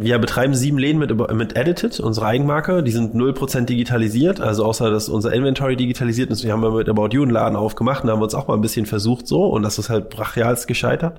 Wir 0.00 0.16
betreiben 0.20 0.54
sieben 0.54 0.78
Läden 0.78 1.00
mit, 1.00 1.10
mit 1.34 1.56
Edited, 1.56 1.98
unsere 1.98 2.24
Eigenmarke. 2.26 2.84
Die 2.84 2.92
sind 2.92 3.16
0% 3.16 3.62
digitalisiert, 3.62 4.40
also 4.40 4.64
außer 4.64 4.92
dass 4.92 5.08
unser 5.08 5.32
Inventory 5.32 5.74
digitalisiert 5.74 6.30
ist. 6.30 6.44
Wir 6.44 6.52
haben 6.52 6.60
mit 6.72 6.88
About 6.88 7.08
You 7.10 7.22
einen 7.22 7.32
Laden 7.32 7.56
aufgemacht 7.56 8.04
und 8.04 8.10
haben 8.10 8.22
uns 8.22 8.32
auch 8.32 8.46
mal 8.46 8.54
ein 8.54 8.60
bisschen 8.60 8.86
versucht 8.86 9.26
so 9.26 9.46
und 9.46 9.64
das 9.64 9.76
ist 9.76 9.90
halt 9.90 10.08
brachialst 10.08 10.68
gescheitert, 10.68 11.18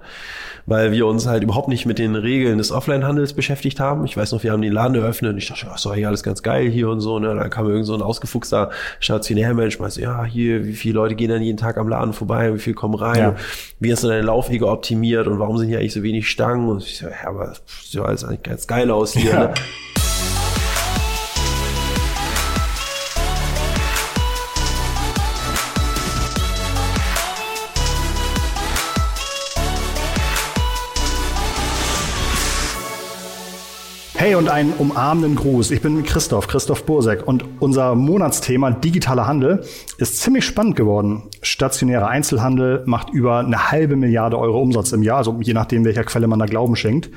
weil 0.66 0.94
wir 0.94 1.08
uns 1.08 1.28
halt 1.28 1.44
überhaupt 1.44 1.68
nicht 1.68 1.88
mit 1.88 2.00
den 2.00 2.16
Regeln 2.16 2.58
des 2.58 2.72
Offline-Handels 2.72 3.34
beschäftigt 3.34 3.82
haben. 3.82 4.06
Ich 4.06 4.16
weiß 4.16 4.32
noch, 4.32 4.44
wir 4.44 4.54
haben 4.54 4.62
den 4.62 4.72
Laden 4.72 4.96
eröffnet 4.96 5.34
und 5.34 5.40
ich 5.40 5.50
dachte, 5.50 5.66
ja, 5.66 5.76
ist 5.76 5.86
doch 5.86 5.94
hier 5.94 6.08
alles 6.08 6.24
ganz 6.24 6.42
geil 6.42 6.70
hier 6.70 6.88
und 6.88 7.02
so. 7.02 7.20
Ne? 7.20 7.36
Dann 7.36 7.50
kam 7.50 7.68
irgend 7.68 7.86
so 7.86 7.96
ein 7.96 8.02
ausgefuchster 8.02 8.70
Stationärmensch, 9.02 9.78
meinte, 9.80 10.00
ja, 10.00 10.24
hier, 10.24 10.66
wie 10.66 10.72
viele 10.72 10.94
Leute 10.94 11.16
gehen 11.16 11.32
dann 11.32 11.42
jeden 11.42 11.58
Tag 11.58 11.78
am 11.78 11.90
Laden 11.90 12.14
vorbei, 12.14 12.54
wie 12.54 12.60
viel 12.60 12.76
kommen 12.76 12.96
rein, 12.96 13.20
ja. 13.20 13.36
wie 13.82 13.92
hast 13.92 14.06
du 14.06 14.08
deine 14.08 14.22
Laufwege 14.22 14.70
optimiert 14.70 15.28
und 15.28 15.38
warum 15.38 15.58
sind 15.58 15.68
hier 15.68 15.80
eigentlich 15.80 15.92
so 15.92 16.02
wenig 16.02 16.30
Stangen? 16.30 16.70
Und 16.70 16.82
ich 16.82 17.00
so, 17.00 17.08
ja, 17.08 17.28
aber 17.28 17.56
ja 17.92 18.04
alles 18.04 18.24
eigentlich 18.24 18.44
ganz 18.44 18.69
geil 18.70 18.92
aus 18.92 19.14
hier. 19.14 19.32
Ja. 19.32 19.40
Ne? 19.40 19.54
Hey 34.20 34.36
und 34.36 34.50
einen 34.50 34.74
umarmenden 34.74 35.38
Gruß. 35.38 35.72
Ich 35.72 35.82
bin 35.82 36.04
Christoph, 36.04 36.50
Christoph 36.50 36.84
Bursek 36.84 37.26
und 37.26 37.46
unser 37.62 37.96
Monatsthema 37.96 38.70
digitaler 38.70 39.28
Handel 39.28 39.64
ist 39.98 40.18
ziemlich 40.18 40.44
spannend 40.44 40.76
geworden. 40.76 41.30
Stationärer 41.42 42.10
Einzelhandel 42.10 42.84
macht 42.86 43.12
über 43.12 43.38
eine 43.38 43.72
halbe 43.72 43.96
Milliarde 43.96 44.38
Euro 44.38 44.62
Umsatz 44.62 44.92
im 44.92 45.04
Jahr, 45.04 45.20
also 45.20 45.40
je 45.40 45.54
nachdem, 45.54 45.86
welcher 45.86 46.04
Quelle 46.04 46.28
man 46.28 46.38
da 46.38 46.48
Glauben 46.48 46.76
schenkt. 46.76 47.10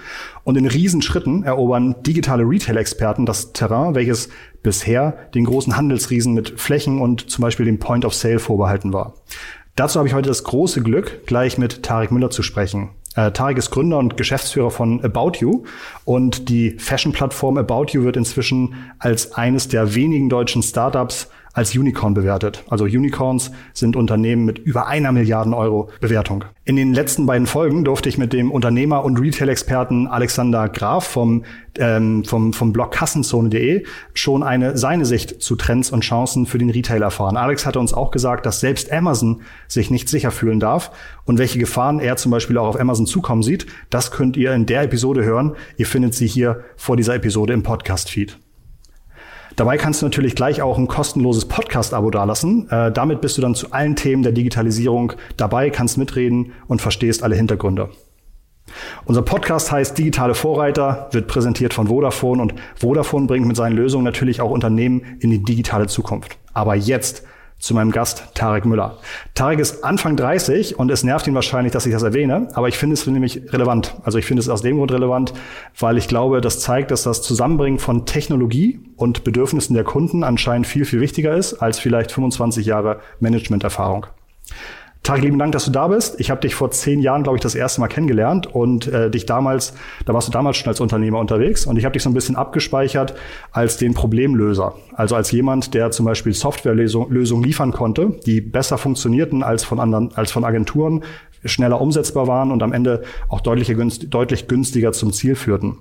Und 0.45 0.57
in 0.57 0.65
Riesenschritten 0.65 1.43
erobern 1.43 1.97
digitale 2.07 2.45
Retail-Experten 2.45 3.27
das 3.27 3.53
Terrain, 3.53 3.97
welches 3.97 4.29
bisher 4.63 5.17
den 5.35 5.45
großen 5.45 5.77
Handelsriesen 5.77 6.35
mit 6.35 6.61
Flächen 6.61 7.01
und 7.01 7.29
zum 7.29 7.43
Beispiel 7.43 7.67
dem 7.67 7.81
Point 7.81 8.05
of 8.05 8.15
Sale 8.15 8.39
vorbehalten 8.39 8.93
war. 8.93 9.15
Dazu 9.75 9.99
habe 9.99 10.07
ich 10.07 10.15
heute 10.15 10.29
das 10.29 10.45
große 10.45 10.83
Glück, 10.83 11.27
gleich 11.27 11.59
mit 11.59 11.83
Tarek 11.83 12.13
Müller 12.13 12.31
zu 12.31 12.45
sprechen. 12.45 12.91
Äh, 13.17 13.31
Tarek 13.33 13.59
ist 13.59 13.71
Gründer 13.71 13.99
und 13.99 14.17
Geschäftsführer 14.17 14.71
von 14.71 15.05
About 15.05 15.33
You. 15.39 15.65
Und 16.05 16.49
die 16.49 16.79
Fashion-Plattform 16.79 17.59
About 17.59 17.87
You 17.93 18.05
wird 18.05 18.17
inzwischen 18.17 18.75
als 18.99 19.33
eines 19.33 19.69
der 19.69 19.95
wenigen 19.95 20.29
deutschen 20.29 20.63
Startups 20.63 21.29
als 21.53 21.77
Unicorn 21.77 22.15
bewertet. 22.15 22.65
Also 22.69 22.85
Unicorns 22.85 23.51
sind 23.75 23.97
Unternehmen 23.97 24.45
mit 24.45 24.59
über 24.59 24.87
einer 24.87 25.13
Milliarden 25.13 25.55
Euro 25.55 25.91
Bewertung. 26.01 26.45
In 26.65 26.77
den 26.77 26.95
letzten 26.95 27.27
beiden 27.27 27.47
Folgen 27.47 27.85
durfte 27.85 28.09
ich 28.09 28.19
mit 28.19 28.33
dem 28.33 28.51
Unternehmer 28.51 29.05
und 29.05 29.19
Retail-Experten 29.19 30.07
Alexander 30.07 30.69
Graf 30.69 31.05
vom, 31.05 31.45
ähm, 31.79 32.25
vom, 32.25 32.53
vom 32.53 32.73
Blog 32.73 32.93
Kassenzone.de 32.93 33.85
schon 34.15 34.43
eine 34.43 34.79
seine 34.79 35.05
Sicht 35.05 35.43
zu 35.43 35.57
Trends 35.57 35.91
und 35.91 36.03
Chancen 36.03 36.47
für 36.47 36.59
den 36.59 36.71
Retail 36.71 37.03
erfahren. 37.03 37.37
Alex 37.37 37.67
hatte 37.67 37.81
uns 37.81 37.93
auch 37.93 38.13
gesagt, 38.13 38.47
dass 38.47 38.61
selbst 38.61 38.93
Amazon 38.93 39.43
sich 39.67 39.91
nicht 39.91 40.09
sicher 40.09 40.31
fühlen 40.31 40.61
darf 40.61 40.93
und 41.25 41.39
welche 41.39 41.59
Gefahren 41.59 41.99
er 41.99 42.17
zum 42.17 42.31
Beispiel 42.31 42.59
auch 42.59 42.69
auf 42.69 42.81
Amazon 42.81 43.07
zukommen 43.07 43.43
sieht. 43.43 43.67
Das 43.91 44.11
könnt 44.11 44.37
ihr 44.37 44.53
in 44.55 44.67
der 44.67 44.83
Episode 44.83 45.25
hören. 45.25 45.57
Ihr 45.77 45.87
findet 45.87 46.15
sie 46.15 46.27
hier 46.27 46.63
vor 46.77 46.97
dieser 46.97 47.17
Episode 47.17 47.53
im 47.53 47.63
Podcast-Feed. 47.63 48.42
Dabei 49.57 49.77
kannst 49.77 50.03
du 50.03 50.07
natürlich 50.07 50.35
gleich 50.35 50.63
auch 50.63 50.79
ein 50.79 50.89
kostenloses 50.89 51.47
Podcast-Abo 51.47 52.11
dalassen. 52.11 52.69
Äh, 52.71 52.93
damit 52.93 53.21
bist 53.21 53.37
du 53.37 53.43
dann 53.43 53.55
zu 53.55 53.73
allen 53.73 53.97
Themen 53.97 54.23
der 54.23 54.33
Digitalisierung 54.33 55.13
dabei, 55.37 55.71
kannst 55.71 55.99
mitreden 55.99 56.53
und 56.69 56.81
verstehst 56.81 57.23
alle 57.23 57.37
Hintergründe. 57.37 57.91
Unser 59.05 59.23
Podcast 59.23 59.73
heißt 59.73 59.99
Digitale 59.99 60.35
Vorreiter, 60.35 61.09
wird 61.11 61.27
präsentiert 61.27 61.75
von 61.75 61.89
Vodafone 61.89 62.41
und 62.41 62.55
Vodafone 62.77 63.27
bringt 63.27 63.47
mit 63.47 63.57
seinen 63.57 63.77
Lösungen 63.77 64.05
natürlich 64.05 64.41
auch 64.41 64.51
Unternehmen 64.51 65.03
in 65.21 65.31
die 65.31 65.43
digitale 65.43 65.89
Zukunft. 65.89 66.39
Aber 66.55 66.75
jetzt 66.75 67.25
zu 67.63 67.75
meinem 67.75 67.93
Gast 67.93 68.25
Tarek 68.35 68.65
Müller. 68.65 68.99
Tarek 69.35 69.61
ist 69.61 69.85
Anfang 69.85 70.17
30 70.17 70.81
und 70.81 70.91
es 70.91 71.05
nervt 71.05 71.29
ihn 71.29 71.35
wahrscheinlich, 71.35 71.73
dass 71.73 71.87
ich 71.87 71.93
das 71.93 72.03
erwähne, 72.03 72.49
aber 72.55 72.67
ich 72.67 72.77
finde 72.77 72.95
es 72.95 73.07
nämlich 73.07 73.41
relevant. 73.53 73.95
Also 74.03 74.19
ich 74.19 74.27
finde 74.27 74.41
es 74.41 74.49
aus 74.49 74.63
dem 74.63 74.79
Grund 74.79 74.91
relevant, 74.91 75.33
weil 75.79 75.97
ich 75.97 76.09
glaube, 76.09 76.41
das 76.41 76.59
zeigt, 76.59 76.91
dass 76.91 77.05
das 77.05 77.23
Zusammenbringen 77.23 77.79
von 77.79 78.05
Technologie 78.05 78.81
und 78.97 79.23
Bedürfnissen 79.23 79.75
der 79.75 79.85
Kunden 79.85 80.25
anscheinend 80.25 80.67
viel, 80.67 80.85
viel 80.85 81.01
wichtiger 81.01 81.37
ist 81.37 81.55
als 81.55 81.79
vielleicht 81.79 82.11
25 82.11 82.67
Jahre 82.67 83.01
Managementerfahrung. 83.21 84.07
Tarek, 85.03 85.25
lieben 85.25 85.39
Dank, 85.39 85.51
dass 85.51 85.65
du 85.65 85.73
da 85.73 85.89
bist. 85.89 86.21
Ich 86.21 86.31
habe 86.31 86.41
dich 86.41 86.55
vor 86.55 86.71
zehn 86.71 87.01
Jahren, 87.01 87.25
glaube 87.25 87.37
ich, 87.37 87.43
das 87.43 87.57
erste 87.57 87.81
Mal 87.81 87.89
kennengelernt 87.89 88.47
und 88.47 88.87
äh, 88.87 89.11
dich 89.11 89.27
damals, 89.27 89.75
da 90.07 90.15
warst 90.15 90.29
du 90.29 90.33
damals 90.33 90.57
schon 90.57 90.69
als 90.69 90.81
Unternehmer 90.81 91.19
unterwegs 91.19 91.67
und 91.67 91.77
ich 91.77 91.85
habe 91.85 91.95
dich 91.95 92.05
so 92.05 92.11
ein 92.11 92.15
bisschen 92.15 92.37
abgespeichert 92.37 93.15
als 93.51 93.77
den 93.79 93.95
Problemlöser. 93.95 94.75
Also 94.95 95.17
als 95.17 95.33
jemand, 95.33 95.75
der 95.75 95.91
zum 95.91 96.07
Beispiel 96.07 96.33
Softwarelösungen 96.35 97.43
liefern 97.43 97.73
konnte, 97.73 98.15
die 98.27 98.41
besser 98.41 98.79
funktionierten 98.79 99.43
als 99.43 99.65
von 99.65 99.81
anderen, 99.81 100.15
als 100.15 100.31
von 100.31 100.45
Agenturen, 100.45 101.03
schneller 101.45 101.81
umsetzbar 101.81 102.29
waren 102.29 102.53
und 102.53 102.63
am 102.63 102.73
Ende 102.73 103.03
auch 103.29 103.41
deutlich 103.41 104.47
günstiger 104.47 104.93
zum 104.93 105.13
Ziel 105.13 105.35
führten. 105.35 105.79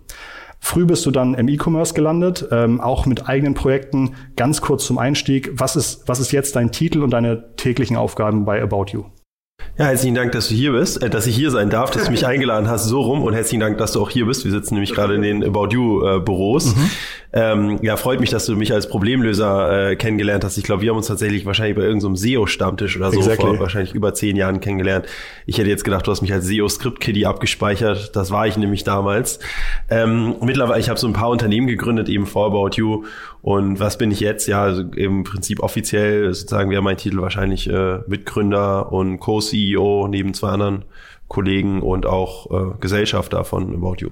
Früh 0.64 0.86
bist 0.86 1.06
du 1.06 1.12
dann 1.12 1.34
im 1.34 1.50
E-Commerce 1.50 1.94
gelandet, 1.94 2.48
ähm, 2.52 2.80
auch 2.80 3.06
mit 3.06 3.28
eigenen 3.28 3.56
Projekten. 3.56 4.16
Ganz 4.38 4.62
kurz 4.62 4.86
zum 4.86 5.00
Einstieg. 5.00 5.52
Was 5.54 5.76
ist, 5.76 6.08
was 6.08 6.20
ist 6.20 6.32
jetzt 6.32 6.56
dein 6.56 6.72
Titel 6.72 7.02
und 7.02 7.10
deine 7.10 7.56
täglichen 7.58 7.98
Aufgaben 7.98 8.46
bei 8.46 8.62
About 8.62 8.86
You? 8.92 9.06
Ja, 9.78 9.86
herzlichen 9.86 10.16
Dank, 10.16 10.32
dass 10.34 10.50
du 10.50 10.54
hier 10.54 10.74
bist, 10.74 11.02
äh, 11.02 11.10
dass 11.10 11.26
ich 11.26 11.36
hier 11.36 11.50
sein 11.50 11.70
darf, 11.70 11.92
dass 11.92 12.06
du 12.06 12.12
mich 12.12 12.28
eingeladen 12.28 12.70
hast, 12.70 12.86
so 12.86 13.02
rum. 13.02 13.24
Und 13.24 13.34
herzlichen 13.34 13.62
Dank, 13.62 13.78
dass 13.78 13.94
du 13.94 14.02
auch 14.02 14.10
hier 14.10 14.26
bist. 14.26 14.44
Wir 14.46 14.52
sitzen 14.52 14.76
nämlich 14.76 14.94
gerade 14.94 15.16
in 15.16 15.22
den 15.22 15.44
About 15.44 15.70
You 15.72 16.06
äh, 16.06 16.20
Büros. 16.20 16.76
Mhm. 16.76 16.90
Ähm, 17.34 17.80
ja, 17.82 17.96
freut 17.96 18.20
mich, 18.20 18.30
dass 18.30 18.46
du 18.46 18.56
mich 18.58 18.74
als 18.74 18.90
Problemlöser 18.90 19.92
äh, 19.92 19.96
kennengelernt 19.96 20.44
hast. 20.44 20.58
Ich 20.58 20.66
glaube, 20.66 20.82
wir 20.82 20.90
haben 20.90 20.98
uns 20.98 21.08
tatsächlich 21.08 21.46
wahrscheinlich 21.46 21.78
bei 21.78 21.84
irgendeinem 21.84 22.16
so 22.18 22.24
SEO-Stammtisch 22.24 22.98
oder 22.98 23.12
so 23.12 23.20
exactly. 23.20 23.48
vor 23.48 23.60
wahrscheinlich 23.60 23.94
über 23.94 24.14
zehn 24.14 24.36
Jahren 24.36 24.60
kennengelernt. 24.60 25.06
Ich 25.46 25.58
hätte 25.58 25.70
jetzt 25.70 25.86
gedacht, 25.86 26.06
du 26.06 26.12
hast 26.12 26.22
mich 26.22 26.34
als 26.34 26.46
SEO-Script-Kiddie 26.46 27.26
abgespeichert. 27.26 28.16
Das 28.16 28.32
war 28.32 28.48
ich 28.48 28.58
nämlich 28.58 28.84
damals. 28.84 29.40
Ähm, 29.90 30.36
mittlerweile, 30.42 30.82
ich 30.82 30.90
habe 30.90 31.00
so 31.00 31.08
ein 31.08 31.14
paar 31.14 31.30
Unternehmen 31.30 31.68
gegründet, 31.68 32.10
eben 32.10 32.26
vor 32.26 32.48
About 32.48 32.72
You. 32.76 33.06
Und 33.42 33.80
was 33.80 33.98
bin 33.98 34.12
ich 34.12 34.20
jetzt? 34.20 34.48
Ja, 34.48 34.62
also 34.62 34.84
im 34.96 35.24
Prinzip 35.24 35.62
offiziell 35.62 36.34
sozusagen 36.34 36.70
wäre 36.70 36.82
mein 36.82 36.98
Titel 36.98 37.22
wahrscheinlich 37.22 37.68
äh, 37.70 38.00
Mitgründer 38.08 38.92
und 38.92 39.20
Co-CEO 39.20 40.08
neben 40.08 40.34
zwei 40.34 40.50
anderen 40.50 40.86
Kollegen 41.28 41.82
und 41.82 42.06
auch 42.06 42.52
äh, 42.52 42.74
Gesellschafter 42.80 43.44
von 43.44 43.74
About 43.74 43.96
You. 44.00 44.10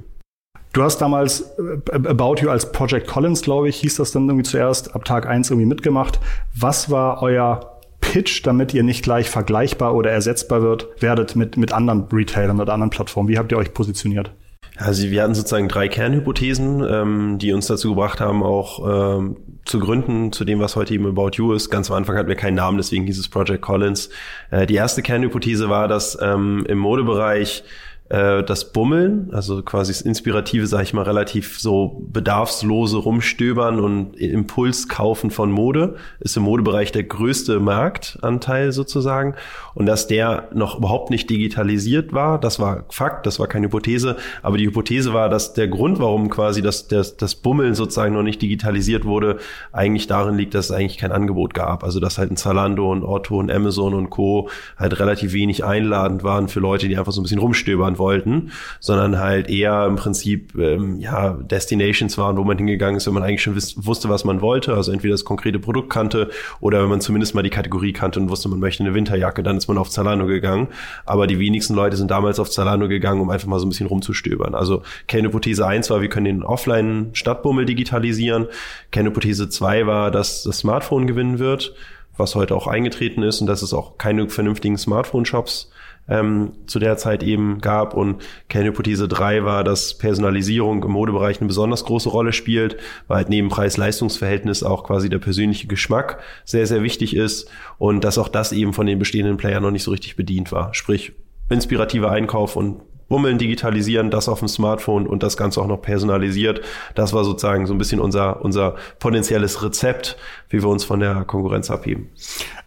Du 0.74 0.84
hast 0.84 1.00
damals 1.00 1.42
äh, 1.58 1.94
About 1.94 2.36
You 2.42 2.50
als 2.50 2.72
Project 2.72 3.08
Collins, 3.08 3.42
glaube 3.42 3.70
ich, 3.70 3.78
hieß 3.78 3.98
das 3.98 4.12
dann 4.12 4.28
irgendwie 4.28 4.44
zuerst, 4.44 4.96
ab 4.96 5.06
Tag 5.06 5.28
eins 5.28 5.50
irgendwie 5.50 5.68
mitgemacht. 5.68 6.20
Was 6.56 6.90
war 6.90 7.22
euer 7.22 7.80
Pitch, 8.02 8.46
damit 8.46 8.74
ihr 8.74 8.84
nicht 8.84 9.04
gleich 9.04 9.30
vergleichbar 9.30 9.94
oder 9.94 10.12
ersetzbar 10.12 10.62
wird, 10.62 10.88
werdet 11.02 11.36
mit, 11.36 11.58
mit 11.58 11.74
anderen 11.74 12.08
Retailern 12.12 12.60
oder 12.60 12.74
anderen 12.74 12.90
Plattformen? 12.90 13.30
Wie 13.30 13.38
habt 13.38 13.52
ihr 13.52 13.58
euch 13.58 13.74
positioniert? 13.74 14.32
Also 14.80 15.10
wir 15.10 15.24
hatten 15.24 15.36
sozusagen 15.36 15.68
drei 15.68 15.90
Kernhypothesen, 15.90 16.82
ähm, 16.90 17.38
die 17.38 17.52
uns 17.52 17.68
dazu 17.68 17.90
gebracht 17.90 18.22
haben, 18.22 18.44
auch 18.44 19.18
ähm, 19.20 19.36
zu 19.66 19.78
gründen 19.80 20.32
zu 20.32 20.46
dem, 20.46 20.62
was 20.62 20.78
heute 20.78 20.94
eben 20.94 21.06
About 21.06 21.32
You 21.34 21.52
ist. 21.52 21.70
Ganz 21.70 21.92
am 21.92 21.98
Anfang 21.98 22.18
hatten 22.18 22.30
wir 22.30 22.36
keinen 22.36 22.56
Namen, 22.56 22.78
deswegen 22.78 23.06
hieß 23.06 23.20
es 23.20 23.28
Project 23.28 23.62
Collins. 23.62 24.10
Äh, 24.52 24.66
die 24.68 24.76
erste 24.76 25.02
Kernhypothese 25.02 25.70
war, 25.70 25.90
dass 25.90 26.18
ähm, 26.22 26.66
im 26.70 26.78
Modebereich 26.78 27.64
äh, 28.10 28.44
das 28.44 28.72
Bummeln, 28.72 29.30
also 29.32 29.62
quasi 29.62 29.94
das 29.94 30.02
Inspirative, 30.02 30.66
sage 30.66 30.84
ich 30.84 30.94
mal, 30.94 31.04
relativ 31.04 31.60
so 31.60 32.02
bedarfslose 32.12 32.98
Rumstöbern 32.98 33.80
und 33.80 34.16
Impuls 34.18 34.88
kaufen 34.88 35.30
von 35.30 35.52
Mode, 35.52 35.96
ist 36.20 36.36
im 36.36 36.44
Modebereich 36.44 36.92
der 36.92 37.04
größte 37.04 37.60
Marktanteil 37.60 38.72
sozusagen. 38.72 39.36
Und 39.76 39.86
dass 39.86 40.08
der 40.08 40.50
noch 40.54 40.80
überhaupt 40.80 41.12
nicht 41.12 41.30
digitalisiert 41.30 42.12
war, 42.12 42.40
das 42.40 42.60
war 42.60 42.86
Fakt, 42.90 43.28
das 43.28 43.40
war 43.40 43.48
keine 43.48 43.68
Hypothese. 43.68 44.18
Aber 44.42 44.58
die 44.58 44.66
Hypothese 44.66 45.14
war, 45.14 45.30
dass 45.30 45.54
der 45.54 45.68
Grund, 45.68 46.00
warum 46.00 46.30
quasi 46.30 46.64
das, 46.64 46.88
das, 46.88 47.16
das 47.16 47.36
Bummeln 47.36 47.76
sozusagen 47.76 48.16
noch 48.16 48.24
nicht 48.24 48.42
digitalisiert 48.42 49.06
wurde, 49.06 49.38
eigentlich 49.72 50.08
darin 50.08 50.36
liegt, 50.36 50.56
dass 50.56 50.66
es 50.66 50.72
eigentlich 50.72 50.98
kein 50.98 51.12
Angebot 51.12 51.54
gab. 51.54 51.84
Also 51.84 52.00
dass 52.00 52.18
halt 52.18 52.32
ein 52.32 52.38
Zalando 52.38 52.92
und 52.92 53.04
Otto 53.04 53.38
und 53.38 53.52
Amazon 53.52 53.94
und 53.94 54.10
Co. 54.10 54.50
halt 54.78 55.00
relativ 55.00 55.34
wenig 55.34 55.64
einladend 55.64 56.24
waren 56.24 56.48
für 56.48 56.60
Leute, 56.60 56.88
die 56.88 56.98
einfach 56.98 57.12
so 57.12 57.22
ein 57.22 57.24
bisschen 57.24 57.40
rumstöbern 57.40 57.99
wollten, 58.00 58.52
sondern 58.80 59.20
halt 59.20 59.50
eher 59.50 59.86
im 59.86 59.96
Prinzip 59.96 60.56
ähm, 60.58 61.00
ja 61.00 61.34
Destinations 61.34 62.18
waren, 62.18 62.38
wo 62.38 62.44
man 62.44 62.58
hingegangen 62.58 62.98
ist, 62.98 63.06
wenn 63.06 63.14
man 63.14 63.24
eigentlich 63.24 63.44
schon 63.44 63.56
wusste, 63.56 64.10
was 64.10 64.26
man 64.26 64.42
wollte, 64.42 64.74
also 64.74 64.92
entweder 64.92 65.14
das 65.14 65.26
konkrete 65.26 65.60
Produkt 65.60 65.90
kannte 65.90 66.30
oder 66.60 66.82
wenn 66.82 66.90
man 66.90 67.02
zumindest 67.02 67.36
mal 67.36 67.44
die 67.44 67.50
Kategorie 67.50 67.94
kannte 67.94 68.20
und 68.20 68.30
wusste, 68.30 68.50
man 68.50 68.60
möchte 68.60 68.84
eine 68.84 68.94
Winterjacke, 68.94 69.44
dann 69.44 69.58
ist 69.58 69.68
man 69.68 69.78
auf 69.78 69.90
Zalando 69.90 70.26
gegangen. 70.26 70.70
Aber 71.06 71.28
die 71.28 71.40
wenigsten 71.40 71.76
Leute 71.76 71.98
sind 71.98 72.10
damals 72.10 72.40
auf 72.40 72.50
Zalando 72.50 72.88
gegangen, 72.88 73.22
um 73.22 73.30
einfach 73.30 73.48
mal 73.48 73.60
so 73.60 73.66
ein 73.66 73.70
bisschen 73.70 73.88
rumzustöbern. 73.88 74.56
Also 74.56 74.82
Kernhypothese 75.08 75.68
1 75.68 75.90
war, 75.90 76.02
wir 76.02 76.10
können 76.10 76.26
den 76.26 76.44
Offline-Stadtbummel 76.44 77.66
digitalisieren. 77.66 78.48
Kernhypothese 78.92 79.50
2 79.50 79.86
war, 79.86 80.12
dass 80.12 80.44
das 80.44 80.60
Smartphone 80.60 81.08
gewinnen 81.08 81.40
wird 81.40 81.74
was 82.20 82.36
heute 82.36 82.56
auch 82.56 82.68
eingetreten 82.68 83.24
ist 83.24 83.42
und 83.42 83.48
dass 83.48 83.62
es 83.62 83.74
auch 83.74 83.98
keine 83.98 84.30
vernünftigen 84.30 84.78
Smartphone-Shops 84.78 85.72
ähm, 86.10 86.52
zu 86.68 86.80
der 86.80 86.98
Zeit 86.98 87.24
eben 87.24 87.62
gab. 87.62 87.94
Und 87.94 88.22
Kernhypothese 88.50 89.08
3 89.08 89.44
war, 89.44 89.64
dass 89.64 89.98
Personalisierung 89.98 90.84
im 90.84 90.92
Modebereich 90.92 91.40
eine 91.40 91.48
besonders 91.48 91.86
große 91.86 92.10
Rolle 92.10 92.34
spielt, 92.34 92.78
weil 93.08 93.18
halt 93.18 93.30
neben 93.30 93.50
Preis-Leistungs-Verhältnis 93.50 94.64
auch 94.64 94.84
quasi 94.84 95.10
der 95.10 95.20
persönliche 95.20 95.68
Geschmack 95.68 96.20
sehr, 96.46 96.68
sehr 96.68 96.84
wichtig 96.84 97.16
ist 97.16 97.50
und 97.78 98.04
dass 98.04 98.18
auch 98.18 98.28
das 98.28 98.52
eben 98.52 98.74
von 98.74 98.88
den 98.88 99.00
bestehenden 99.00 99.38
Playern 99.38 99.64
noch 99.64 99.72
nicht 99.72 99.84
so 99.84 99.92
richtig 99.92 100.16
bedient 100.16 100.52
war. 100.52 100.74
Sprich, 100.74 101.14
inspirativer 101.50 102.12
Einkauf 102.12 102.56
und 102.56 102.82
Bummeln 103.10 103.38
digitalisieren, 103.38 104.12
das 104.12 104.30
auf 104.30 104.40
dem 104.40 104.48
Smartphone 104.48 105.08
und 105.08 105.24
das 105.24 105.36
Ganze 105.36 105.62
auch 105.62 105.68
noch 105.68 105.82
personalisiert. 105.82 106.62
Das 106.96 107.12
war 107.12 107.24
sozusagen 107.24 107.66
so 107.66 107.74
ein 107.74 107.78
bisschen 107.78 108.00
unser, 108.00 108.42
unser 108.44 108.76
potenzielles 109.00 109.62
Rezept, 109.64 110.18
wie 110.50 110.62
wir 110.62 110.70
uns 110.70 110.86
von 110.86 111.00
der 111.00 111.26
Konkurrenz 111.26 111.70
abheben. 111.70 112.10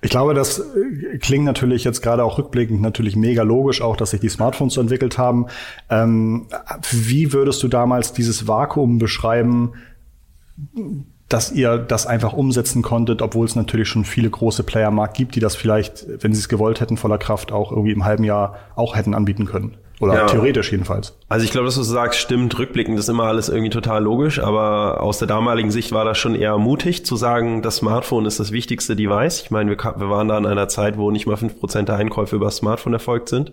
Ich 0.03 0.11
glaube, 0.11 0.35
das 0.35 0.59
äh, 0.59 1.19
klingt 1.19 1.45
natürlich 1.45 1.85
jetzt 1.85 2.03
gerade 2.03 2.25
auch 2.25 2.39
rückblickend 2.39 2.83
natürlich 2.83 3.17
mega 3.17 3.43
logisch, 3.43 3.81
auch 3.81 3.97
dass 3.97 4.11
sich 4.11 4.21
die 4.21 4.29
Smartphones 4.29 4.75
so 4.75 4.81
entwickelt 4.81 5.17
haben. 5.17 5.47
Ähm, 5.89 6.49
wie 6.91 7.33
würdest 7.33 7.63
du 7.63 7.69
damals 7.69 8.13
dieses 8.13 8.49
Vakuum 8.49 8.99
beschreiben, 8.99 9.73
dass 11.29 11.51
ihr 11.51 11.79
das 11.79 12.07
einfach 12.07 12.35
umsetzen 12.35 12.83
konntet, 12.83 13.23
obwohl 13.23 13.47
es 13.47 13.57
natürlich 13.57 13.89
schon 13.89 14.05
viele 14.05 14.29
große 14.29 14.65
Player 14.65 14.91
Markt 14.91 15.17
gibt, 15.17 15.35
die 15.35 15.41
das 15.41 15.57
vielleicht, 15.57 16.05
wenn 16.23 16.35
sie 16.35 16.41
es 16.41 16.49
gewollt 16.49 16.81
hätten, 16.81 16.97
voller 16.97 17.19
Kraft 17.19 17.53
auch 17.53 17.71
irgendwie 17.71 17.93
im 17.93 18.05
halben 18.05 18.25
Jahr 18.25 18.57
auch 18.75 18.97
hätten 18.97 19.15
anbieten 19.15 19.47
können? 19.47 19.77
Oder 20.03 20.15
ja. 20.15 20.27
theoretisch 20.27 20.73
jedenfalls. 20.73 21.17
Also 21.29 21.45
ich 21.45 21.53
glaube, 21.53 21.67
dass 21.67 21.77
du 21.77 21.85
sagst, 21.85 22.19
stimmt, 22.19 22.59
rückblickend 22.59 22.99
ist 22.99 23.09
immer 23.09 23.23
alles 23.23 23.49
irgendwie 23.49 23.71
total 23.71 24.03
logisch, 24.03 24.41
aber 24.41 25.01
aus 25.01 25.21
der 25.21 25.29
damaligen 25.29 25.71
Sicht 25.71 25.93
war 25.93 26.05
das 26.05 26.19
schon 26.19 26.35
eher 26.35 26.59
mutig 26.59 27.07
zu 27.07 27.15
sagen, 27.15 27.63
das 27.63 27.77
Smartphone 27.77 28.27
ist 28.27 28.41
das 28.41 28.51
wichtigste 28.51 28.97
Device. 28.97 29.43
Ich 29.43 29.53
meine, 29.53 29.71
wir, 29.71 29.77
wir 29.79 30.11
waren 30.11 30.27
da 30.27 30.39
in 30.39 30.47
einer 30.47 30.67
Zeit, 30.67 30.99
wo 30.99 31.13
nicht 31.13 31.29
mal 31.29 31.37
fünf 31.37 31.61
Prozent 31.61 31.89
der 31.89 31.99
Einkäufe 31.99 32.35
über 32.35 32.47
das 32.47 32.57
Smartphone 32.57 32.95
erfolgt 32.95 33.29
sind. 33.29 33.53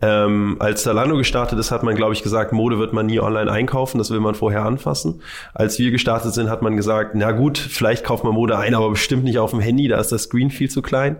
Ähm, 0.00 0.56
als 0.60 0.84
Zalando 0.84 1.16
gestartet 1.16 1.58
ist, 1.58 1.72
hat 1.72 1.82
man, 1.82 1.96
glaube 1.96 2.14
ich, 2.14 2.22
gesagt, 2.22 2.52
Mode 2.52 2.78
wird 2.78 2.92
man 2.92 3.06
nie 3.06 3.18
online 3.18 3.50
einkaufen, 3.50 3.98
das 3.98 4.10
will 4.10 4.20
man 4.20 4.36
vorher 4.36 4.64
anfassen. 4.64 5.20
Als 5.52 5.80
wir 5.80 5.90
gestartet 5.90 6.32
sind, 6.32 6.48
hat 6.48 6.62
man 6.62 6.76
gesagt, 6.76 7.14
na 7.14 7.32
gut, 7.32 7.58
vielleicht 7.58 8.04
kauft 8.04 8.22
man 8.22 8.34
Mode 8.34 8.56
ein, 8.56 8.74
aber 8.74 8.88
bestimmt 8.90 9.24
nicht 9.24 9.38
auf 9.38 9.50
dem 9.50 9.60
Handy, 9.60 9.88
da 9.88 9.98
ist 9.98 10.12
das 10.12 10.22
Screen 10.22 10.50
viel 10.50 10.70
zu 10.70 10.80
klein. 10.80 11.16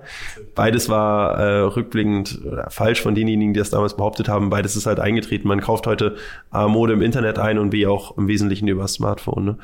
Beides 0.55 0.89
war 0.89 1.39
äh, 1.39 1.61
rückblickend 1.61 2.41
äh, 2.45 2.71
falsch 2.71 3.01
von 3.01 3.15
denjenigen, 3.15 3.55
die 3.55 3.59
das 3.59 3.71
damals 3.71 3.97
behauptet 3.97 4.29
haben. 4.29 4.51
Beides 4.51 4.77
ist 4.77 4.87
halt 4.87 5.01
eingetreten. 5.01 5.49
Man 5.49 5.61
kauft 5.61 5.87
heute 5.87 6.17
A, 6.51 6.69
Mode 6.69 6.93
im 6.93 7.03
Internet 7.03 7.39
ein 7.39 7.59
und 7.59 7.71
B 7.71 7.87
auch 7.87 8.17
im 8.19 8.29
Wesentlichen 8.29 8.69
über 8.69 8.83
das 8.83 8.95
Smartphone. 8.95 9.45
Ne? 9.45 9.59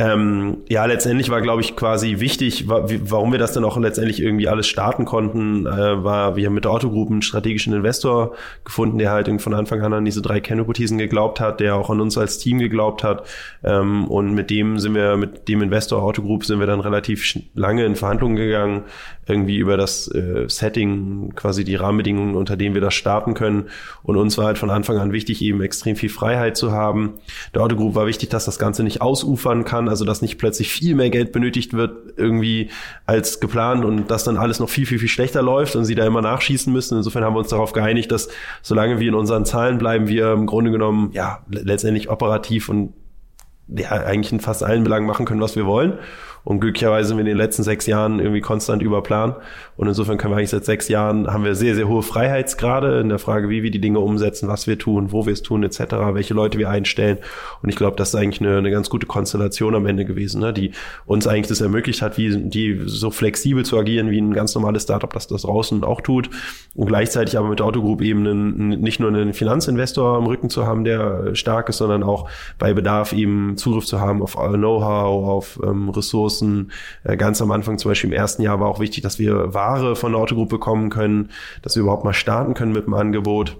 Ähm, 0.00 0.62
ja, 0.70 0.86
letztendlich 0.86 1.28
war, 1.28 1.42
glaube 1.42 1.60
ich, 1.60 1.76
quasi 1.76 2.20
wichtig, 2.20 2.64
warum 2.68 3.32
wir 3.32 3.38
das 3.38 3.52
dann 3.52 3.64
auch 3.64 3.76
letztendlich 3.76 4.22
irgendwie 4.22 4.48
alles 4.48 4.66
starten 4.66 5.04
konnten, 5.04 5.66
äh, 5.66 6.02
war, 6.02 6.36
wir 6.36 6.46
haben 6.46 6.54
mit 6.54 6.64
der 6.64 6.70
Autogruppe 6.70 7.12
einen 7.12 7.20
strategischen 7.20 7.74
Investor 7.74 8.34
gefunden, 8.64 8.96
der 8.96 9.10
halt 9.10 9.30
von 9.42 9.52
Anfang 9.52 9.82
an 9.82 9.92
an 9.92 10.06
diese 10.06 10.22
drei 10.22 10.40
Kernhypothesen 10.40 10.96
geglaubt 10.96 11.38
hat, 11.38 11.60
der 11.60 11.76
auch 11.76 11.90
an 11.90 12.00
uns 12.00 12.16
als 12.16 12.38
Team 12.38 12.58
geglaubt 12.58 13.04
hat. 13.04 13.28
Ähm, 13.62 14.06
und 14.06 14.32
mit 14.32 14.48
dem 14.48 14.78
sind 14.78 14.94
wir, 14.94 15.18
mit 15.18 15.48
dem 15.48 15.60
Investor 15.60 16.02
Autogroup 16.02 16.46
sind 16.46 16.60
wir 16.60 16.66
dann 16.66 16.80
relativ 16.80 17.38
lange 17.54 17.84
in 17.84 17.94
Verhandlungen 17.94 18.36
gegangen, 18.36 18.84
irgendwie 19.26 19.58
über 19.58 19.76
das 19.76 20.08
äh, 20.08 20.48
Setting, 20.48 21.34
quasi 21.36 21.62
die 21.62 21.74
Rahmenbedingungen, 21.74 22.36
unter 22.36 22.56
denen 22.56 22.74
wir 22.74 22.80
das 22.80 22.94
starten 22.94 23.34
können. 23.34 23.68
Und 24.02 24.16
uns 24.16 24.38
war 24.38 24.46
halt 24.46 24.56
von 24.56 24.70
Anfang 24.70 24.96
an 24.96 25.12
wichtig, 25.12 25.42
eben 25.42 25.60
extrem 25.60 25.94
viel 25.94 26.08
Freiheit 26.08 26.56
zu 26.56 26.72
haben. 26.72 27.18
Der 27.54 27.60
Autogroup 27.62 27.94
war 27.94 28.06
wichtig, 28.06 28.30
dass 28.30 28.46
das 28.46 28.58
Ganze 28.58 28.82
nicht 28.82 29.02
ausufern 29.02 29.64
kann, 29.64 29.89
also 29.90 30.04
dass 30.04 30.22
nicht 30.22 30.38
plötzlich 30.38 30.72
viel 30.72 30.94
mehr 30.94 31.10
Geld 31.10 31.32
benötigt 31.32 31.74
wird, 31.74 32.14
irgendwie 32.16 32.70
als 33.06 33.40
geplant 33.40 33.84
und 33.84 34.10
dass 34.10 34.24
dann 34.24 34.36
alles 34.36 34.60
noch 34.60 34.70
viel, 34.70 34.86
viel, 34.86 34.98
viel 34.98 35.08
schlechter 35.08 35.42
läuft 35.42 35.76
und 35.76 35.84
sie 35.84 35.94
da 35.94 36.06
immer 36.06 36.22
nachschießen 36.22 36.72
müssen. 36.72 36.96
Insofern 36.96 37.24
haben 37.24 37.34
wir 37.34 37.40
uns 37.40 37.48
darauf 37.48 37.72
geeinigt, 37.72 38.10
dass 38.10 38.28
solange 38.62 39.00
wir 39.00 39.08
in 39.08 39.14
unseren 39.14 39.44
Zahlen 39.44 39.78
bleiben, 39.78 40.08
wir 40.08 40.32
im 40.32 40.46
Grunde 40.46 40.70
genommen 40.70 41.10
ja 41.12 41.44
letztendlich 41.50 42.08
operativ 42.08 42.68
und 42.68 42.94
ja, 43.68 43.90
eigentlich 43.90 44.32
in 44.32 44.40
fast 44.40 44.64
allen 44.64 44.82
Belangen 44.82 45.06
machen 45.06 45.26
können, 45.26 45.40
was 45.40 45.56
wir 45.56 45.66
wollen. 45.66 45.98
Und 46.44 46.60
glücklicherweise 46.60 47.08
sind 47.08 47.18
wir 47.18 47.22
in 47.22 47.26
den 47.26 47.36
letzten 47.36 47.62
sechs 47.62 47.86
Jahren 47.86 48.18
irgendwie 48.18 48.40
konstant 48.40 48.82
über 48.82 49.02
Plan. 49.02 49.34
Und 49.76 49.88
insofern 49.88 50.18
können 50.18 50.34
wir 50.34 50.38
eigentlich 50.38 50.50
seit 50.50 50.64
sechs 50.64 50.88
Jahren 50.88 51.26
haben 51.28 51.44
wir 51.44 51.54
sehr, 51.54 51.74
sehr 51.74 51.88
hohe 51.88 52.02
Freiheitsgrade 52.02 53.00
in 53.00 53.08
der 53.08 53.18
Frage, 53.18 53.48
wie 53.48 53.62
wir 53.62 53.70
die 53.70 53.80
Dinge 53.80 54.00
umsetzen, 54.00 54.48
was 54.48 54.66
wir 54.66 54.78
tun, 54.78 55.12
wo 55.12 55.26
wir 55.26 55.32
es 55.32 55.42
tun, 55.42 55.62
etc., 55.62 55.80
welche 56.12 56.34
Leute 56.34 56.58
wir 56.58 56.68
einstellen. 56.68 57.18
Und 57.62 57.68
ich 57.68 57.76
glaube, 57.76 57.96
das 57.96 58.10
ist 58.10 58.14
eigentlich 58.14 58.40
eine, 58.40 58.58
eine 58.58 58.70
ganz 58.70 58.90
gute 58.90 59.06
Konstellation 59.06 59.74
am 59.74 59.86
Ende 59.86 60.04
gewesen, 60.04 60.40
ne, 60.40 60.52
die 60.52 60.72
uns 61.06 61.26
eigentlich 61.26 61.46
das 61.46 61.60
ermöglicht 61.60 62.02
hat, 62.02 62.18
wie 62.18 62.36
die 62.36 62.80
so 62.86 63.10
flexibel 63.10 63.64
zu 63.64 63.78
agieren, 63.78 64.10
wie 64.10 64.20
ein 64.20 64.32
ganz 64.32 64.54
normales 64.54 64.82
Startup, 64.82 65.12
das 65.12 65.26
das 65.28 65.42
draußen 65.42 65.84
auch 65.84 66.00
tut. 66.00 66.30
Und 66.74 66.86
gleichzeitig 66.86 67.38
aber 67.38 67.48
mit 67.48 67.60
Autogroup 67.60 68.02
eben 68.02 68.26
einen, 68.26 68.68
nicht 68.80 69.00
nur 69.00 69.08
einen 69.08 69.32
Finanzinvestor 69.32 70.16
am 70.16 70.26
Rücken 70.26 70.50
zu 70.50 70.66
haben, 70.66 70.84
der 70.84 71.34
stark 71.34 71.68
ist, 71.68 71.78
sondern 71.78 72.02
auch 72.02 72.28
bei 72.58 72.74
Bedarf 72.74 73.12
eben 73.12 73.56
Zugriff 73.56 73.86
zu 73.86 74.00
haben 74.00 74.22
auf 74.22 74.36
Know-how, 74.36 75.26
auf 75.26 75.60
ähm, 75.64 75.88
Ressourcen, 75.90 76.29
Ressourcen. 76.30 76.70
Äh, 77.04 77.16
ganz 77.16 77.42
am 77.42 77.50
Anfang, 77.50 77.78
zum 77.78 77.90
Beispiel 77.90 78.10
im 78.10 78.16
ersten 78.16 78.42
Jahr, 78.42 78.60
war 78.60 78.68
auch 78.68 78.80
wichtig, 78.80 79.02
dass 79.02 79.18
wir 79.18 79.52
Ware 79.54 79.96
von 79.96 80.12
der 80.12 80.20
Autogruppe 80.20 80.56
bekommen 80.56 80.90
können, 80.90 81.30
dass 81.62 81.76
wir 81.76 81.82
überhaupt 81.82 82.04
mal 82.04 82.12
starten 82.12 82.54
können 82.54 82.72
mit 82.72 82.86
dem 82.86 82.94
Angebot 82.94 83.56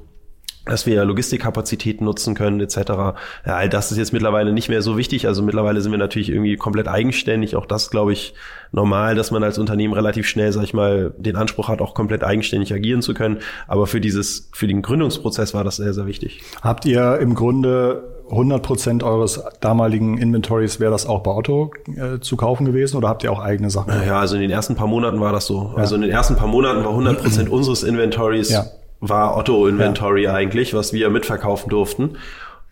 dass 0.67 0.85
wir 0.85 1.05
Logistikkapazitäten 1.07 2.05
nutzen 2.05 2.35
können 2.35 2.61
etc. 2.61 2.77
Ja, 2.77 3.17
all 3.57 3.71
das 3.71 3.91
ist 3.91 3.99
jetzt 3.99 4.13
mittlerweile 4.13 4.53
nicht 4.53 4.69
mehr 4.69 4.83
so 4.83 4.99
wichtig. 4.99 5.27
Also 5.27 5.43
mittlerweile 5.43 5.81
sind 5.81 5.91
wir 5.91 5.99
natürlich 5.99 6.29
irgendwie 6.29 6.57
komplett 6.57 6.87
eigenständig. 6.87 7.57
Auch 7.57 7.65
das 7.65 7.91
glaube 7.91 8.13
ich 8.13 8.35
normal, 8.71 9.15
dass 9.15 9.31
man 9.31 9.43
als 9.43 9.59
Unternehmen 9.59 9.95
relativ 9.95 10.29
schnell, 10.29 10.53
sag 10.53 10.63
ich 10.63 10.75
mal, 10.75 11.15
den 11.17 11.37
Anspruch 11.37 11.69
hat, 11.69 11.81
auch 11.81 11.95
komplett 11.95 12.23
eigenständig 12.23 12.75
agieren 12.75 13.01
zu 13.01 13.15
können. 13.15 13.39
Aber 13.69 13.87
für 13.87 14.03
dieses, 14.03 14.51
für 14.53 14.67
den 14.67 14.83
Gründungsprozess 14.83 15.55
war 15.55 15.65
das 15.65 15.77
sehr, 15.77 15.95
sehr 15.95 16.07
wichtig. 16.07 16.43
Habt 16.63 16.85
ihr 16.85 17.19
im 17.19 17.35
Grunde 17.35 18.20
100 18.31 18.63
Prozent 18.63 19.03
eures 19.03 19.43
damaligen 19.61 20.19
Inventories 20.19 20.81
wäre 20.81 20.91
das 20.91 21.07
auch 21.07 21.21
bei 21.21 21.33
Otto 21.33 21.73
äh, 21.87 22.21
zu 22.21 22.37
kaufen 22.37 22.65
gewesen 22.65 22.97
oder 22.97 23.09
habt 23.09 23.25
ihr 23.25 23.33
auch 23.33 23.41
eigene 23.41 23.71
Sachen? 23.71 23.93
Ja, 24.07 24.21
also 24.21 24.37
in 24.37 24.43
den 24.43 24.51
ersten 24.51 24.77
paar 24.77 24.87
Monaten 24.87 25.21
war 25.21 25.33
das 25.33 25.47
so. 25.47 25.73
Ja. 25.75 25.83
Also 25.83 25.97
in 25.97 26.03
den 26.03 26.11
ersten 26.11 26.37
paar 26.37 26.49
Monaten 26.49 26.85
war 26.85 26.91
100 26.91 27.23
Prozent 27.23 27.49
unseres 27.51 27.83
Inventories 27.83 28.51
ja 28.51 28.67
war 29.01 29.37
Otto 29.37 29.67
Inventory 29.67 30.25
ja. 30.25 30.35
eigentlich, 30.35 30.75
was 30.75 30.93
wir 30.93 31.11
mitverkaufen 31.11 31.71
durften. 31.71 32.19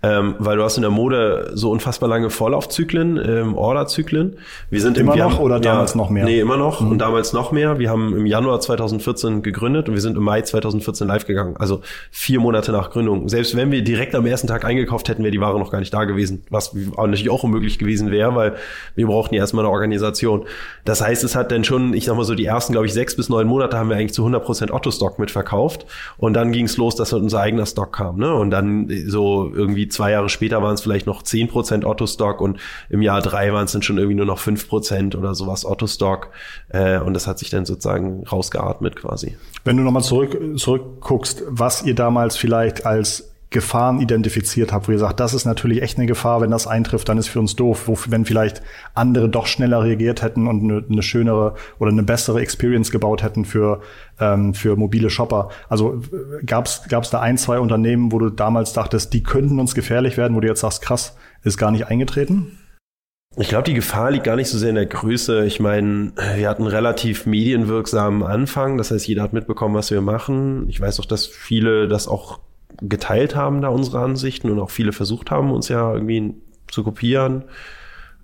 Ähm, 0.00 0.36
weil 0.38 0.56
du 0.56 0.62
hast 0.62 0.76
in 0.76 0.82
der 0.82 0.92
Mode 0.92 1.50
so 1.54 1.72
unfassbar 1.72 2.08
lange 2.08 2.30
Vorlaufzyklen, 2.30 3.16
ähm, 3.16 3.56
Orderzyklen. 3.56 4.36
Wir 4.70 4.80
sind 4.80 4.96
immer 4.96 5.14
im, 5.14 5.18
noch 5.18 5.32
haben, 5.32 5.44
oder 5.44 5.58
damals 5.58 5.94
ja, 5.94 5.96
noch 5.96 6.08
mehr? 6.08 6.24
Nee, 6.24 6.38
immer 6.38 6.56
noch 6.56 6.80
mhm. 6.80 6.92
und 6.92 6.98
damals 6.98 7.32
noch 7.32 7.50
mehr. 7.50 7.80
Wir 7.80 7.90
haben 7.90 8.16
im 8.16 8.24
Januar 8.24 8.60
2014 8.60 9.42
gegründet 9.42 9.88
und 9.88 9.94
wir 9.94 10.00
sind 10.00 10.16
im 10.16 10.22
Mai 10.22 10.42
2014 10.42 11.08
live 11.08 11.26
gegangen. 11.26 11.56
Also 11.58 11.80
vier 12.12 12.38
Monate 12.38 12.70
nach 12.70 12.90
Gründung. 12.90 13.28
Selbst 13.28 13.56
wenn 13.56 13.72
wir 13.72 13.82
direkt 13.82 14.14
am 14.14 14.24
ersten 14.24 14.46
Tag 14.46 14.64
eingekauft 14.64 15.08
hätten, 15.08 15.24
wäre 15.24 15.32
die 15.32 15.40
Ware 15.40 15.58
noch 15.58 15.72
gar 15.72 15.80
nicht 15.80 15.92
da 15.92 16.04
gewesen. 16.04 16.44
Was 16.48 16.74
natürlich 16.74 17.30
auch 17.30 17.42
unmöglich 17.42 17.80
gewesen 17.80 18.12
wäre, 18.12 18.36
weil 18.36 18.54
wir 18.94 19.08
brauchten 19.08 19.34
ja 19.34 19.40
erstmal 19.40 19.64
eine 19.64 19.72
Organisation. 19.72 20.44
Das 20.84 21.00
heißt, 21.00 21.24
es 21.24 21.34
hat 21.34 21.50
dann 21.50 21.64
schon, 21.64 21.92
ich 21.92 22.04
sag 22.04 22.16
mal 22.16 22.24
so, 22.24 22.36
die 22.36 22.44
ersten, 22.44 22.72
glaube 22.72 22.86
ich, 22.86 22.92
sechs 22.92 23.16
bis 23.16 23.28
neun 23.28 23.48
Monate 23.48 23.76
haben 23.76 23.88
wir 23.88 23.96
eigentlich 23.96 24.14
zu 24.14 24.22
100 24.22 24.44
Prozent 24.44 24.70
Otto-Stock 24.70 25.18
mitverkauft. 25.18 25.86
Und 26.18 26.34
dann 26.34 26.52
ging 26.52 26.66
es 26.66 26.76
los, 26.76 26.94
dass 26.94 27.12
unser 27.12 27.40
eigener 27.40 27.66
Stock 27.66 27.92
kam. 27.92 28.18
Ne? 28.18 28.32
Und 28.32 28.52
dann 28.52 28.88
so 29.08 29.50
irgendwie 29.52 29.87
zwei 29.88 30.12
Jahre 30.12 30.28
später 30.28 30.62
waren 30.62 30.74
es 30.74 30.80
vielleicht 30.80 31.06
noch 31.06 31.22
zehn 31.22 31.48
Prozent 31.48 31.84
Otto-Stock 31.84 32.40
und 32.40 32.60
im 32.90 33.02
Jahr 33.02 33.22
drei 33.22 33.52
waren 33.52 33.64
es 33.64 33.72
dann 33.72 33.82
schon 33.82 33.98
irgendwie 33.98 34.16
nur 34.16 34.26
noch 34.26 34.38
fünf 34.38 34.68
Prozent 34.68 35.14
oder 35.14 35.34
sowas 35.34 35.64
Otto-Stock. 35.64 36.30
Äh, 36.68 37.00
und 37.00 37.14
das 37.14 37.26
hat 37.26 37.38
sich 37.38 37.50
dann 37.50 37.64
sozusagen 37.64 38.24
rausgeatmet 38.26 38.96
quasi. 38.96 39.36
Wenn 39.64 39.76
du 39.76 39.82
nochmal 39.82 40.02
zurück, 40.02 40.38
zurückguckst, 40.56 41.42
was 41.48 41.82
ihr 41.82 41.94
damals 41.94 42.36
vielleicht 42.36 42.86
als 42.86 43.34
Gefahren 43.50 44.00
identifiziert 44.00 44.72
habt, 44.72 44.88
wo 44.88 44.92
ihr 44.92 44.98
sagt, 44.98 45.20
das 45.20 45.32
ist 45.32 45.46
natürlich 45.46 45.80
echt 45.80 45.96
eine 45.96 46.06
Gefahr, 46.06 46.42
wenn 46.42 46.50
das 46.50 46.66
eintrifft, 46.66 47.08
dann 47.08 47.16
ist 47.16 47.28
für 47.28 47.40
uns 47.40 47.56
doof, 47.56 47.84
wo, 47.86 47.98
wenn 48.08 48.26
vielleicht 48.26 48.62
andere 48.94 49.30
doch 49.30 49.46
schneller 49.46 49.82
reagiert 49.82 50.20
hätten 50.20 50.46
und 50.46 50.62
eine, 50.62 50.84
eine 50.86 51.02
schönere 51.02 51.54
oder 51.78 51.90
eine 51.90 52.02
bessere 52.02 52.40
Experience 52.40 52.90
gebaut 52.90 53.22
hätten 53.22 53.46
für, 53.46 53.80
ähm, 54.20 54.52
für 54.52 54.76
mobile 54.76 55.08
Shopper. 55.08 55.48
Also 55.70 56.02
gab 56.44 56.66
es 56.66 57.10
da 57.10 57.20
ein, 57.20 57.38
zwei 57.38 57.58
Unternehmen, 57.58 58.12
wo 58.12 58.18
du 58.18 58.28
damals 58.28 58.74
dachtest, 58.74 59.14
die 59.14 59.22
könnten 59.22 59.58
uns 59.58 59.74
gefährlich 59.74 60.18
werden, 60.18 60.36
wo 60.36 60.40
du 60.40 60.48
jetzt 60.48 60.60
sagst, 60.60 60.82
krass, 60.82 61.16
ist 61.42 61.56
gar 61.56 61.70
nicht 61.70 61.86
eingetreten? 61.86 62.58
Ich 63.36 63.48
glaube, 63.48 63.64
die 63.64 63.74
Gefahr 63.74 64.10
liegt 64.10 64.24
gar 64.24 64.36
nicht 64.36 64.48
so 64.48 64.58
sehr 64.58 64.70
in 64.70 64.74
der 64.74 64.86
Größe. 64.86 65.46
Ich 65.46 65.60
meine, 65.60 66.12
wir 66.34 66.48
hatten 66.48 66.66
relativ 66.66 67.24
medienwirksamen 67.24 68.22
Anfang. 68.24 68.76
Das 68.78 68.90
heißt, 68.90 69.06
jeder 69.06 69.22
hat 69.22 69.32
mitbekommen, 69.32 69.74
was 69.74 69.90
wir 69.90 70.00
machen. 70.00 70.68
Ich 70.68 70.80
weiß 70.80 70.98
auch, 71.00 71.04
dass 71.06 71.26
viele 71.26 71.88
das 71.88 72.08
auch 72.08 72.40
geteilt 72.80 73.34
haben, 73.34 73.60
da 73.60 73.68
unsere 73.68 74.00
Ansichten 74.00 74.50
und 74.50 74.58
auch 74.60 74.70
viele 74.70 74.92
versucht 74.92 75.30
haben, 75.30 75.50
uns 75.50 75.68
ja 75.68 75.92
irgendwie 75.92 76.34
zu 76.68 76.84
kopieren. 76.84 77.44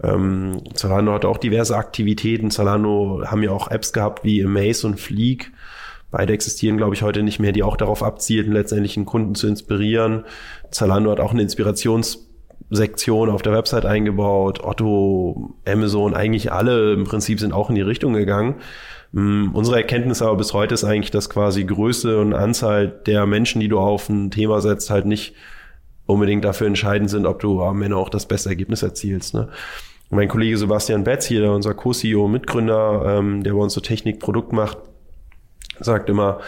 Ähm, 0.03 0.63
Zalando 0.75 1.13
hat 1.13 1.25
auch 1.25 1.39
diverse 1.39 1.77
Aktivitäten. 1.77 2.51
Zalando 2.51 3.23
haben 3.27 3.43
ja 3.43 3.51
auch 3.51 3.71
Apps 3.71 3.93
gehabt 3.93 4.25
wie 4.25 4.45
Amaze 4.45 4.87
und 4.87 5.01
Fleek. 5.01 5.53
Beide 6.11 6.33
existieren, 6.33 6.77
glaube 6.77 6.95
ich, 6.95 7.03
heute 7.03 7.23
nicht 7.23 7.41
mehr, 7.41 7.53
die 7.53 7.63
auch 7.63 7.77
darauf 7.77 8.03
abzielten, 8.03 8.53
letztendlich 8.53 8.97
einen 8.97 9.07
Kunden 9.07 9.35
zu 9.35 9.49
inspirieren. 9.49 10.25
Zalando 10.71 11.11
hat 11.11 11.21
auch 11.21 11.33
eine 11.33 11.43
Inspirations 11.43 12.29
Sektion 12.71 13.31
auf 13.31 13.43
der 13.43 13.53
Website 13.53 13.85
eingebaut. 13.85 14.63
Otto, 14.63 15.55
Amazon, 15.67 16.15
eigentlich 16.15 16.53
alle 16.53 16.93
im 16.93 17.05
Prinzip 17.05 17.41
sind 17.41 17.53
auch 17.53 17.69
in 17.69 17.75
die 17.75 17.83
Richtung 17.83 18.13
gegangen. 18.15 18.57
Mm, 19.17 19.51
unsere 19.53 19.77
Erkenntnis 19.77 20.23
aber 20.23 20.37
bis 20.37 20.53
heute 20.55 20.75
ist 20.75 20.83
eigentlich, 20.83 21.13
dass 21.13 21.31
quasi 21.31 21.63
Größe 21.63 22.19
und 22.19 22.35
Anzahl 22.35 22.89
der 22.89 23.27
Menschen, 23.27 23.61
die 23.61 23.69
du 23.69 23.79
auf 23.79 24.09
ein 24.09 24.33
Thema 24.33 24.61
setzt, 24.61 24.91
halt 24.91 25.07
nicht 25.07 25.35
unbedingt 26.05 26.45
dafür 26.45 26.67
entscheidend 26.67 27.11
sind, 27.11 27.25
ob 27.25 27.39
du 27.39 27.63
am 27.63 27.81
Ende 27.81 27.97
auch 27.97 28.09
das 28.09 28.27
beste 28.27 28.49
Ergebnis 28.49 28.83
erzielst. 28.83 29.33
Ne? 29.33 29.49
Mein 30.11 30.27
Kollege 30.27 30.59
Sebastian 30.59 31.05
Betz 31.05 31.27
hier, 31.27 31.49
unser 31.53 31.75
Co-CEO, 31.75 32.27
Mitgründer, 32.27 33.19
ähm, 33.19 33.45
der 33.45 33.53
bei 33.53 33.61
uns 33.61 33.75
so 33.75 33.81
Technik, 33.81 34.19
Produkt 34.19 34.53
macht, 34.53 34.79
sagt 35.79 36.11
immer, 36.11 36.41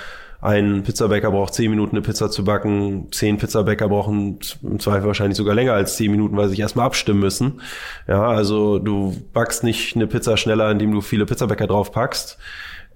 ein 0.46 0.84
Pizzabäcker 0.84 1.32
braucht 1.32 1.54
zehn 1.54 1.70
Minuten 1.70 1.96
eine 1.96 2.02
Pizza 2.02 2.30
zu 2.30 2.44
backen, 2.44 3.08
zehn 3.10 3.36
Pizzabäcker 3.36 3.88
brauchen 3.88 4.38
im 4.62 4.78
Zweifel 4.78 5.08
wahrscheinlich 5.08 5.36
sogar 5.36 5.56
länger 5.56 5.72
als 5.72 5.96
zehn 5.96 6.12
Minuten, 6.12 6.36
weil 6.36 6.44
sie 6.44 6.50
sich 6.50 6.60
erstmal 6.60 6.86
abstimmen 6.86 7.18
müssen. 7.18 7.60
Ja, 8.06 8.22
also 8.28 8.78
du 8.78 9.16
backst 9.32 9.64
nicht 9.64 9.96
eine 9.96 10.06
Pizza 10.06 10.36
schneller, 10.36 10.70
indem 10.70 10.92
du 10.92 11.00
viele 11.00 11.26
Pizzabäcker 11.26 11.66
drauf 11.66 11.90
packst. 11.90 12.38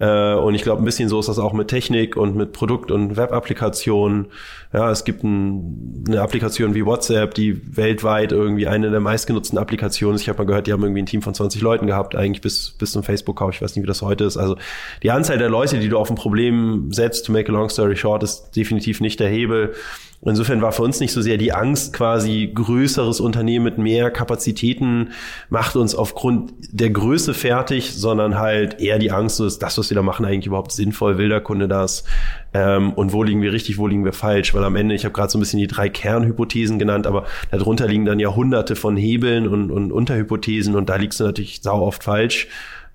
Äh, 0.01 0.35
und 0.35 0.55
ich 0.55 0.63
glaube, 0.63 0.83
ein 0.83 0.85
bisschen 0.85 1.09
so 1.09 1.21
ist 1.21 1.29
das 1.29 1.39
auch 1.39 1.53
mit 1.53 1.69
Technik 1.69 2.17
und 2.17 2.35
mit 2.35 2.53
Produkt- 2.53 2.91
und 2.91 3.17
Web-Applikationen. 3.17 4.27
Ja, 4.73 4.91
es 4.91 5.05
gibt 5.05 5.23
ein, 5.23 6.05
eine 6.09 6.23
Applikation 6.23 6.75
wie 6.75 6.87
WhatsApp, 6.87 7.35
die 7.35 7.61
weltweit 7.77 8.33
irgendwie 8.33 8.67
eine 8.67 8.91
der 8.91 9.01
meistgenutzten 9.01 9.59
Applikationen 9.59 10.17
ist. 10.17 10.23
Ich 10.23 10.29
habe 10.29 10.39
mal 10.39 10.47
gehört, 10.47 10.67
die 10.67 10.73
haben 10.73 10.83
irgendwie 10.83 11.03
ein 11.03 11.07
Team 11.07 11.21
von 11.21 11.35
20 11.35 11.61
Leuten 11.61 11.87
gehabt, 11.87 12.17
eigentlich 12.17 12.41
bis, 12.41 12.71
bis 12.71 12.93
zum 12.93 13.03
Facebook-Kauf. 13.03 13.55
Ich 13.55 13.63
weiß 13.63 13.77
nicht, 13.77 13.83
wie 13.83 13.89
das 13.89 14.01
heute 14.01 14.25
ist. 14.25 14.39
Also 14.39 14.57
die 15.03 15.11
Anzahl 15.11 15.37
der 15.37 15.51
Leute, 15.51 15.79
die 15.79 15.89
du 15.89 15.99
auf 15.99 16.09
ein 16.09 16.17
Problem 16.17 16.93
setzt, 16.93 17.27
to 17.27 17.33
make 17.33 17.51
a 17.51 17.55
long 17.55 17.69
story 17.69 17.97
short, 17.97 18.23
ist 18.23 18.57
definitiv 18.57 19.01
nicht 19.01 19.21
der 19.21 19.29
Hebel. 19.29 19.75
Insofern 20.23 20.61
war 20.61 20.73
für 20.73 20.83
uns 20.83 21.01
nicht 21.01 21.13
so 21.13 21.23
sehr 21.23 21.39
die 21.39 21.53
Angst, 21.53 21.95
quasi 21.95 22.51
größeres 22.55 23.21
Unternehmen 23.21 23.65
mit 23.65 23.79
mehr 23.79 24.11
Kapazitäten 24.11 25.13
macht 25.49 25.77
uns 25.77 25.95
aufgrund 25.95 26.53
der 26.73 26.91
Größe 26.91 27.33
fertig, 27.33 27.95
sondern 27.95 28.39
halt 28.39 28.81
eher 28.81 28.99
die 28.99 29.13
Angst, 29.13 29.37
so 29.37 29.47
ist 29.47 29.61
das, 29.61 29.79
was 29.79 29.89
wir 29.89 29.95
da 29.95 30.03
machen, 30.03 30.27
eigentlich 30.27 30.47
überhaupt 30.47 30.73
sinnvoll, 30.73 31.17
will 31.17 31.31
der 31.31 31.41
Kunde 31.41 31.69
das? 31.69 32.05
Ähm, 32.53 32.93
und 32.93 33.15
wo 33.15 33.23
liegen 33.23 33.41
wir 33.41 33.55
richtig, 33.55 33.79
wo 33.79 33.87
liegen 33.87 34.05
wir 34.05 34.13
falsch? 34.13 34.53
Weil 34.53 34.65
am 34.65 34.77
Ende, 34.77 34.95
ich 34.95 35.07
habe 35.07 35.15
gerade 35.15 35.31
so 35.31 35.39
ein 35.39 35.41
bisschen 35.41 35.59
die 35.59 35.67
drei 35.67 35.89
Kernhypothesen 35.89 36.79
genannt, 36.79 37.07
aber 37.07 37.25
darunter 37.51 37.87
liegen 37.87 38.05
dann 38.05 38.21
ja 38.21 38.35
hunderte 38.35 38.77
von 38.77 38.99
Hebeln 38.99 39.49
und, 39.49 39.71
und 39.71 39.91
Unterhypothesen 39.91 40.77
und 40.77 40.91
da 40.91 40.97
liegst 40.97 41.19
du 41.21 41.25
natürlich 41.25 41.61
sau 41.63 41.81
oft 41.81 42.05
falsch. 42.05 42.47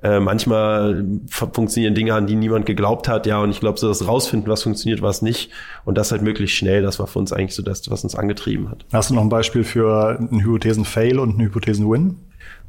Äh, 0.04 0.20
manchmal 0.20 1.06
funktionieren 1.28 1.96
Dinge, 1.96 2.14
an 2.14 2.28
die 2.28 2.36
niemand 2.36 2.66
geglaubt 2.66 3.08
hat, 3.08 3.26
ja, 3.26 3.40
und 3.42 3.50
ich 3.50 3.60
glaube, 3.60 3.80
so 3.80 3.88
das 3.88 4.08
rausfinden, 4.08 4.52
was 4.52 4.64
funktioniert, 4.64 5.02
was 5.02 5.22
nicht, 5.22 5.52
und 5.84 5.98
das 5.98 6.12
halt 6.12 6.22
möglichst 6.22 6.56
schnell, 6.56 6.82
das 6.82 7.00
war 7.00 7.08
für 7.08 7.18
uns 7.20 7.34
eigentlich 7.34 7.56
so 7.56 7.64
das, 7.64 7.90
was 7.90 8.04
uns 8.04 8.16
angetrieben 8.16 8.70
hat. 8.70 8.86
Hast 8.94 9.10
du 9.10 9.16
noch 9.16 9.22
ein 9.22 9.30
Beispiel 9.30 9.64
für 9.64 10.20
einen 10.20 10.44
Hypothesen-Fail 10.44 11.18
und 11.18 11.32
einen 11.32 11.42
Hypothesen-Win? 11.42 12.18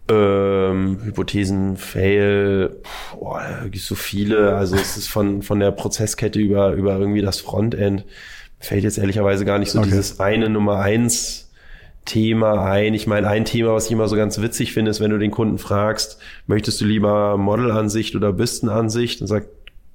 Ähm, 0.08 0.98
Hypothesen, 1.02 1.76
Fail, 1.76 2.76
boah, 3.18 3.42
da 3.60 3.64
gibt 3.64 3.84
so 3.84 3.96
viele. 3.96 4.54
Also 4.54 4.76
es 4.76 4.96
ist 4.96 5.08
von, 5.08 5.42
von 5.42 5.58
der 5.58 5.72
Prozesskette 5.72 6.38
über, 6.38 6.72
über 6.72 6.96
irgendwie 6.96 7.22
das 7.22 7.40
Frontend. 7.40 8.04
Fällt 8.60 8.84
jetzt 8.84 8.98
ehrlicherweise 8.98 9.44
gar 9.44 9.58
nicht 9.58 9.72
so 9.72 9.80
okay. 9.80 9.88
dieses 9.88 10.20
eine 10.20 10.48
Nummer 10.48 10.78
eins 10.78 11.45
Thema 12.06 12.64
ein. 12.64 12.94
Ich 12.94 13.06
meine, 13.06 13.28
ein 13.28 13.44
Thema, 13.44 13.74
was 13.74 13.86
ich 13.86 13.92
immer 13.92 14.08
so 14.08 14.16
ganz 14.16 14.40
witzig 14.40 14.72
finde, 14.72 14.90
ist, 14.90 15.00
wenn 15.00 15.10
du 15.10 15.18
den 15.18 15.30
Kunden 15.30 15.58
fragst, 15.58 16.18
möchtest 16.46 16.80
du 16.80 16.86
lieber 16.86 17.36
Modelansicht 17.36 18.16
oder 18.16 18.32
Büstenansicht? 18.32 19.20
Dann 19.20 19.28
sagt 19.28 19.48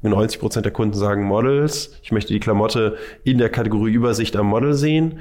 90 0.03 0.39
Prozent 0.39 0.65
der 0.65 0.73
Kunden 0.73 0.95
sagen 0.95 1.23
Models. 1.23 1.97
Ich 2.03 2.11
möchte 2.11 2.33
die 2.33 2.39
Klamotte 2.39 2.97
in 3.23 3.37
der 3.37 3.49
Kategorie 3.49 3.91
Übersicht 3.91 4.35
am 4.35 4.47
Model 4.47 4.73
sehen. 4.73 5.19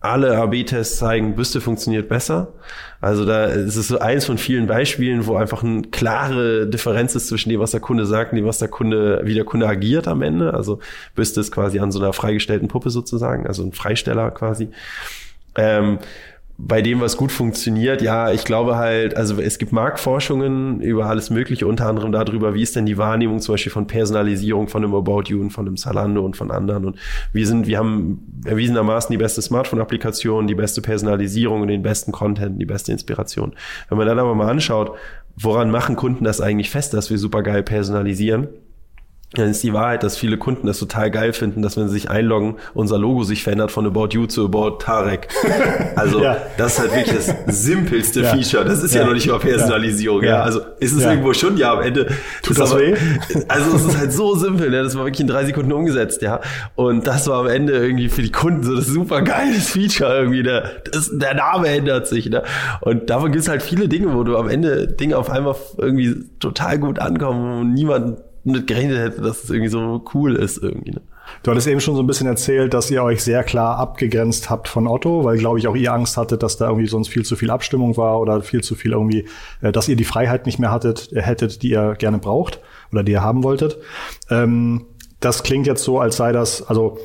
Alle 0.00 0.38
AB-Tests 0.38 0.98
zeigen, 0.98 1.34
Büste 1.34 1.60
funktioniert 1.60 2.08
besser. 2.08 2.52
Also 3.00 3.24
da 3.24 3.46
ist 3.46 3.74
es 3.74 3.88
so 3.88 3.98
eins 3.98 4.24
von 4.24 4.38
vielen 4.38 4.68
Beispielen, 4.68 5.26
wo 5.26 5.34
einfach 5.34 5.64
eine 5.64 5.82
klare 5.82 6.68
Differenz 6.68 7.16
ist 7.16 7.26
zwischen 7.26 7.48
dem, 7.48 7.58
was 7.58 7.72
der 7.72 7.80
Kunde 7.80 8.06
sagt 8.06 8.32
und 8.32 8.36
dem, 8.36 8.46
was 8.46 8.58
der 8.58 8.68
Kunde, 8.68 9.22
wie 9.24 9.34
der 9.34 9.44
Kunde 9.44 9.66
agiert 9.66 10.06
am 10.06 10.22
Ende. 10.22 10.54
Also 10.54 10.78
Büste 11.16 11.40
ist 11.40 11.50
quasi 11.50 11.80
an 11.80 11.90
so 11.90 11.98
einer 11.98 12.12
freigestellten 12.12 12.68
Puppe 12.68 12.90
sozusagen, 12.90 13.46
also 13.46 13.64
ein 13.64 13.72
Freisteller 13.72 14.30
quasi. 14.30 14.68
Ähm, 15.58 15.98
bei 16.60 16.82
dem, 16.82 17.00
was 17.00 17.16
gut 17.16 17.30
funktioniert, 17.30 18.02
ja, 18.02 18.32
ich 18.32 18.44
glaube 18.44 18.76
halt, 18.76 19.16
also 19.16 19.40
es 19.40 19.58
gibt 19.58 19.70
Marktforschungen 19.70 20.80
über 20.80 21.06
alles 21.06 21.30
Mögliche, 21.30 21.68
unter 21.68 21.86
anderem 21.86 22.10
darüber, 22.10 22.52
wie 22.52 22.62
ist 22.62 22.74
denn 22.74 22.84
die 22.84 22.98
Wahrnehmung 22.98 23.38
zum 23.38 23.54
Beispiel 23.54 23.70
von 23.70 23.86
Personalisierung 23.86 24.66
von 24.66 24.82
einem 24.82 24.92
About 24.92 25.24
You 25.26 25.40
und 25.40 25.50
von 25.50 25.68
einem 25.68 25.76
Zalando 25.76 26.24
und 26.24 26.36
von 26.36 26.50
anderen. 26.50 26.84
Und 26.84 26.98
wir 27.32 27.46
sind, 27.46 27.68
wir 27.68 27.78
haben 27.78 28.42
erwiesenermaßen 28.44 29.12
die 29.12 29.18
beste 29.18 29.40
Smartphone-Applikation, 29.40 30.48
die 30.48 30.56
beste 30.56 30.82
Personalisierung 30.82 31.62
und 31.62 31.68
den 31.68 31.82
besten 31.82 32.10
Content, 32.10 32.60
die 32.60 32.66
beste 32.66 32.90
Inspiration. 32.90 33.52
Wenn 33.88 33.98
man 33.98 34.08
dann 34.08 34.18
aber 34.18 34.34
mal 34.34 34.50
anschaut, 34.50 34.96
woran 35.36 35.70
machen 35.70 35.94
Kunden 35.94 36.24
das 36.24 36.40
eigentlich 36.40 36.70
fest, 36.70 36.92
dass 36.92 37.08
wir 37.08 37.18
super 37.18 37.44
geil 37.44 37.62
personalisieren? 37.62 38.48
Dann 39.32 39.50
ist 39.50 39.62
die 39.62 39.74
Wahrheit, 39.74 40.02
dass 40.02 40.16
viele 40.16 40.38
Kunden 40.38 40.66
das 40.66 40.78
total 40.78 41.10
geil 41.10 41.34
finden, 41.34 41.60
dass 41.60 41.76
wenn 41.76 41.86
sie 41.88 41.92
sich 41.92 42.08
einloggen, 42.08 42.56
unser 42.72 42.96
Logo 42.96 43.24
sich 43.24 43.42
verändert 43.42 43.70
von 43.70 43.86
About 43.86 44.08
You 44.12 44.26
zu 44.26 44.46
About 44.46 44.78
Tarek. 44.78 45.28
Also 45.96 46.22
ja. 46.22 46.36
das 46.56 46.74
ist 46.74 46.78
halt 46.78 46.94
wirklich 46.94 47.16
das 47.16 47.34
simpelste 47.64 48.20
ja. 48.22 48.30
Feature. 48.30 48.64
Das 48.64 48.84
ist 48.84 48.94
ja, 48.94 49.00
ja 49.00 49.06
noch 49.06 49.14
nicht 49.14 49.26
mal 49.26 49.40
Personalisierung. 49.40 50.22
Ja. 50.22 50.42
Also 50.42 50.60
ist 50.78 50.92
es 50.92 51.02
irgendwo 51.02 51.32
schon, 51.34 51.56
ja, 51.56 51.72
am 51.72 51.82
Ende. 51.82 52.06
Tut 52.42 52.58
das 52.58 52.70
aber, 52.70 52.80
weh? 52.80 52.94
Also 53.48 53.74
es 53.74 53.84
ist 53.84 53.98
halt 53.98 54.12
so 54.12 54.36
simpel, 54.36 54.70
ne? 54.70 54.84
das 54.84 54.96
war 54.96 55.04
wirklich 55.04 55.22
in 55.22 55.26
drei 55.26 55.44
Sekunden 55.44 55.72
umgesetzt, 55.72 56.22
ja. 56.22 56.40
Und 56.76 57.06
das 57.06 57.26
war 57.26 57.40
am 57.40 57.48
Ende 57.48 57.72
irgendwie 57.72 58.08
für 58.08 58.22
die 58.22 58.30
Kunden 58.30 58.62
so 58.62 58.76
das 58.76 58.86
super 58.86 59.22
geiles 59.22 59.70
Feature 59.70 60.18
irgendwie. 60.18 60.44
Der, 60.44 60.82
das, 60.92 61.10
der 61.12 61.34
Name 61.34 61.68
ändert 61.68 62.06
sich. 62.06 62.30
Ne? 62.30 62.44
Und 62.80 63.10
davon 63.10 63.32
gibt 63.32 63.42
es 63.42 63.48
halt 63.48 63.62
viele 63.62 63.88
Dinge, 63.88 64.14
wo 64.14 64.22
du 64.22 64.36
am 64.36 64.48
Ende 64.48 64.86
Dinge 64.86 65.18
auf 65.18 65.30
einmal 65.30 65.56
irgendwie 65.78 66.14
total 66.38 66.78
gut 66.78 67.00
ankommen 67.00 67.60
und 67.60 67.74
niemand 67.74 68.18
mit 68.52 68.66
gerechnet 68.66 68.98
hätte, 68.98 69.22
dass 69.22 69.44
es 69.44 69.50
irgendwie 69.50 69.70
so 69.70 70.02
cool 70.14 70.36
ist 70.36 70.58
irgendwie. 70.58 70.92
Ne? 70.92 71.00
Du 71.42 71.50
hattest 71.50 71.66
eben 71.66 71.80
schon 71.80 71.94
so 71.94 72.02
ein 72.02 72.06
bisschen 72.06 72.26
erzählt, 72.26 72.74
dass 72.74 72.90
ihr 72.90 73.02
euch 73.02 73.22
sehr 73.22 73.44
klar 73.44 73.76
abgegrenzt 73.78 74.50
habt 74.50 74.68
von 74.68 74.86
Otto, 74.86 75.24
weil, 75.24 75.38
glaube 75.38 75.58
ich, 75.58 75.68
auch 75.68 75.76
ihr 75.76 75.92
Angst 75.92 76.16
hattet, 76.16 76.42
dass 76.42 76.56
da 76.56 76.66
irgendwie 76.68 76.88
sonst 76.88 77.08
viel 77.08 77.24
zu 77.24 77.36
viel 77.36 77.50
Abstimmung 77.50 77.96
war 77.96 78.20
oder 78.20 78.42
viel 78.42 78.62
zu 78.62 78.74
viel 78.74 78.92
irgendwie, 78.92 79.26
äh, 79.60 79.72
dass 79.72 79.88
ihr 79.88 79.96
die 79.96 80.04
Freiheit 80.04 80.46
nicht 80.46 80.58
mehr 80.58 80.72
hattet, 80.72 81.12
äh, 81.12 81.22
hättet, 81.22 81.62
die 81.62 81.70
ihr 81.70 81.94
gerne 81.94 82.18
braucht 82.18 82.60
oder 82.92 83.02
die 83.02 83.12
ihr 83.12 83.22
haben 83.22 83.44
wolltet. 83.44 83.78
Ähm, 84.30 84.86
das 85.20 85.42
klingt 85.42 85.66
jetzt 85.66 85.84
so, 85.84 86.00
als 86.00 86.16
sei 86.16 86.32
das, 86.32 86.62
also 86.62 86.98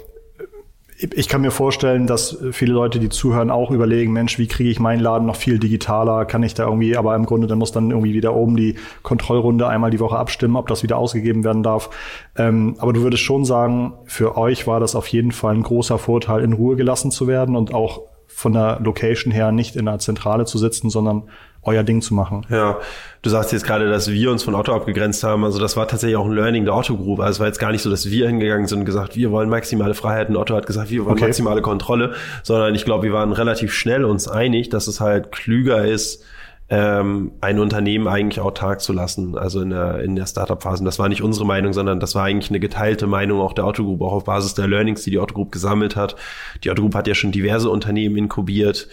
ich 0.97 1.27
kann 1.27 1.41
mir 1.41 1.51
vorstellen, 1.51 2.07
dass 2.07 2.37
viele 2.51 2.73
Leute, 2.73 2.99
die 2.99 3.09
zuhören, 3.09 3.49
auch 3.49 3.71
überlegen, 3.71 4.13
Mensch, 4.13 4.37
wie 4.37 4.47
kriege 4.47 4.69
ich 4.69 4.79
meinen 4.79 4.99
Laden 4.99 5.25
noch 5.25 5.35
viel 5.35 5.59
digitaler? 5.59 6.25
Kann 6.25 6.43
ich 6.43 6.53
da 6.53 6.65
irgendwie, 6.65 6.95
aber 6.95 7.15
im 7.15 7.25
Grunde, 7.25 7.47
dann 7.47 7.57
muss 7.57 7.71
dann 7.71 7.91
irgendwie 7.91 8.13
wieder 8.13 8.35
oben 8.35 8.55
die 8.55 8.75
Kontrollrunde 9.01 9.67
einmal 9.67 9.91
die 9.91 9.99
Woche 9.99 10.17
abstimmen, 10.17 10.55
ob 10.55 10.67
das 10.67 10.83
wieder 10.83 10.97
ausgegeben 10.97 11.43
werden 11.43 11.63
darf. 11.63 11.89
Ähm, 12.37 12.75
aber 12.79 12.93
du 12.93 13.01
würdest 13.01 13.23
schon 13.23 13.45
sagen, 13.45 13.93
für 14.05 14.37
euch 14.37 14.67
war 14.67 14.79
das 14.79 14.95
auf 14.95 15.07
jeden 15.07 15.31
Fall 15.31 15.55
ein 15.55 15.63
großer 15.63 15.97
Vorteil, 15.97 16.43
in 16.43 16.53
Ruhe 16.53 16.75
gelassen 16.75 17.11
zu 17.11 17.27
werden 17.27 17.55
und 17.55 17.73
auch 17.73 18.01
von 18.27 18.53
der 18.53 18.79
Location 18.83 19.31
her 19.31 19.51
nicht 19.51 19.75
in 19.75 19.85
der 19.85 19.99
Zentrale 19.99 20.45
zu 20.45 20.57
sitzen, 20.57 20.89
sondern 20.89 21.23
euer 21.63 21.83
Ding 21.83 22.01
zu 22.01 22.13
machen. 22.13 22.45
Ja, 22.49 22.77
du 23.21 23.29
sagst 23.29 23.51
jetzt 23.51 23.65
gerade, 23.65 23.89
dass 23.89 24.11
wir 24.11 24.31
uns 24.31 24.43
von 24.43 24.55
Otto 24.55 24.73
abgegrenzt 24.73 25.23
haben. 25.23 25.43
Also 25.43 25.59
das 25.59 25.77
war 25.77 25.87
tatsächlich 25.87 26.17
auch 26.17 26.25
ein 26.25 26.33
Learning 26.33 26.65
der 26.65 26.75
Otto 26.75 26.97
Group. 26.97 27.19
Also 27.19 27.31
es 27.31 27.39
war 27.39 27.47
jetzt 27.47 27.59
gar 27.59 27.71
nicht 27.71 27.81
so, 27.81 27.89
dass 27.89 28.09
wir 28.09 28.27
hingegangen 28.27 28.67
sind 28.67 28.79
und 28.79 28.85
gesagt, 28.85 29.15
wir 29.15 29.31
wollen 29.31 29.49
maximale 29.49 29.93
Freiheiten. 29.93 30.35
Otto 30.35 30.55
hat 30.55 30.65
gesagt, 30.65 30.89
wir 30.89 31.05
wollen 31.05 31.13
okay. 31.13 31.25
maximale 31.25 31.61
Kontrolle, 31.61 32.13
sondern 32.43 32.75
ich 32.75 32.85
glaube, 32.85 33.03
wir 33.03 33.13
waren 33.13 33.31
relativ 33.31 33.73
schnell 33.73 34.05
uns 34.05 34.27
einig, 34.27 34.69
dass 34.69 34.87
es 34.87 34.99
halt 34.99 35.31
klüger 35.31 35.85
ist, 35.85 36.23
ähm, 36.69 37.33
ein 37.41 37.59
Unternehmen 37.59 38.07
eigentlich 38.07 38.39
autark 38.39 38.81
zu 38.81 38.93
lassen, 38.93 39.37
also 39.37 39.61
in 39.61 39.69
der, 39.69 39.99
in 39.99 40.15
der 40.15 40.25
Startup-Phase. 40.25 40.83
Das 40.83 40.97
war 40.97 41.09
nicht 41.09 41.21
unsere 41.21 41.45
Meinung, 41.45 41.73
sondern 41.73 41.99
das 41.99 42.15
war 42.15 42.23
eigentlich 42.23 42.49
eine 42.49 42.59
geteilte 42.59 43.05
Meinung 43.05 43.41
auch 43.41 43.53
der 43.53 43.67
Otto 43.67 43.83
Group, 43.83 44.01
auch 44.01 44.13
auf 44.13 44.23
Basis 44.23 44.53
der 44.53 44.67
Learnings, 44.67 45.03
die 45.03 45.11
die 45.11 45.19
Otto 45.19 45.35
Group 45.35 45.51
gesammelt 45.51 45.95
hat. 45.95 46.15
Die 46.63 46.71
Otto 46.71 46.81
Group 46.81 46.95
hat 46.95 47.07
ja 47.07 47.15
schon 47.15 47.31
diverse 47.31 47.69
Unternehmen 47.69 48.15
inkubiert. 48.17 48.87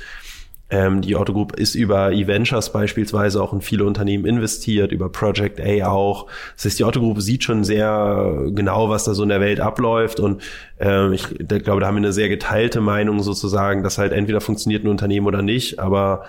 Ähm, 0.71 1.03
die 1.03 1.17
Otto 1.17 1.33
Group 1.33 1.57
ist 1.57 1.75
über 1.75 2.13
eVentures 2.13 2.73
beispielsweise 2.73 3.43
auch 3.43 3.53
in 3.53 3.61
viele 3.61 3.85
Unternehmen 3.85 4.25
investiert, 4.25 4.93
über 4.93 5.11
Project 5.11 5.61
A 5.61 5.89
auch. 5.89 6.27
Das 6.57 6.67
heißt, 6.67 6.79
die 6.79 6.85
Otto 6.85 7.01
Group 7.01 7.21
sieht 7.21 7.45
schon 7.45 7.65
sehr 7.65 8.47
genau, 8.51 8.89
was 8.89 9.05
da 9.05 9.15
so 9.15 9.23
in 9.23 9.29
der 9.29 9.41
Welt 9.41 9.61
abläuft 9.61 10.21
und 10.21 10.43
ähm, 10.79 11.13
ich 11.13 11.29
glaube, 11.49 11.81
da 11.81 11.87
haben 11.87 11.97
wir 11.97 11.99
eine 11.99 12.13
sehr 12.13 12.29
geteilte 12.29 12.81
Meinung 12.81 13.23
sozusagen, 13.23 13.83
dass 13.83 13.99
halt 13.99 14.13
entweder 14.13 14.41
funktioniert 14.41 14.85
ein 14.85 14.89
Unternehmen 14.89 15.27
oder 15.27 15.43
nicht, 15.43 15.79
aber 15.79 16.25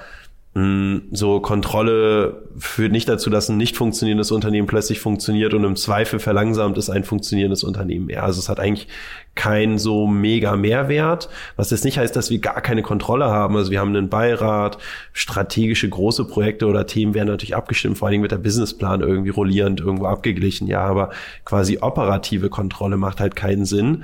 so 0.53 1.39
Kontrolle 1.39 2.43
führt 2.57 2.91
nicht 2.91 3.07
dazu, 3.07 3.29
dass 3.29 3.47
ein 3.47 3.55
nicht 3.55 3.77
funktionierendes 3.77 4.31
Unternehmen 4.31 4.67
plötzlich 4.67 4.99
funktioniert 4.99 5.53
und 5.53 5.63
im 5.63 5.77
Zweifel 5.77 6.19
verlangsamt 6.19 6.77
ist 6.77 6.89
ein 6.89 7.05
funktionierendes 7.05 7.63
Unternehmen 7.63 8.07
mehr. 8.07 8.23
Also 8.23 8.39
es 8.39 8.49
hat 8.49 8.59
eigentlich 8.59 8.89
keinen 9.33 9.77
so 9.77 10.07
mega 10.07 10.57
Mehrwert, 10.57 11.29
was 11.55 11.71
jetzt 11.71 11.85
nicht 11.85 11.97
heißt, 11.97 12.13
dass 12.17 12.29
wir 12.31 12.39
gar 12.39 12.59
keine 12.59 12.81
Kontrolle 12.81 13.27
haben. 13.27 13.55
Also 13.55 13.71
wir 13.71 13.79
haben 13.79 13.95
einen 13.95 14.09
Beirat, 14.09 14.77
strategische 15.13 15.87
große 15.87 16.25
Projekte 16.25 16.65
oder 16.65 16.85
Themen 16.85 17.13
werden 17.13 17.29
natürlich 17.29 17.55
abgestimmt, 17.55 17.97
vor 17.97 18.07
allen 18.07 18.13
Dingen 18.13 18.23
wird 18.23 18.33
der 18.33 18.37
Businessplan 18.37 18.99
irgendwie 18.99 19.29
rollierend 19.29 19.79
irgendwo 19.79 20.07
abgeglichen. 20.07 20.67
Ja, 20.67 20.81
aber 20.81 21.11
quasi 21.45 21.77
operative 21.79 22.49
Kontrolle 22.49 22.97
macht 22.97 23.21
halt 23.21 23.37
keinen 23.37 23.63
Sinn 23.63 24.03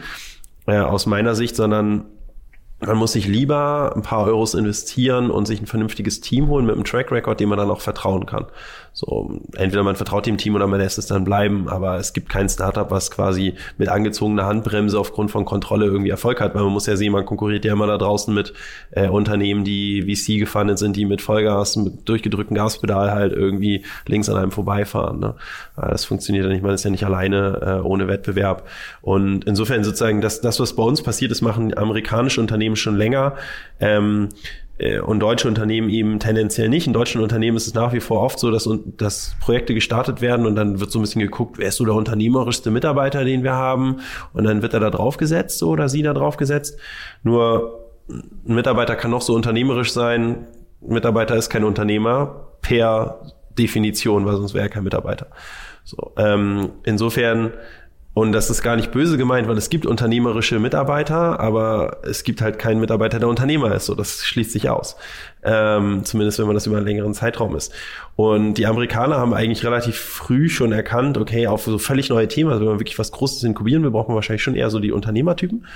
äh, 0.66 0.78
aus 0.78 1.08
meiner 1.08 1.36
Sicht, 1.36 1.58
sondern 1.58 2.06
man 2.80 2.98
muss 2.98 3.14
sich 3.14 3.28
lieber 3.28 3.94
ein 3.96 4.04
paar 4.04 4.26
Euros 4.26 4.54
investieren 4.54 5.32
und 5.32 5.48
sich 5.48 5.60
ein 5.60 5.66
vernünftiges 5.66 6.22
Team 6.22 6.48
holen 6.48 6.66
mit 6.66 6.76
einem 6.76 6.84
Track 6.84 7.12
Record, 7.12 7.40
dem 7.40 7.50
man 7.50 7.58
dann 7.58 7.72
auch 7.72 7.82
vertrauen 7.82 8.26
kann. 8.28 8.46
So, 9.00 9.42
entweder 9.56 9.84
man 9.84 9.96
vertraut 9.96 10.26
dem 10.26 10.38
Team 10.38 10.56
oder 10.56 10.66
man 10.66 10.80
lässt 10.80 10.98
es 10.98 11.06
dann 11.06 11.24
bleiben, 11.24 11.70
aber 11.70 11.98
es 11.98 12.14
gibt 12.14 12.30
kein 12.30 12.50
Startup, 12.50 12.90
was 12.90 13.12
quasi 13.12 13.54
mit 13.78 13.90
angezogener 13.90 14.48
Handbremse 14.48 15.00
aufgrund 15.00 15.30
von 15.30 15.46
Kontrolle 15.46 15.86
irgendwie 15.86 16.10
Erfolg 16.10 16.42
hat, 16.42 16.56
weil 16.56 16.64
man 16.64 16.74
muss 16.74 16.88
ja 16.88 16.96
sehen, 16.96 17.12
man 17.12 17.24
konkurriert 17.24 17.64
ja 17.64 17.74
immer 17.74 17.86
da 17.86 18.00
draußen 18.00 18.34
mit 18.34 18.54
äh, 18.90 19.08
Unternehmen, 19.08 19.64
die 19.64 20.02
VC 20.02 20.40
gefundet 20.40 20.80
sind, 20.80 20.96
die 20.96 21.06
mit 21.06 21.22
Vollgas, 21.22 21.76
mit 21.76 22.10
durchgedrücktem 22.10 22.58
Gaspedal 22.58 23.12
halt 23.12 23.34
irgendwie 23.34 23.86
links 24.08 24.30
an 24.30 24.38
einem 24.38 24.50
vorbeifahren. 24.50 25.20
Ne? 25.20 25.36
Das 25.76 26.06
funktioniert 26.06 26.46
ja 26.46 26.52
nicht, 26.52 26.64
man 26.64 26.74
ist 26.74 26.84
ja 26.84 26.90
nicht 26.90 27.06
alleine 27.06 27.82
äh, 27.84 27.86
ohne 27.86 28.08
Wettbewerb. 28.08 28.68
Und 29.04 29.46
insofern 29.46 29.84
sozusagen, 29.84 30.22
das, 30.22 30.42
das, 30.42 30.60
was 30.60 30.76
bei 30.76 30.82
uns 30.82 31.04
passiert 31.04 31.32
ist, 31.32 31.44
machen 31.44 31.78
amerikanische 31.78 32.42
Unternehmen 32.42 32.67
schon 32.76 32.98
länger. 32.98 33.36
Ähm, 33.80 34.30
äh, 34.78 35.00
und 35.00 35.20
deutsche 35.20 35.48
Unternehmen 35.48 35.90
eben 35.90 36.20
tendenziell 36.20 36.70
nicht. 36.70 36.88
In 36.88 36.94
deutschen 36.94 37.22
Unternehmen 37.22 37.58
ist 37.58 37.68
es 37.68 37.74
nach 37.74 37.94
wie 37.94 38.00
vor 38.00 38.22
oft 38.22 38.40
so, 38.40 38.52
dass, 38.52 38.70
dass 38.98 39.36
Projekte 39.40 39.74
gestartet 39.74 40.22
werden 40.22 40.46
und 40.46 40.56
dann 40.56 40.80
wird 40.80 40.92
so 40.92 41.00
ein 41.00 41.02
bisschen 41.02 41.22
geguckt, 41.22 41.58
wer 41.58 41.70
ist 41.70 41.78
so 41.78 41.86
der 41.86 41.96
unternehmerischste 41.96 42.72
Mitarbeiter, 42.72 43.24
den 43.26 43.44
wir 43.44 43.54
haben 43.54 44.02
und 44.34 44.44
dann 44.44 44.62
wird 44.62 44.74
er 44.74 44.80
da 44.80 44.90
drauf 44.90 45.18
gesetzt 45.18 45.64
oder 45.64 45.90
sie 45.90 46.04
da 46.04 46.14
drauf 46.14 46.38
gesetzt. 46.38 46.80
Nur 47.24 47.86
ein 48.10 48.56
Mitarbeiter 48.56 48.96
kann 48.96 49.12
noch 49.12 49.22
so 49.22 49.34
unternehmerisch 49.34 49.92
sein, 49.92 50.48
ein 50.82 50.94
Mitarbeiter 50.94 51.36
ist 51.36 51.50
kein 51.50 51.64
Unternehmer 51.64 52.48
per 52.62 53.22
Definition, 53.58 54.26
weil 54.26 54.36
sonst 54.36 54.54
wäre 54.54 54.66
er 54.66 54.70
kein 54.70 54.84
Mitarbeiter. 54.84 55.28
So, 55.84 56.14
ähm, 56.18 56.70
insofern 56.84 57.54
und 58.18 58.32
das 58.32 58.50
ist 58.50 58.64
gar 58.64 58.76
nicht 58.76 58.90
böse 58.90 59.16
gemeint, 59.16 59.48
weil 59.48 59.60
es 59.60 59.70
gibt 59.70 59.86
unternehmerische 59.86 60.58
Mitarbeiter, 60.58 61.40
aber 61.40 61.98
es 62.02 62.24
gibt 62.24 62.42
halt 62.42 62.58
keinen 62.58 62.80
Mitarbeiter, 62.80 63.20
der 63.20 63.28
Unternehmer 63.28 63.76
ist. 63.76 63.86
So, 63.86 63.94
das 63.94 64.26
schließt 64.26 64.54
sich 64.54 64.72
aus. 64.72 64.96
Ähm, 65.44 66.04
zumindest 66.04 66.40
wenn 66.40 66.48
man 66.48 66.56
das 66.56 66.66
über 66.66 66.78
einen 66.78 66.88
längeren 66.88 67.14
Zeitraum 67.14 67.56
ist. 67.56 67.72
Und 68.16 68.56
die 68.56 68.66
Amerikaner 68.66 69.18
haben 69.18 69.36
eigentlich 69.36 69.64
relativ 69.64 69.98
früh 69.98 70.50
schon 70.50 70.72
erkannt, 70.72 71.20
okay, 71.20 71.46
auf 71.46 71.66
so 71.66 71.78
völlig 71.78 72.10
neue 72.10 72.28
Themen, 72.28 72.50
also 72.50 72.62
wenn 72.62 72.70
man 72.70 72.80
wirklich 72.80 72.98
was 72.98 73.12
Großes 73.12 73.44
inkubieren 73.44 73.84
will, 73.84 73.92
braucht 73.92 74.08
man 74.08 74.16
wahrscheinlich 74.16 74.42
schon 74.42 74.56
eher 74.56 74.72
so 74.72 74.80
die 74.80 74.92
Unternehmertypen. 74.92 75.68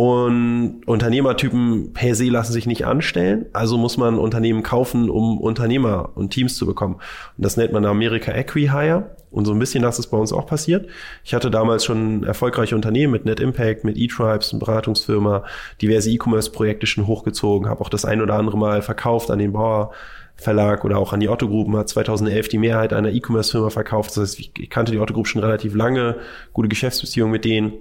Und 0.00 0.80
Unternehmertypen 0.86 1.92
per 1.92 2.14
se 2.14 2.30
lassen 2.30 2.54
sich 2.54 2.64
nicht 2.64 2.86
anstellen. 2.86 3.44
Also 3.52 3.76
muss 3.76 3.98
man 3.98 4.18
Unternehmen 4.18 4.62
kaufen, 4.62 5.10
um 5.10 5.36
Unternehmer 5.36 6.12
und 6.14 6.30
Teams 6.30 6.56
zu 6.56 6.64
bekommen. 6.64 6.94
Und 6.94 7.44
das 7.44 7.58
nennt 7.58 7.74
man 7.74 7.84
in 7.84 7.90
Amerika 7.90 8.32
Equihire. 8.32 9.14
Und 9.30 9.44
so 9.44 9.52
ein 9.52 9.58
bisschen 9.58 9.82
das 9.82 9.98
ist 9.98 10.06
bei 10.06 10.16
uns 10.16 10.32
auch 10.32 10.46
passiert. 10.46 10.88
Ich 11.22 11.34
hatte 11.34 11.50
damals 11.50 11.84
schon 11.84 12.24
erfolgreiche 12.24 12.74
Unternehmen 12.74 13.12
mit 13.12 13.26
Net 13.26 13.40
Impact, 13.40 13.84
mit 13.84 13.98
eTribes, 13.98 14.52
eine 14.52 14.60
Beratungsfirma, 14.60 15.44
diverse 15.82 16.10
E-Commerce-Projekte 16.10 16.86
schon 16.86 17.06
hochgezogen, 17.06 17.68
habe 17.68 17.82
auch 17.82 17.90
das 17.90 18.06
ein 18.06 18.22
oder 18.22 18.36
andere 18.36 18.56
Mal 18.56 18.80
verkauft 18.80 19.30
an 19.30 19.38
den 19.38 19.52
Bauer. 19.52 19.92
Verlag 20.36 20.86
oder 20.86 20.96
auch 20.96 21.12
an 21.12 21.20
die 21.20 21.28
Otto 21.28 21.46
Group, 21.46 21.70
hat 21.76 21.90
2011 21.90 22.48
die 22.48 22.56
Mehrheit 22.56 22.94
einer 22.94 23.10
E-Commerce-Firma 23.10 23.68
verkauft. 23.68 24.16
Das 24.16 24.22
heißt, 24.22 24.38
ich 24.38 24.70
kannte 24.70 24.92
die 24.92 24.98
Otto 24.98 25.12
Group 25.12 25.28
schon 25.28 25.42
relativ 25.42 25.74
lange, 25.74 26.16
gute 26.54 26.70
Geschäftsbeziehungen 26.70 27.30
mit 27.30 27.44
denen 27.44 27.74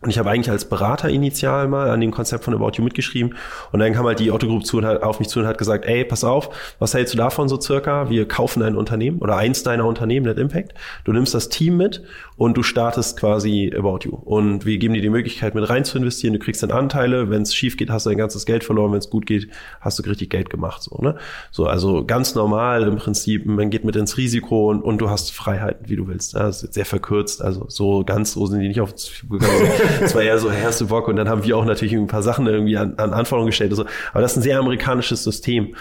und 0.00 0.10
ich 0.10 0.18
habe 0.18 0.30
eigentlich 0.30 0.48
als 0.48 0.64
Berater 0.64 1.08
initial 1.08 1.66
mal 1.66 1.90
an 1.90 2.00
dem 2.00 2.12
Konzept 2.12 2.44
von 2.44 2.54
About 2.54 2.72
You 2.76 2.84
mitgeschrieben. 2.84 3.34
Und 3.72 3.80
dann 3.80 3.92
kam 3.92 4.06
halt 4.06 4.20
die 4.20 4.30
Otto 4.30 4.46
Group 4.46 4.64
zu 4.64 4.78
und 4.78 4.86
hat, 4.86 5.02
auf 5.02 5.18
mich 5.18 5.28
zu 5.28 5.40
und 5.40 5.46
hat 5.46 5.58
gesagt, 5.58 5.86
ey, 5.86 6.04
pass 6.04 6.22
auf, 6.22 6.50
was 6.78 6.94
hältst 6.94 7.14
du 7.14 7.18
davon 7.18 7.48
so 7.48 7.60
circa? 7.60 8.08
Wir 8.08 8.28
kaufen 8.28 8.62
ein 8.62 8.76
Unternehmen 8.76 9.18
oder 9.18 9.36
eins 9.36 9.64
deiner 9.64 9.86
Unternehmen, 9.86 10.24
Net 10.26 10.38
Impact. 10.38 10.72
Du 11.02 11.12
nimmst 11.12 11.34
das 11.34 11.48
Team 11.48 11.76
mit 11.76 12.04
und 12.36 12.56
du 12.56 12.62
startest 12.62 13.18
quasi 13.18 13.74
About 13.76 14.00
You. 14.04 14.14
Und 14.14 14.64
wir 14.64 14.78
geben 14.78 14.94
dir 14.94 15.02
die 15.02 15.10
Möglichkeit, 15.10 15.56
mit 15.56 15.68
rein 15.68 15.84
zu 15.84 15.98
investieren. 15.98 16.34
Du 16.34 16.38
kriegst 16.38 16.62
dann 16.62 16.70
Anteile. 16.70 17.28
Wenn 17.28 17.42
es 17.42 17.52
schief 17.52 17.76
geht, 17.76 17.90
hast 17.90 18.06
du 18.06 18.10
dein 18.10 18.18
ganzes 18.18 18.46
Geld 18.46 18.62
verloren. 18.62 18.92
Wenn 18.92 19.00
es 19.00 19.10
gut 19.10 19.26
geht, 19.26 19.48
hast 19.80 19.98
du 19.98 20.08
richtig 20.08 20.30
Geld 20.30 20.48
gemacht. 20.48 20.80
So, 20.80 20.96
ne? 21.02 21.16
so, 21.50 21.66
also 21.66 22.04
ganz 22.04 22.36
normal 22.36 22.84
im 22.84 22.98
Prinzip. 22.98 23.46
Man 23.46 23.68
geht 23.70 23.84
mit 23.84 23.96
ins 23.96 24.16
Risiko 24.16 24.70
und, 24.70 24.80
und 24.80 24.98
du 24.98 25.10
hast 25.10 25.32
Freiheiten, 25.32 25.88
wie 25.88 25.96
du 25.96 26.06
willst. 26.06 26.36
Das 26.36 26.62
ist 26.62 26.74
sehr 26.74 26.84
verkürzt. 26.84 27.42
Also 27.42 27.64
so 27.66 28.04
ganz 28.04 28.30
so 28.34 28.46
sind 28.46 28.60
die 28.60 28.68
nicht 28.68 28.80
auf 28.80 28.94
gegangen. 29.28 29.72
Es 30.00 30.14
war 30.14 30.22
eher 30.22 30.38
so, 30.38 30.50
hey, 30.50 30.62
hast 30.64 30.80
du 30.80 30.88
Bock? 30.88 31.08
Und 31.08 31.16
dann 31.16 31.28
haben 31.28 31.44
wir 31.44 31.56
auch 31.56 31.64
natürlich 31.64 31.94
ein 31.94 32.06
paar 32.06 32.22
Sachen 32.22 32.46
irgendwie 32.46 32.76
an, 32.76 32.94
an 32.96 33.12
Anforderungen 33.12 33.50
gestellt. 33.50 33.70
Und 33.70 33.76
so. 33.76 33.86
Aber 34.12 34.20
das 34.20 34.32
ist 34.32 34.38
ein 34.38 34.42
sehr 34.42 34.58
amerikanisches 34.58 35.24
System. 35.24 35.74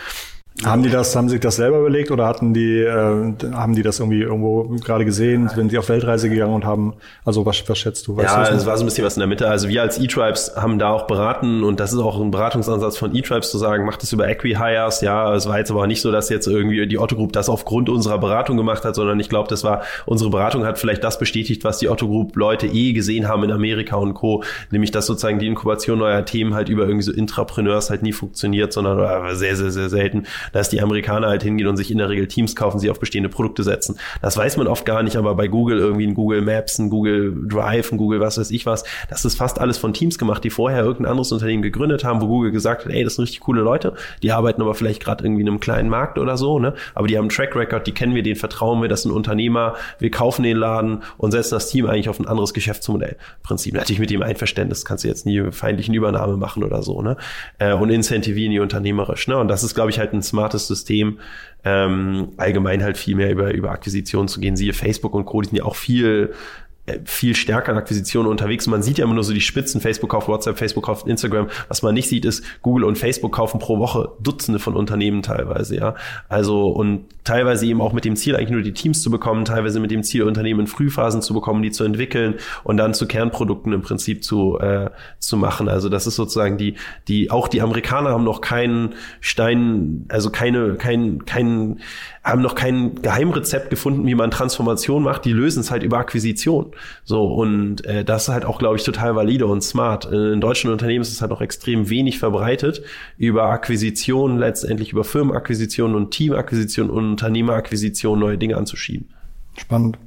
Haben 0.65 0.81
die 0.81 0.89
das, 0.89 1.15
haben 1.15 1.29
sich 1.29 1.39
das 1.39 1.57
selber 1.57 1.79
überlegt 1.79 2.09
oder 2.09 2.25
hatten 2.25 2.53
die, 2.53 2.79
äh, 2.79 3.33
haben 3.53 3.75
die 3.75 3.83
das 3.83 3.99
irgendwie 3.99 4.21
irgendwo 4.21 4.63
gerade 4.83 5.05
gesehen, 5.05 5.51
wenn 5.55 5.69
sie 5.69 5.77
auf 5.77 5.87
Weltreise 5.87 6.29
gegangen 6.29 6.53
und 6.53 6.65
haben, 6.65 6.95
also 7.23 7.45
was, 7.45 7.63
was 7.69 7.77
schätzt 7.77 8.07
du? 8.07 8.17
Weißt 8.17 8.33
ja, 8.33 8.49
es 8.49 8.65
war 8.65 8.75
so 8.75 8.83
ein 8.83 8.87
bisschen 8.87 9.05
was 9.05 9.15
in 9.15 9.19
der 9.19 9.27
Mitte. 9.27 9.47
Also 9.47 9.69
wir 9.69 9.83
als 9.83 9.99
E-Tribes 9.99 10.53
haben 10.55 10.79
da 10.79 10.89
auch 10.89 11.05
beraten 11.05 11.63
und 11.63 11.79
das 11.79 11.93
ist 11.93 11.99
auch 11.99 12.19
ein 12.19 12.31
Beratungsansatz 12.31 12.97
von 12.97 13.15
E-Tribes 13.15 13.51
zu 13.51 13.59
sagen, 13.59 13.85
macht 13.85 14.01
es 14.01 14.11
über 14.13 14.27
Equi-Hires. 14.27 15.01
Ja, 15.01 15.35
es 15.35 15.47
war 15.47 15.59
jetzt 15.59 15.69
aber 15.69 15.85
nicht 15.85 16.01
so, 16.01 16.11
dass 16.11 16.29
jetzt 16.29 16.47
irgendwie 16.47 16.87
die 16.87 16.97
Otto 16.97 17.15
Group 17.15 17.33
das 17.33 17.49
aufgrund 17.49 17.87
unserer 17.89 18.17
Beratung 18.17 18.57
gemacht 18.57 18.83
hat, 18.83 18.95
sondern 18.95 19.19
ich 19.19 19.29
glaube, 19.29 19.49
das 19.49 19.63
war, 19.63 19.83
unsere 20.07 20.31
Beratung 20.31 20.65
hat 20.65 20.79
vielleicht 20.79 21.03
das 21.03 21.19
bestätigt, 21.19 21.65
was 21.65 21.77
die 21.77 21.87
Otto 21.87 22.07
Group 22.07 22.35
Leute 22.35 22.65
eh 22.65 22.93
gesehen 22.93 23.27
haben 23.27 23.43
in 23.43 23.51
Amerika 23.51 23.95
und 23.97 24.15
Co. 24.15 24.43
Nämlich, 24.71 24.89
dass 24.89 25.05
sozusagen 25.05 25.37
die 25.37 25.45
Inkubation 25.45 25.99
neuer 25.99 26.25
Themen 26.25 26.55
halt 26.55 26.67
über 26.67 26.83
irgendwie 26.83 27.03
so 27.03 27.11
Intrapreneurs 27.11 27.91
halt 27.91 28.01
nie 28.01 28.13
funktioniert, 28.13 28.73
sondern 28.73 29.35
sehr, 29.35 29.55
sehr, 29.55 29.69
sehr 29.69 29.89
selten 29.89 30.25
dass 30.51 30.69
die 30.69 30.81
Amerikaner 30.81 31.27
halt 31.27 31.43
hingehen 31.43 31.67
und 31.67 31.77
sich 31.77 31.91
in 31.91 31.97
der 31.97 32.09
Regel 32.09 32.27
Teams 32.27 32.55
kaufen, 32.55 32.79
sie 32.79 32.89
auf 32.89 32.99
bestehende 32.99 33.29
Produkte 33.29 33.63
setzen. 33.63 33.97
Das 34.21 34.37
weiß 34.37 34.57
man 34.57 34.67
oft 34.67 34.85
gar 34.85 35.03
nicht, 35.03 35.15
aber 35.15 35.35
bei 35.35 35.47
Google 35.47 35.79
irgendwie 35.79 36.07
ein 36.07 36.13
Google 36.13 36.41
Maps, 36.41 36.79
ein 36.79 36.89
Google 36.89 37.35
Drive, 37.47 37.91
ein 37.91 37.97
Google 37.97 38.19
was 38.19 38.37
weiß 38.37 38.51
ich 38.51 38.65
was, 38.65 38.83
das 39.09 39.25
ist 39.25 39.37
fast 39.37 39.59
alles 39.59 39.77
von 39.77 39.93
Teams 39.93 40.17
gemacht, 40.17 40.43
die 40.43 40.49
vorher 40.49 40.83
irgendein 40.83 41.11
anderes 41.11 41.31
Unternehmen 41.31 41.61
gegründet 41.61 42.03
haben, 42.03 42.21
wo 42.21 42.27
Google 42.27 42.51
gesagt 42.51 42.85
hat, 42.85 42.91
ey, 42.91 43.03
das 43.03 43.15
sind 43.15 43.23
richtig 43.23 43.41
coole 43.41 43.61
Leute, 43.61 43.93
die 44.23 44.31
arbeiten 44.31 44.61
aber 44.61 44.73
vielleicht 44.73 45.03
gerade 45.03 45.23
irgendwie 45.23 45.41
in 45.41 45.47
einem 45.47 45.59
kleinen 45.59 45.89
Markt 45.89 46.17
oder 46.17 46.37
so, 46.37 46.59
ne? 46.59 46.73
Aber 46.95 47.07
die 47.07 47.17
haben 47.17 47.23
einen 47.23 47.29
Track 47.29 47.55
Record, 47.55 47.87
die 47.87 47.91
kennen 47.91 48.15
wir, 48.15 48.23
den 48.23 48.35
vertrauen 48.35 48.81
wir, 48.81 48.89
das 48.89 49.03
sind 49.03 49.11
Unternehmer, 49.11 49.75
wir 49.99 50.11
kaufen 50.11 50.43
den 50.43 50.57
Laden 50.57 51.03
und 51.17 51.31
setzen 51.31 51.55
das 51.55 51.69
Team 51.69 51.85
eigentlich 51.87 52.09
auf 52.09 52.19
ein 52.19 52.27
anderes 52.27 52.53
Geschäftsmodell. 52.53 53.17
Prinzip. 53.43 53.73
Natürlich 53.73 53.99
mit 53.99 54.09
dem 54.09 54.21
Einverständnis 54.21 54.85
kannst 54.85 55.03
du 55.03 55.07
jetzt 55.07 55.25
nie 55.25 55.51
feindlichen 55.51 55.93
Übernahme 55.93 56.37
machen 56.37 56.63
oder 56.63 56.83
so, 56.83 57.01
ne? 57.01 57.17
Äh, 57.59 57.73
und 57.73 57.89
incentivieren 57.89 58.51
die 58.51 58.59
unternehmerisch, 58.59 59.27
ne? 59.27 59.37
Und 59.37 59.47
das 59.47 59.63
ist, 59.63 59.75
glaube 59.75 59.89
ich, 59.89 59.99
halt 59.99 60.13
ein 60.13 60.21
smartes 60.37 60.67
System, 60.67 61.19
ähm, 61.65 62.29
allgemein 62.37 62.83
halt 62.83 62.97
viel 62.97 63.15
mehr 63.15 63.31
über, 63.31 63.53
über 63.53 63.71
Akquisitionen 63.71 64.27
zu 64.27 64.39
gehen. 64.39 64.55
Siehe 64.55 64.73
Facebook 64.73 65.13
und 65.13 65.25
Co., 65.25 65.41
die 65.41 65.49
sind 65.49 65.57
ja 65.57 65.65
auch 65.65 65.75
viel 65.75 66.33
viel 67.03 67.35
stärker 67.35 67.73
in 67.73 67.77
Akquisitionen 67.77 68.31
unterwegs. 68.31 68.65
Man 68.67 68.81
sieht 68.81 68.97
ja 68.97 69.05
immer 69.05 69.13
nur 69.13 69.23
so 69.23 69.33
die 69.33 69.41
Spitzen. 69.41 69.81
Facebook 69.81 70.11
kauft 70.11 70.27
WhatsApp, 70.29 70.57
Facebook 70.57 70.85
kauft 70.85 71.07
Instagram. 71.07 71.47
Was 71.67 71.81
man 71.81 71.93
nicht 71.93 72.07
sieht, 72.07 72.23
ist, 72.23 72.43
Google 72.61 72.85
und 72.85 72.97
Facebook 72.97 73.33
kaufen 73.33 73.59
pro 73.59 73.77
Woche 73.77 74.11
Dutzende 74.21 74.59
von 74.59 74.75
Unternehmen 74.75 75.21
teilweise, 75.21 75.75
ja. 75.75 75.95
Also, 76.29 76.67
und 76.67 77.05
teilweise 77.25 77.65
eben 77.65 77.81
auch 77.81 77.91
mit 77.91 78.05
dem 78.05 78.15
Ziel, 78.15 78.35
eigentlich 78.35 78.51
nur 78.51 78.61
die 78.61 78.73
Teams 78.73 79.01
zu 79.01 79.11
bekommen, 79.11 79.43
teilweise 79.43 79.81
mit 79.81 79.91
dem 79.91 80.03
Ziel, 80.03 80.23
Unternehmen 80.23 80.61
in 80.61 80.67
Frühphasen 80.67 81.21
zu 81.21 81.33
bekommen, 81.33 81.61
die 81.61 81.71
zu 81.71 81.83
entwickeln 81.83 82.35
und 82.63 82.77
dann 82.77 82.93
zu 82.93 83.05
Kernprodukten 83.05 83.73
im 83.73 83.81
Prinzip 83.81 84.23
zu, 84.23 84.57
äh, 84.59 84.89
zu 85.19 85.35
machen. 85.35 85.67
Also, 85.67 85.89
das 85.89 86.07
ist 86.07 86.15
sozusagen 86.15 86.57
die, 86.57 86.75
die, 87.09 87.31
auch 87.31 87.49
die 87.49 87.61
Amerikaner 87.61 88.11
haben 88.11 88.23
noch 88.23 88.39
keinen 88.39 88.95
Stein, 89.19 90.05
also 90.07 90.29
keine, 90.29 90.75
kein, 90.75 91.25
kein, 91.25 91.79
haben 92.27 92.41
noch 92.41 92.55
kein 92.55 93.01
Geheimrezept 93.01 93.69
gefunden, 93.69 94.05
wie 94.05 94.15
man 94.15 94.31
Transformation 94.31 95.03
macht. 95.03 95.25
Die 95.25 95.33
lösen 95.33 95.61
es 95.61 95.71
halt 95.71 95.83
über 95.83 95.97
Akquisition. 95.97 96.71
So, 97.03 97.25
und 97.25 97.85
äh, 97.85 98.03
das 98.03 98.23
ist 98.23 98.33
halt 98.33 98.45
auch, 98.45 98.59
glaube 98.59 98.75
ich, 98.75 98.83
total 98.83 99.15
valide 99.15 99.47
und 99.47 99.61
smart. 99.61 100.05
Äh, 100.11 100.33
in 100.33 100.41
deutschen 100.41 100.71
Unternehmen 100.71 101.01
ist 101.01 101.11
es 101.11 101.21
halt 101.21 101.31
noch 101.31 101.41
extrem 101.41 101.89
wenig 101.89 102.19
verbreitet, 102.19 102.81
über 103.17 103.45
Akquisition, 103.45 104.37
letztendlich 104.37 104.91
über 104.91 105.03
Firmenakquisition 105.03 105.95
und 105.95 106.11
Teamakquisition 106.11 106.89
und 106.89 107.11
Unternehmerakquisition 107.11 108.19
neue 108.19 108.37
Dinge 108.37 108.57
anzuschieben. 108.57 109.07
Spannend. 109.57 109.97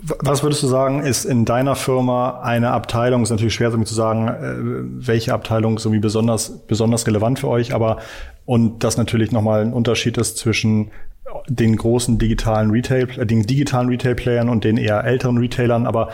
Was 0.00 0.44
würdest 0.44 0.62
du 0.62 0.68
sagen, 0.68 1.00
ist 1.02 1.24
in 1.24 1.44
deiner 1.44 1.74
Firma 1.74 2.40
eine 2.42 2.70
Abteilung, 2.70 3.22
ist 3.22 3.30
natürlich 3.30 3.54
schwer 3.54 3.72
zu 3.72 3.94
sagen, 3.94 4.28
äh, 4.28 5.06
welche 5.06 5.34
Abteilung 5.34 5.76
ist 5.76 5.86
irgendwie 5.86 6.00
besonders, 6.00 6.66
besonders 6.66 7.06
relevant 7.06 7.40
für 7.40 7.48
euch, 7.48 7.74
aber 7.74 7.98
und 8.44 8.84
das 8.84 8.96
natürlich 8.96 9.32
nochmal 9.32 9.62
ein 9.62 9.72
Unterschied 9.72 10.16
ist 10.16 10.38
zwischen 10.38 10.90
den 11.48 11.76
großen 11.76 12.18
digitalen 12.18 12.70
Retail, 12.70 13.08
äh, 13.18 13.26
den 13.26 13.42
digitalen 13.42 13.88
Retail-Playern 13.88 14.48
und 14.48 14.64
den 14.64 14.76
eher 14.76 15.04
älteren 15.04 15.38
Retailern. 15.38 15.86
Aber 15.86 16.10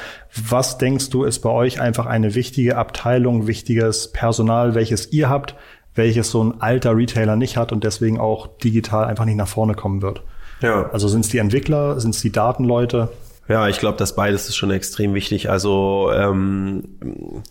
was 0.49 0.79
denkst 0.79 1.11
du, 1.11 1.25
ist 1.25 1.41
bei 1.41 1.51
euch 1.51 1.81
einfach 1.81 2.07
eine 2.07 2.35
wichtige 2.35 2.77
Abteilung, 2.77 3.47
wichtiges 3.47 4.13
Personal, 4.13 4.75
welches 4.75 5.13
ihr 5.13 5.29
habt, 5.29 5.55
welches 5.95 6.31
so 6.31 6.43
ein 6.43 6.61
alter 6.61 6.97
Retailer 6.97 7.37
nicht 7.37 7.57
hat 7.57 7.73
und 7.73 7.85
deswegen 7.85 8.19
auch 8.19 8.49
digital 8.59 9.05
einfach 9.05 9.25
nicht 9.25 9.37
nach 9.37 9.49
vorne 9.49 9.75
kommen 9.75 10.03
wird? 10.03 10.23
Ja. 10.61 10.91
Also 10.91 11.09
sind 11.09 11.25
es 11.25 11.31
die 11.31 11.39
Entwickler, 11.39 12.01
sind 12.01 12.15
es 12.15 12.21
die 12.21 12.33
Datenleute? 12.33 13.11
Ja, 13.49 13.69
ich 13.69 13.79
glaube, 13.79 13.99
das 13.99 14.15
beides 14.17 14.49
ist 14.49 14.57
schon 14.57 14.71
extrem 14.71 15.15
wichtig. 15.15 15.51
Also, 15.51 16.11
ähm, 16.15 17.43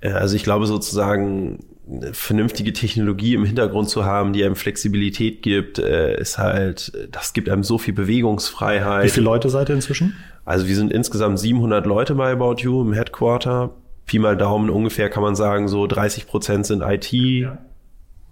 äh, 0.00 0.10
also 0.10 0.36
ich 0.36 0.44
glaube 0.44 0.66
sozusagen, 0.66 1.60
vernünftige 2.12 2.74
Technologie 2.74 3.34
im 3.34 3.46
Hintergrund 3.46 3.88
zu 3.88 4.04
haben, 4.04 4.34
die 4.34 4.44
einem 4.44 4.56
Flexibilität 4.56 5.40
gibt, 5.40 5.78
äh, 5.78 6.20
ist 6.20 6.36
halt, 6.36 6.92
das 7.10 7.32
gibt 7.32 7.48
einem 7.48 7.62
so 7.62 7.78
viel 7.78 7.94
Bewegungsfreiheit. 7.94 9.06
Wie 9.06 9.08
viele 9.08 9.24
Leute 9.24 9.48
seid 9.48 9.70
ihr 9.70 9.74
inzwischen? 9.74 10.14
Also 10.44 10.66
wir 10.66 10.76
sind 10.76 10.92
insgesamt 10.92 11.38
700 11.38 11.86
Leute 11.86 12.14
bei 12.14 12.32
About 12.32 12.56
You 12.58 12.82
im 12.82 12.92
Headquarter 12.92 13.70
Pi 14.08 14.18
mal 14.18 14.36
Daumen 14.36 14.70
ungefähr 14.70 15.10
kann 15.10 15.22
man 15.22 15.36
sagen, 15.36 15.68
so 15.68 15.86
30 15.86 16.26
Prozent 16.26 16.66
sind 16.66 16.82
IT. 16.82 17.12
Ja. 17.12 17.58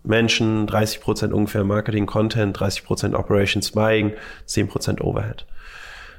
Menschen, 0.02 0.66
30 0.66 1.00
Prozent 1.00 1.33
ungefähr 1.33 1.64
Marketing, 1.64 2.07
Content, 2.07 2.59
30 2.59 2.85
Prozent 2.85 3.14
Operations 3.14 3.72
Buying, 3.72 4.12
10 4.46 4.68
Prozent 4.68 5.00
Overhead. 5.00 5.44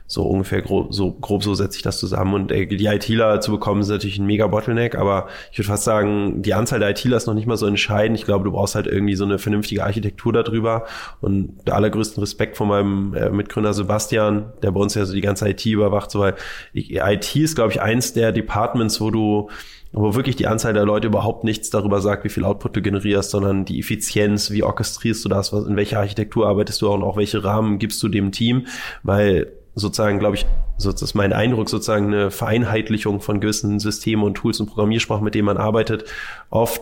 So 0.09 0.23
ungefähr 0.23 0.61
grob 0.61 0.93
so, 0.93 1.11
grob 1.11 1.43
so 1.43 1.53
setze 1.53 1.77
ich 1.77 1.83
das 1.83 1.99
zusammen. 1.99 2.33
Und 2.33 2.51
äh, 2.51 2.65
die 2.65 2.85
ITler 2.85 3.41
zu 3.41 3.51
bekommen, 3.51 3.81
ist 3.81 3.89
natürlich 3.89 4.17
ein 4.17 4.25
mega 4.25 4.47
Bottleneck, 4.47 4.95
aber 4.95 5.27
ich 5.51 5.59
würde 5.59 5.67
fast 5.67 5.83
sagen, 5.83 6.41
die 6.41 6.53
Anzahl 6.53 6.79
der 6.79 6.91
ITler 6.91 7.17
ist 7.17 7.27
noch 7.27 7.33
nicht 7.33 7.45
mal 7.45 7.57
so 7.57 7.67
entscheidend. 7.67 8.17
Ich 8.17 8.25
glaube, 8.25 8.45
du 8.45 8.51
brauchst 8.51 8.75
halt 8.75 8.87
irgendwie 8.87 9.15
so 9.15 9.25
eine 9.25 9.37
vernünftige 9.37 9.83
Architektur 9.83 10.31
darüber. 10.31 10.85
Und 11.19 11.67
der 11.67 11.75
allergrößten 11.75 12.21
Respekt 12.21 12.55
von 12.55 12.69
meinem 12.69 13.13
äh, 13.13 13.29
Mitgründer 13.29 13.73
Sebastian, 13.73 14.53
der 14.61 14.71
bei 14.71 14.79
uns 14.79 14.95
ja 14.95 15.05
so 15.05 15.13
die 15.13 15.21
ganze 15.21 15.49
IT 15.49 15.65
überwacht, 15.65 16.09
so 16.09 16.21
weil 16.21 16.35
IT 16.73 17.35
ist, 17.35 17.55
glaube 17.55 17.73
ich, 17.73 17.81
eins 17.81 18.13
der 18.13 18.31
Departments, 18.31 19.01
wo 19.01 19.11
du 19.11 19.49
wo 19.93 20.15
wirklich 20.15 20.35
die 20.35 20.47
Anzahl 20.47 20.73
der 20.73 20.85
Leute 20.85 21.07
überhaupt 21.07 21.43
nichts 21.43 21.69
darüber 21.69 22.01
sagt, 22.01 22.23
wie 22.23 22.29
viel 22.29 22.43
Output 22.43 22.75
du 22.75 22.81
generierst, 22.81 23.31
sondern 23.31 23.65
die 23.65 23.79
Effizienz, 23.79 24.51
wie 24.51 24.63
orchestrierst 24.63 25.23
du 25.25 25.29
das, 25.29 25.51
in 25.53 25.75
welcher 25.75 25.99
Architektur 25.99 26.47
arbeitest 26.47 26.81
du 26.81 26.89
und 26.89 27.03
auch 27.03 27.17
welche 27.17 27.43
Rahmen 27.43 27.79
gibst 27.79 28.03
du 28.03 28.09
dem 28.09 28.31
Team, 28.31 28.67
weil 29.03 29.51
sozusagen, 29.77 30.19
glaube 30.19 30.35
ich, 30.35 30.45
so 30.77 30.91
das 30.91 31.01
ist 31.01 31.13
mein 31.13 31.33
Eindruck, 31.33 31.69
sozusagen 31.69 32.07
eine 32.07 32.31
Vereinheitlichung 32.31 33.21
von 33.21 33.39
gewissen 33.39 33.79
Systemen 33.79 34.23
und 34.23 34.35
Tools 34.35 34.59
und 34.59 34.67
Programmiersprachen, 34.67 35.23
mit 35.23 35.35
denen 35.35 35.45
man 35.45 35.57
arbeitet, 35.57 36.05
oft 36.49 36.81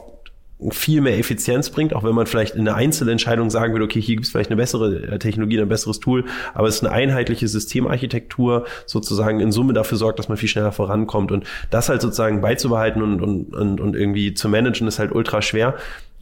viel 0.72 1.02
mehr 1.02 1.18
Effizienz 1.20 1.70
bringt, 1.70 1.94
auch 1.94 2.04
wenn 2.04 2.16
man 2.16 2.28
vielleicht 2.28 2.56
in 2.56 2.62
einer 2.62 2.78
Einzelentscheidung 2.78 3.50
sagen 3.50 3.74
würde, 3.74 3.84
okay, 3.84 4.02
hier 4.02 4.16
gibt 4.16 4.26
es 4.26 4.32
vielleicht 4.32 4.50
eine 4.50 4.56
bessere 4.56 5.04
äh, 5.04 5.20
Technologie, 5.20 5.60
ein 5.60 5.68
besseres 5.68 6.00
Tool, 6.00 6.26
aber 6.54 6.70
es 6.70 6.76
ist 6.76 6.86
eine 6.86 6.94
einheitliche 6.94 7.48
Systemarchitektur, 7.48 8.66
sozusagen 8.86 9.42
in 9.42 9.52
Summe 9.52 9.74
dafür 9.74 9.98
sorgt, 9.98 10.18
dass 10.18 10.30
man 10.30 10.38
viel 10.38 10.48
schneller 10.48 10.72
vorankommt. 10.72 11.34
Und 11.34 11.46
das 11.72 11.90
halt 11.90 12.02
sozusagen 12.02 12.40
beizubehalten 12.40 13.02
und, 13.02 13.22
und, 13.22 13.54
und, 13.54 13.82
und 13.82 13.96
irgendwie 13.96 14.34
zu 14.34 14.48
managen, 14.48 14.88
ist 14.88 14.98
halt 14.98 15.12
ultra 15.12 15.42
schwer. 15.42 15.76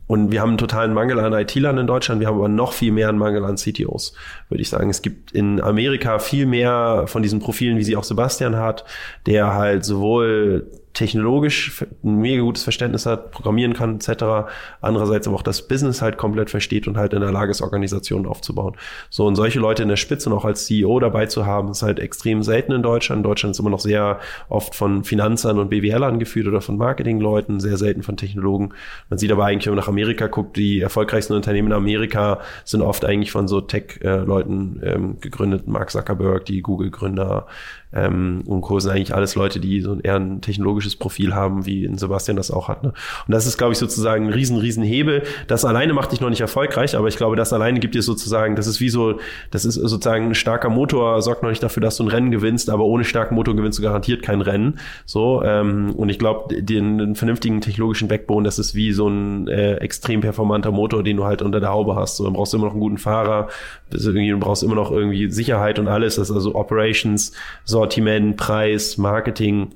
Und 0.05 0.31
wir 0.31 0.41
haben 0.41 0.49
einen 0.49 0.57
totalen 0.57 0.93
Mangel 0.93 1.19
an 1.19 1.33
IT-Lern 1.33 1.77
in 1.77 1.87
Deutschland, 1.87 2.19
wir 2.19 2.27
haben 2.27 2.37
aber 2.37 2.49
noch 2.49 2.73
viel 2.73 2.91
mehr 2.91 3.09
einen 3.09 3.17
Mangel 3.17 3.45
an 3.45 3.55
CTOs, 3.55 4.13
würde 4.49 4.61
ich 4.61 4.69
sagen. 4.69 4.89
Es 4.89 5.01
gibt 5.01 5.31
in 5.31 5.61
Amerika 5.61 6.19
viel 6.19 6.45
mehr 6.45 7.05
von 7.07 7.23
diesen 7.23 7.39
Profilen, 7.39 7.77
wie 7.77 7.83
sie 7.83 7.95
auch 7.95 8.03
Sebastian 8.03 8.57
hat, 8.57 8.83
der 9.25 9.53
halt 9.53 9.85
sowohl 9.85 10.69
technologisch 10.93 11.83
ein 12.03 12.17
mega 12.17 12.41
gutes 12.43 12.63
Verständnis 12.63 13.05
hat, 13.05 13.31
programmieren 13.31 13.73
kann 13.73 13.95
etc. 13.95 14.51
Andererseits 14.81 15.27
aber 15.27 15.37
auch 15.37 15.41
das 15.41 15.67
Business 15.67 16.01
halt 16.01 16.17
komplett 16.17 16.49
versteht 16.49 16.87
und 16.87 16.97
halt 16.97 17.13
in 17.13 17.21
der 17.21 17.31
Lage 17.31 17.51
ist, 17.51 17.61
Organisationen 17.61 18.27
aufzubauen. 18.27 18.75
So 19.09 19.25
und 19.25 19.35
solche 19.35 19.59
Leute 19.59 19.81
in 19.83 19.89
der 19.89 19.95
Spitze 19.95 20.29
noch 20.29 20.45
als 20.45 20.65
CEO 20.65 20.99
dabei 20.99 21.25
zu 21.25 21.45
haben, 21.45 21.71
ist 21.71 21.81
halt 21.81 21.99
extrem 21.99 22.43
selten 22.43 22.71
in 22.71 22.83
Deutschland. 22.83 23.25
Deutschland 23.25 23.55
ist 23.55 23.59
immer 23.59 23.71
noch 23.71 23.79
sehr 23.79 24.19
oft 24.49 24.75
von 24.75 25.03
Finanzern 25.03 25.57
und 25.57 25.69
BWLern 25.69 26.19
geführt 26.19 26.47
oder 26.47 26.61
von 26.61 26.77
Marketingleuten, 26.77 27.59
sehr 27.59 27.77
selten 27.77 28.03
von 28.03 28.15
Technologen. 28.15 28.73
Man 29.09 29.17
sieht 29.17 29.31
aber 29.31 29.45
eigentlich, 29.45 29.65
wenn 29.65 29.73
man 29.73 29.81
nach 29.81 29.87
Amerika 29.87 30.27
guckt, 30.27 30.57
die 30.57 30.81
erfolgreichsten 30.81 31.33
Unternehmen 31.33 31.69
in 31.69 31.73
Amerika 31.73 32.39
sind 32.65 32.81
oft 32.81 33.03
eigentlich 33.03 33.31
von 33.31 33.47
so 33.47 33.61
Tech-Leuten 33.61 34.81
ähm, 34.83 35.19
gegründet. 35.19 35.67
Mark 35.67 35.89
Zuckerberg, 35.89 36.45
die 36.45 36.61
Google-Gründer, 36.61 37.47
ähm, 37.93 38.43
und 38.45 38.61
Co. 38.61 38.79
sind 38.79 38.91
eigentlich 38.91 39.13
alles 39.13 39.35
Leute, 39.35 39.59
die 39.59 39.81
so 39.81 39.97
eher 39.99 40.15
ein 40.15 40.41
technologisches 40.41 40.95
Profil 40.95 41.35
haben, 41.35 41.65
wie 41.65 41.89
Sebastian 41.95 42.37
das 42.37 42.51
auch 42.51 42.67
hat. 42.67 42.83
Ne? 42.83 42.89
Und 42.89 43.31
das 43.31 43.45
ist, 43.45 43.57
glaube 43.57 43.73
ich, 43.73 43.79
sozusagen 43.79 44.27
ein 44.27 44.33
riesen, 44.33 44.57
riesen 44.57 44.83
Hebel. 44.83 45.23
Das 45.47 45.65
alleine 45.65 45.93
macht 45.93 46.11
dich 46.11 46.21
noch 46.21 46.29
nicht 46.29 46.41
erfolgreich, 46.41 46.95
aber 46.95 47.07
ich 47.07 47.17
glaube, 47.17 47.35
das 47.35 47.53
alleine 47.53 47.79
gibt 47.79 47.95
dir 47.95 48.01
sozusagen, 48.01 48.55
das 48.55 48.67
ist 48.67 48.79
wie 48.79 48.89
so, 48.89 49.19
das 49.51 49.65
ist 49.65 49.75
sozusagen 49.75 50.27
ein 50.27 50.35
starker 50.35 50.69
Motor, 50.69 51.21
sorgt 51.21 51.43
noch 51.43 51.49
nicht 51.49 51.63
dafür, 51.63 51.81
dass 51.81 51.97
du 51.97 52.03
ein 52.03 52.09
Rennen 52.09 52.31
gewinnst, 52.31 52.69
aber 52.69 52.85
ohne 52.85 53.03
starken 53.03 53.35
Motor 53.35 53.55
gewinnst 53.55 53.79
du 53.79 53.83
garantiert 53.83 54.23
kein 54.23 54.41
Rennen. 54.41 54.79
So, 55.05 55.43
ähm, 55.43 55.91
und 55.95 56.09
ich 56.09 56.19
glaube, 56.19 56.61
den, 56.61 56.97
den 56.97 57.15
vernünftigen 57.15 57.61
technologischen 57.61 58.07
Backbone, 58.07 58.43
das 58.43 58.59
ist 58.59 58.75
wie 58.75 58.91
so 58.91 59.07
ein 59.07 59.47
äh, 59.47 59.75
extrem 59.75 60.21
performanter 60.21 60.71
Motor, 60.71 61.03
den 61.03 61.17
du 61.17 61.25
halt 61.25 61.41
unter 61.41 61.59
der 61.59 61.69
Haube 61.69 61.95
hast. 61.95 62.17
So, 62.17 62.23
dann 62.23 62.33
brauchst 62.33 62.53
du 62.53 62.57
immer 62.57 62.65
noch 62.65 62.73
einen 62.73 62.81
guten 62.81 62.97
Fahrer, 62.97 63.49
du 63.89 64.39
brauchst 64.39 64.63
immer 64.63 64.75
noch 64.75 64.91
irgendwie 64.91 65.29
Sicherheit 65.29 65.77
und 65.79 65.87
alles, 65.87 66.15
das 66.15 66.29
ist 66.29 66.35
also 66.35 66.55
Operations, 66.55 67.33
so 67.63 67.82
Sortiment, 67.83 68.37
Preis, 68.37 68.97
Marketing, 68.97 69.75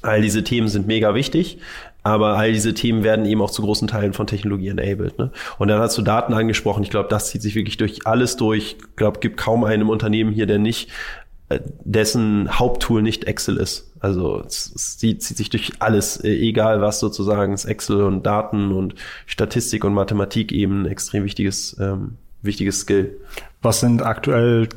all 0.00 0.22
diese 0.22 0.44
Themen 0.44 0.68
sind 0.68 0.86
mega 0.86 1.14
wichtig. 1.14 1.58
Aber 2.04 2.36
all 2.36 2.52
diese 2.52 2.72
Themen 2.72 3.02
werden 3.02 3.26
eben 3.26 3.40
auch 3.40 3.50
zu 3.50 3.62
großen 3.62 3.88
Teilen 3.88 4.12
von 4.12 4.26
Technologie 4.26 4.68
enabled. 4.68 5.18
Ne? 5.18 5.30
Und 5.58 5.68
dann 5.68 5.80
hast 5.80 5.98
du 5.98 6.02
Daten 6.02 6.34
angesprochen. 6.34 6.82
Ich 6.82 6.90
glaube, 6.90 7.08
das 7.08 7.28
zieht 7.28 7.42
sich 7.42 7.54
wirklich 7.54 7.76
durch 7.76 8.06
alles 8.06 8.36
durch. 8.36 8.76
Ich 8.78 8.96
glaube, 8.96 9.20
gibt 9.20 9.36
kaum 9.36 9.64
einem 9.64 9.88
Unternehmen 9.88 10.32
hier, 10.32 10.46
der 10.46 10.58
nicht 10.58 10.90
äh, 11.48 11.60
dessen 11.84 12.58
Haupttool 12.58 13.02
nicht 13.02 13.24
Excel 13.24 13.56
ist. 13.56 13.92
Also 14.00 14.42
es, 14.44 14.72
es 14.74 14.98
zieht, 14.98 15.22
sich 15.22 15.50
durch 15.50 15.72
alles, 15.78 16.22
äh, 16.22 16.30
egal 16.30 16.80
was 16.80 16.98
sozusagen, 16.98 17.52
ist 17.52 17.64
Excel 17.64 18.02
und 18.02 18.24
Daten 18.24 18.72
und 18.72 18.94
Statistik 19.26 19.84
und 19.84 19.94
Mathematik 19.94 20.50
eben 20.52 20.82
ein 20.82 20.86
extrem 20.86 21.24
wichtiges, 21.24 21.76
ähm, 21.80 22.18
wichtiges 22.42 22.80
Skill. 22.80 23.16
Was 23.62 23.78
sind 23.78 24.02
aktuell 24.02 24.68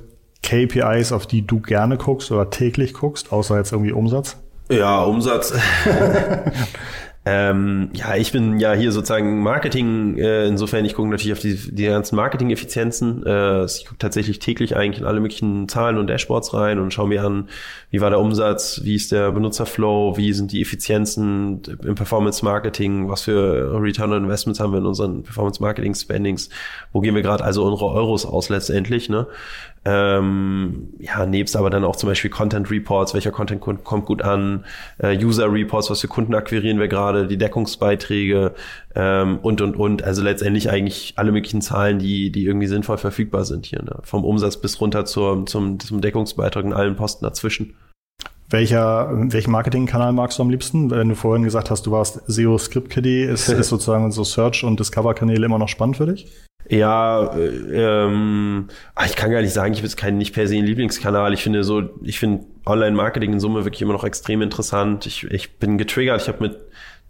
KPIs, 0.46 1.12
auf 1.12 1.28
die 1.28 1.46
du 1.46 1.60
gerne 1.60 1.98
guckst 1.98 2.32
oder 2.32 2.50
täglich 2.50 2.94
guckst, 2.94 3.32
außer 3.32 3.58
jetzt 3.58 3.72
irgendwie 3.72 3.92
Umsatz? 3.92 4.38
Ja, 4.70 5.04
Umsatz. 5.04 5.54
Ähm, 7.28 7.90
ja, 7.94 8.16
ich 8.16 8.32
bin 8.32 8.60
ja 8.60 8.74
hier 8.74 8.92
sozusagen 8.92 9.42
Marketing, 9.42 10.16
äh, 10.20 10.46
insofern 10.46 10.86
ich 10.86 10.94
gucke 10.94 11.10
natürlich 11.10 11.34
auf 11.34 11.40
die, 11.40 11.56
die 11.56 11.86
ganzen 11.86 12.16
Marketing-Effizienzen. 12.18 13.26
Äh, 13.26 13.66
ich 13.66 13.86
gucke 13.86 13.98
tatsächlich 13.98 14.38
täglich 14.38 14.76
eigentlich 14.76 15.02
in 15.02 15.08
alle 15.08 15.20
möglichen 15.20 15.68
Zahlen 15.68 15.98
und 15.98 16.06
Dashboards 16.06 16.54
rein 16.54 16.78
und 16.78 16.94
schaue 16.94 17.08
mir 17.08 17.24
an, 17.24 17.50
wie 17.90 18.00
war 18.00 18.12
der 18.12 18.20
Umsatz, 18.20 18.82
wie 18.84 18.94
ist 18.94 19.12
der 19.12 19.32
Benutzerflow, 19.32 20.18
wie 20.18 20.34
sind 20.34 20.52
die 20.52 20.62
Effizienzen 20.62 21.64
im 21.84 21.96
Performance-Marketing, 21.96 23.10
was 23.10 23.24
für 23.24 23.82
Return 23.82 24.14
on 24.14 24.26
Investments 24.26 24.60
haben 24.60 24.74
wir 24.74 24.78
in 24.78 24.86
unseren 24.86 25.24
Performance-Marketing-Spendings, 25.24 26.50
wo 26.94 27.02
gehen 27.02 27.16
wir 27.16 27.24
gerade 27.24 27.44
also 27.44 27.66
unsere 27.66 27.90
Euros 27.90 28.28
aus 28.28 28.50
letztendlich, 28.50 29.10
ne? 29.10 29.26
Ähm, 29.88 30.90
ja, 30.98 31.28
nebst 31.28 31.56
aber 31.56 31.70
dann 31.70 31.84
auch 31.84 31.96
zum 31.96 32.10
Beispiel 32.10 32.32
Content 32.32 32.72
Reports, 32.72 33.14
welcher 33.14 33.30
Content 33.30 33.62
kommt 33.62 34.06
gut 34.06 34.24
an, 34.24 34.66
äh, 34.98 35.16
User 35.24 35.52
Reports, 35.52 35.92
was 35.92 36.02
für 36.02 36.08
Kunden 36.08 36.34
akquirieren 36.34 36.80
wir 36.80 36.88
gerade, 36.88 37.28
die 37.28 37.38
Deckungsbeiträge 37.38 38.56
ähm, 38.96 39.38
und 39.44 39.62
und 39.62 39.76
und. 39.76 40.04
Also 40.04 40.24
letztendlich 40.24 40.72
eigentlich 40.72 41.14
alle 41.18 41.32
möglichen 41.32 41.62
Zahlen, 41.62 42.00
die 42.00 42.32
die 42.32 42.46
irgendwie 42.46 42.68
sinnvoll 42.68 42.98
verfügbar 42.98 43.46
sind 43.46 43.68
hier, 43.68 43.84
ne? 43.84 44.00
vom 44.02 44.26
Umsatz 44.26 44.58
bis 44.58 44.82
runter 44.82 45.06
zur, 45.06 45.46
zum, 45.46 45.80
zum 45.80 46.02
Deckungsbeitrag 46.02 46.66
und 46.66 46.74
allen 46.74 46.96
Posten 46.96 47.24
dazwischen. 47.24 47.76
Welcher, 48.50 49.10
welchen 49.12 49.52
Marketingkanal 49.52 50.14
magst 50.14 50.40
du 50.40 50.44
am 50.44 50.50
liebsten? 50.50 50.90
Wenn 50.90 51.10
du 51.10 51.16
vorhin 51.16 51.44
gesagt 51.44 51.70
hast, 51.70 51.86
du 51.86 51.92
warst 51.92 52.22
SEO 52.28 52.58
Script 52.58 52.90
Kiddie, 52.90 53.22
ist, 53.22 53.50
ist 53.50 53.70
sozusagen 53.70 54.12
so 54.12 54.24
Search- 54.24 54.64
und 54.64 54.80
Discover-Kanäle 54.80 55.46
immer 55.46 55.60
noch 55.60 55.70
spannend 55.70 55.98
für 55.98 56.08
dich? 56.08 56.28
Ja, 56.70 57.36
äh, 57.36 58.06
ähm, 58.06 58.68
ah, 58.96 59.06
ich 59.06 59.16
kann 59.16 59.32
gar 59.32 59.42
nicht 59.42 59.54
sagen, 59.54 59.74
ich 59.74 59.82
bin 59.82 59.92
kein 59.96 60.18
nicht 60.18 60.34
per 60.34 60.48
se 60.48 60.56
ein 60.56 60.66
Lieblingskanal. 60.66 61.34
Ich 61.34 61.44
finde 61.44 61.64
so, 61.64 61.84
ich 62.02 62.20
finde 62.20 62.46
Online-Marketing 62.66 63.34
in 63.34 63.40
Summe 63.40 63.66
wirklich 63.66 63.82
immer 63.82 63.94
noch 63.94 64.04
extrem 64.04 64.42
interessant. 64.42 65.06
Ich, 65.06 65.24
ich 65.26 65.58
bin 65.58 65.78
getriggert. 65.78 66.22
Ich 66.22 66.28
habe 66.28 66.42
mit 66.42 66.58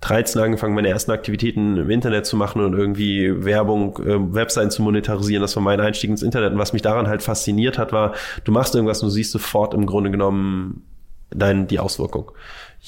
13 0.01 0.41
angefangen, 0.41 0.75
meine 0.75 0.89
ersten 0.89 1.11
Aktivitäten 1.11 1.77
im 1.77 1.89
Internet 1.89 2.25
zu 2.25 2.35
machen 2.35 2.63
und 2.63 2.73
irgendwie 2.73 3.45
Werbung, 3.45 3.97
äh, 3.99 4.33
Webseiten 4.33 4.71
zu 4.71 4.81
monetarisieren. 4.81 5.41
Das 5.41 5.55
war 5.55 5.63
mein 5.63 5.79
Einstieg 5.79 6.09
ins 6.09 6.21
Internet. 6.21 6.51
Und 6.51 6.59
was 6.59 6.73
mich 6.73 6.81
daran 6.81 7.07
halt 7.07 7.23
fasziniert 7.23 7.77
hat, 7.77 7.93
war, 7.93 8.13
du 8.43 8.51
machst 8.51 8.75
irgendwas 8.75 9.01
und 9.01 9.07
du 9.07 9.11
siehst 9.13 9.31
sofort 9.31 9.73
im 9.73 9.85
Grunde 9.85 10.11
genommen 10.11 10.83
dein, 11.31 11.67
die 11.67 11.79
Auswirkung 11.79 12.31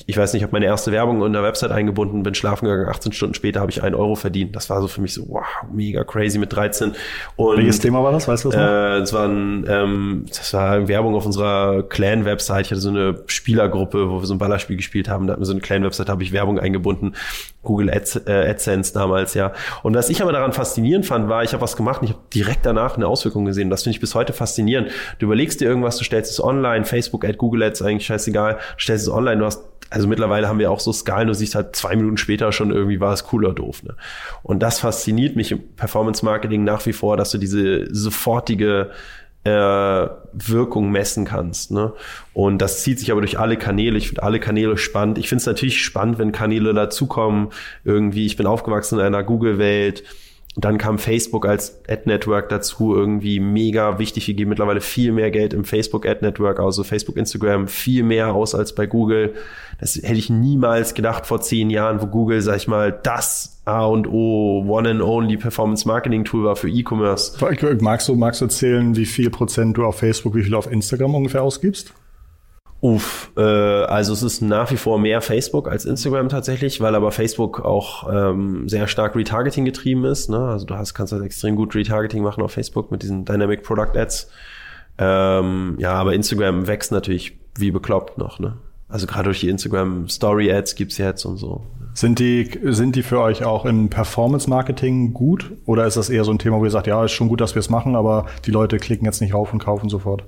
ich 0.05 0.15
weiß 0.17 0.33
nicht, 0.33 0.41
ich 0.41 0.43
habe 0.43 0.53
meine 0.53 0.65
erste 0.65 0.91
Werbung 0.91 1.25
in 1.25 1.33
der 1.33 1.41
Website 1.41 1.71
eingebunden, 1.71 2.21
bin 2.21 2.35
schlafen 2.35 2.65
gegangen, 2.65 2.87
18 2.87 3.13
Stunden 3.13 3.33
später 3.33 3.61
habe 3.61 3.71
ich 3.71 3.81
einen 3.81 3.95
Euro 3.95 4.15
verdient. 4.15 4.55
Das 4.55 4.69
war 4.69 4.79
so 4.81 4.87
für 4.87 5.01
mich 5.01 5.13
so, 5.13 5.23
wow, 5.27 5.43
mega 5.71 6.03
crazy 6.03 6.37
mit 6.37 6.53
13. 6.55 6.93
Und, 7.35 7.57
Welches 7.57 7.79
Thema 7.79 8.03
war 8.03 8.11
das? 8.11 8.27
Weißt 8.27 8.45
du 8.45 8.49
das 8.49 8.57
noch? 8.57 8.63
Äh, 8.63 8.99
das, 8.99 9.13
war 9.13 9.27
ein, 9.27 9.65
ähm, 9.67 10.25
das 10.27 10.53
war 10.53 10.87
Werbung 10.87 11.15
auf 11.15 11.25
unserer 11.25 11.83
Clan-Website. 11.83 12.67
Ich 12.67 12.71
hatte 12.71 12.81
so 12.81 12.89
eine 12.89 13.23
Spielergruppe, 13.25 14.09
wo 14.09 14.19
wir 14.19 14.25
so 14.27 14.35
ein 14.35 14.37
Ballerspiel 14.37 14.77
gespielt 14.77 15.09
haben. 15.09 15.25
Da 15.25 15.33
hatten 15.33 15.41
wir 15.41 15.47
so 15.47 15.53
eine 15.53 15.61
Clan-Website, 15.61 16.09
habe 16.09 16.21
ich 16.21 16.31
Werbung 16.31 16.59
eingebunden. 16.59 17.15
Google 17.63 17.89
Ads, 17.89 18.27
äh, 18.27 18.49
AdSense 18.49 18.93
damals, 18.93 19.33
ja. 19.33 19.51
Und 19.83 19.95
was 19.95 20.09
ich 20.09 20.21
aber 20.21 20.31
daran 20.31 20.53
faszinierend 20.53 21.05
fand, 21.05 21.27
war, 21.27 21.43
ich 21.43 21.53
habe 21.53 21.61
was 21.61 21.75
gemacht 21.75 22.01
und 22.01 22.07
ich 22.07 22.13
habe 22.13 22.23
direkt 22.33 22.65
danach 22.65 22.95
eine 22.95 23.07
Auswirkung 23.07 23.45
gesehen. 23.45 23.69
Das 23.69 23.83
finde 23.83 23.95
ich 23.95 23.99
bis 23.99 24.15
heute 24.15 24.31
faszinierend. 24.31 24.91
Du 25.19 25.25
überlegst 25.25 25.59
dir 25.59 25.65
irgendwas, 25.65 25.97
du 25.97 26.03
stellst 26.03 26.31
es 26.31 26.41
online, 26.41 26.85
Facebook 26.85 27.25
Ad, 27.25 27.33
Google 27.37 27.63
Ads, 27.63 27.81
eigentlich 27.81 28.05
scheißegal, 28.05 28.53
du 28.53 28.79
stellst 28.79 29.07
es 29.07 29.11
online, 29.11 29.39
du 29.39 29.45
hast 29.45 29.63
also 29.89 30.07
mittlerweile 30.07 30.47
haben 30.47 30.59
wir 30.59 30.71
auch 30.71 30.79
so 30.79 30.91
Skalen, 30.91 31.27
du 31.27 31.33
siehst 31.33 31.55
halt 31.55 31.75
zwei 31.75 31.95
Minuten 31.95 32.17
später 32.17 32.51
schon 32.51 32.71
irgendwie 32.71 32.99
war 32.99 33.13
es 33.13 33.23
cooler 33.23 33.53
doof. 33.53 33.83
Ne? 33.83 33.95
Und 34.43 34.59
das 34.61 34.79
fasziniert 34.79 35.35
mich 35.35 35.51
im 35.51 35.75
Performance 35.75 36.23
Marketing 36.25 36.63
nach 36.63 36.85
wie 36.85 36.93
vor, 36.93 37.17
dass 37.17 37.31
du 37.31 37.37
diese 37.37 37.93
sofortige 37.93 38.91
äh, 39.43 40.07
Wirkung 40.33 40.91
messen 40.91 41.25
kannst. 41.25 41.71
Ne? 41.71 41.93
Und 42.33 42.59
das 42.59 42.83
zieht 42.83 42.99
sich 42.99 43.11
aber 43.11 43.21
durch 43.21 43.39
alle 43.39 43.57
Kanäle. 43.57 43.97
Ich 43.97 44.09
finde 44.09 44.23
alle 44.23 44.39
Kanäle 44.39 44.77
spannend. 44.77 45.17
Ich 45.17 45.29
finde 45.29 45.41
es 45.41 45.45
natürlich 45.45 45.81
spannend, 45.81 46.19
wenn 46.19 46.31
Kanäle 46.31 46.73
dazukommen. 46.73 47.49
Irgendwie, 47.83 48.25
ich 48.25 48.35
bin 48.35 48.45
aufgewachsen 48.45 48.99
in 48.99 49.05
einer 49.05 49.23
Google-Welt 49.23 50.03
Dann 50.59 50.79
kam 50.79 50.97
Facebook 50.97 51.45
als 51.45 51.83
Ad-Network 51.87 52.49
dazu, 52.49 52.95
irgendwie 52.95 53.39
mega 53.39 53.99
wichtig. 53.99 54.27
Wir 54.27 54.33
geben 54.33 54.49
mittlerweile 54.49 54.81
viel 54.81 55.11
mehr 55.11 55.29
Geld 55.29 55.53
im 55.53 55.63
Facebook-Ad-Network, 55.63 56.59
also 56.59 56.83
Facebook, 56.83 57.15
Instagram, 57.15 57.67
viel 57.67 58.01
mehr 58.01 58.33
aus 58.33 58.55
als 58.55 58.73
bei 58.73 58.87
Google. 58.87 59.35
Das 59.79 59.95
hätte 59.95 60.15
ich 60.15 60.31
niemals 60.31 60.95
gedacht 60.95 61.27
vor 61.27 61.41
zehn 61.41 61.69
Jahren, 61.69 62.01
wo 62.01 62.07
Google, 62.07 62.41
sag 62.41 62.57
ich 62.57 62.67
mal, 62.67 62.91
das 62.91 63.61
A 63.65 63.85
und 63.85 64.07
O, 64.07 64.65
One 64.67 64.89
and 64.89 65.01
Only 65.03 65.37
Performance 65.37 65.87
Marketing 65.87 66.23
Tool 66.23 66.45
war 66.45 66.55
für 66.55 66.69
E-Commerce. 66.69 67.37
Magst 67.81 68.09
du, 68.09 68.15
magst 68.15 68.41
du 68.41 68.45
erzählen, 68.45 68.95
wie 68.95 69.05
viel 69.05 69.29
Prozent 69.29 69.77
du 69.77 69.85
auf 69.85 69.99
Facebook, 69.99 70.33
wie 70.33 70.43
viel 70.43 70.55
auf 70.55 70.71
Instagram 70.71 71.13
ungefähr 71.13 71.43
ausgibst? 71.43 71.93
Uff, 72.79 73.31
äh, 73.35 73.41
also 73.41 74.13
es 74.13 74.21
ist 74.21 74.41
nach 74.41 74.69
wie 74.69 74.77
vor 74.77 74.99
mehr 74.99 75.21
Facebook 75.21 75.67
als 75.67 75.85
Instagram 75.85 76.29
tatsächlich, 76.29 76.79
weil 76.79 76.93
aber 76.93 77.11
Facebook 77.11 77.61
auch 77.65 78.07
ähm, 78.11 78.69
sehr 78.69 78.87
stark 78.87 79.15
Retargeting 79.15 79.65
getrieben 79.65 80.05
ist. 80.05 80.29
Ne? 80.29 80.37
Also 80.37 80.65
du 80.65 80.75
hast, 80.75 80.93
kannst 80.93 81.11
halt 81.11 81.23
extrem 81.23 81.55
gut 81.55 81.73
Retargeting 81.73 82.21
machen 82.21 82.43
auf 82.43 82.51
Facebook 82.51 82.91
mit 82.91 83.01
diesen 83.01 83.25
Dynamic 83.25 83.63
Product 83.63 83.97
Ads. 83.97 84.29
Ähm, 84.99 85.75
ja, 85.79 85.93
aber 85.93 86.13
Instagram 86.13 86.67
wächst 86.67 86.91
natürlich 86.91 87.39
wie 87.57 87.71
bekloppt 87.71 88.19
noch. 88.19 88.39
Ne? 88.39 88.57
Also 88.87 89.07
gerade 89.07 89.25
durch 89.25 89.39
die 89.39 89.49
Instagram 89.49 90.07
Story 90.07 90.51
Ads 90.51 90.75
gibt's 90.75 90.99
jetzt 90.99 91.25
und 91.25 91.37
so. 91.37 91.63
Sind 91.95 92.19
die, 92.19 92.59
sind 92.63 92.95
die 92.95 93.01
für 93.01 93.19
euch 93.19 93.43
auch 93.43 93.65
in 93.65 93.89
Performance 93.89 94.47
Marketing 94.47 95.13
gut? 95.13 95.51
Oder 95.65 95.87
ist 95.87 95.97
das 95.97 96.11
eher 96.11 96.23
so 96.23 96.31
ein 96.31 96.37
Thema, 96.37 96.59
wo 96.59 96.65
ihr 96.65 96.69
sagt, 96.69 96.85
ja, 96.85 97.03
ist 97.03 97.11
schon 97.11 97.27
gut, 97.27 97.41
dass 97.41 97.55
wir 97.55 97.59
es 97.59 97.71
machen, 97.71 97.95
aber 97.95 98.27
die 98.45 98.51
Leute 98.51 98.77
klicken 98.77 99.05
jetzt 99.05 99.19
nicht 99.19 99.33
rauf 99.33 99.51
und 99.51 99.57
kaufen 99.57 99.89
sofort? 99.89 100.25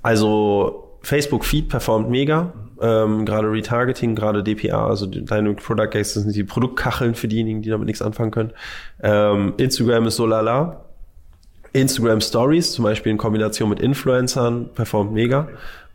Also 0.00 0.89
Facebook 1.02 1.44
Feed 1.44 1.68
performt 1.68 2.10
mega. 2.10 2.52
Ähm, 2.80 3.26
gerade 3.26 3.50
Retargeting, 3.50 4.14
gerade 4.14 4.42
DPA, 4.42 4.86
also 4.86 5.06
Dynamic 5.06 5.62
Product 5.62 5.90
Gates, 5.90 6.14
das 6.14 6.22
sind 6.22 6.34
die 6.34 6.44
Produktkacheln 6.44 7.14
für 7.14 7.28
diejenigen, 7.28 7.62
die 7.62 7.68
damit 7.68 7.86
nichts 7.86 8.00
anfangen 8.00 8.30
können. 8.30 8.52
Ähm, 9.02 9.54
Instagram 9.58 10.06
ist 10.06 10.16
so 10.16 10.26
lala. 10.26 10.84
Instagram 11.72 12.20
Stories, 12.20 12.72
zum 12.72 12.84
Beispiel 12.84 13.12
in 13.12 13.18
Kombination 13.18 13.68
mit 13.68 13.80
Influencern, 13.80 14.70
performt 14.74 15.12
mega 15.12 15.48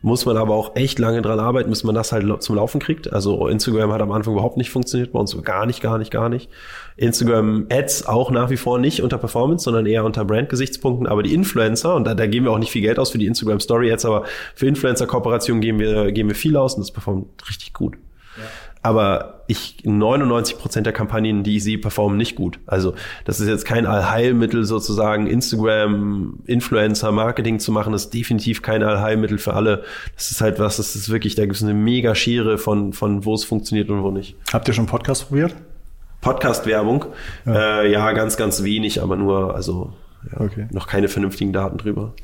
muss 0.06 0.24
man 0.24 0.36
aber 0.36 0.54
auch 0.54 0.76
echt 0.76 1.00
lange 1.00 1.20
dran 1.20 1.40
arbeiten, 1.40 1.68
bis 1.68 1.82
man 1.82 1.96
das 1.96 2.12
halt 2.12 2.40
zum 2.40 2.54
Laufen 2.54 2.80
kriegt. 2.80 3.12
Also 3.12 3.48
Instagram 3.48 3.92
hat 3.92 4.00
am 4.00 4.12
Anfang 4.12 4.34
überhaupt 4.34 4.56
nicht 4.56 4.70
funktioniert, 4.70 5.10
bei 5.10 5.18
uns 5.18 5.36
gar 5.42 5.66
nicht, 5.66 5.82
gar 5.82 5.98
nicht, 5.98 6.12
gar 6.12 6.28
nicht. 6.28 6.48
Instagram 6.96 7.66
Ads 7.72 8.06
auch 8.06 8.30
nach 8.30 8.48
wie 8.48 8.56
vor 8.56 8.78
nicht 8.78 9.02
unter 9.02 9.18
Performance, 9.18 9.64
sondern 9.64 9.84
eher 9.84 10.04
unter 10.04 10.24
Brand-Gesichtspunkten. 10.24 11.08
Aber 11.08 11.24
die 11.24 11.34
Influencer, 11.34 11.96
und 11.96 12.04
da, 12.06 12.14
da 12.14 12.28
geben 12.28 12.46
wir 12.46 12.52
auch 12.52 12.58
nicht 12.60 12.70
viel 12.70 12.82
Geld 12.82 13.00
aus 13.00 13.10
für 13.10 13.18
die 13.18 13.26
Instagram 13.26 13.58
Story 13.58 13.92
Ads, 13.92 14.04
aber 14.04 14.22
für 14.54 14.68
Influencer-Kooperationen 14.68 15.60
geben 15.60 15.80
wir, 15.80 16.12
geben 16.12 16.28
wir 16.28 16.36
viel 16.36 16.56
aus 16.56 16.74
und 16.74 16.82
das 16.82 16.92
performt 16.92 17.26
richtig 17.48 17.72
gut. 17.72 17.96
Ja 18.36 18.44
aber 18.86 19.42
ich 19.48 19.78
99 19.82 20.58
Prozent 20.58 20.86
der 20.86 20.92
Kampagnen, 20.92 21.42
die 21.42 21.56
ich 21.56 21.64
sehe, 21.64 21.76
performen 21.76 22.16
nicht 22.16 22.36
gut. 22.36 22.60
Also 22.66 22.94
das 23.24 23.40
ist 23.40 23.48
jetzt 23.48 23.64
kein 23.64 23.84
Allheilmittel 23.84 24.64
sozusagen, 24.64 25.26
Instagram, 25.26 26.38
Influencer, 26.46 27.10
Marketing 27.10 27.58
zu 27.58 27.72
machen, 27.72 27.92
das 27.92 28.04
ist 28.04 28.14
definitiv 28.14 28.62
kein 28.62 28.84
Allheilmittel 28.84 29.38
für 29.38 29.54
alle. 29.54 29.82
Das 30.14 30.30
ist 30.30 30.40
halt 30.40 30.60
was, 30.60 30.76
das 30.76 30.94
ist 30.94 31.10
wirklich, 31.10 31.34
da 31.34 31.42
gibt 31.42 31.56
es 31.56 31.64
eine 31.64 31.74
mega 31.74 32.14
Schere 32.14 32.58
von, 32.58 32.92
von 32.92 33.24
wo 33.24 33.34
es 33.34 33.44
funktioniert 33.44 33.90
und 33.90 34.04
wo 34.04 34.12
nicht. 34.12 34.36
Habt 34.52 34.68
ihr 34.68 34.74
schon 34.74 34.86
Podcast 34.86 35.26
probiert? 35.28 35.56
Podcast-Werbung? 36.20 37.06
Ja. 37.44 37.80
Äh, 37.82 37.90
ja, 37.90 38.12
ganz, 38.12 38.36
ganz 38.36 38.62
wenig, 38.62 39.02
aber 39.02 39.16
nur, 39.16 39.56
also 39.56 39.94
ja, 40.30 40.40
okay. 40.40 40.68
noch 40.70 40.86
keine 40.86 41.08
vernünftigen 41.08 41.52
Daten 41.52 41.78
drüber. 41.78 42.14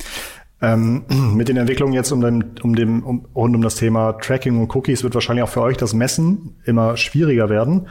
Ähm, 0.62 1.04
mit 1.34 1.48
den 1.48 1.56
Entwicklungen 1.56 1.92
jetzt 1.92 2.12
um, 2.12 2.20
den, 2.20 2.54
um 2.62 2.74
dem, 2.74 3.02
um, 3.02 3.26
rund 3.34 3.54
um 3.54 3.62
das 3.62 3.74
Thema 3.74 4.12
Tracking 4.12 4.60
und 4.60 4.74
Cookies 4.74 5.02
wird 5.02 5.14
wahrscheinlich 5.14 5.42
auch 5.42 5.48
für 5.48 5.62
euch 5.62 5.76
das 5.76 5.92
Messen 5.92 6.56
immer 6.64 6.96
schwieriger 6.96 7.50
werden. 7.50 7.88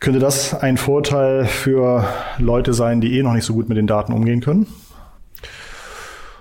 Könnte 0.00 0.20
das 0.20 0.54
ein 0.54 0.76
Vorteil 0.76 1.44
für 1.44 2.08
Leute 2.38 2.72
sein, 2.72 3.00
die 3.00 3.18
eh 3.18 3.22
noch 3.22 3.34
nicht 3.34 3.44
so 3.44 3.52
gut 3.52 3.68
mit 3.68 3.76
den 3.76 3.86
Daten 3.86 4.12
umgehen 4.12 4.40
können? 4.40 4.66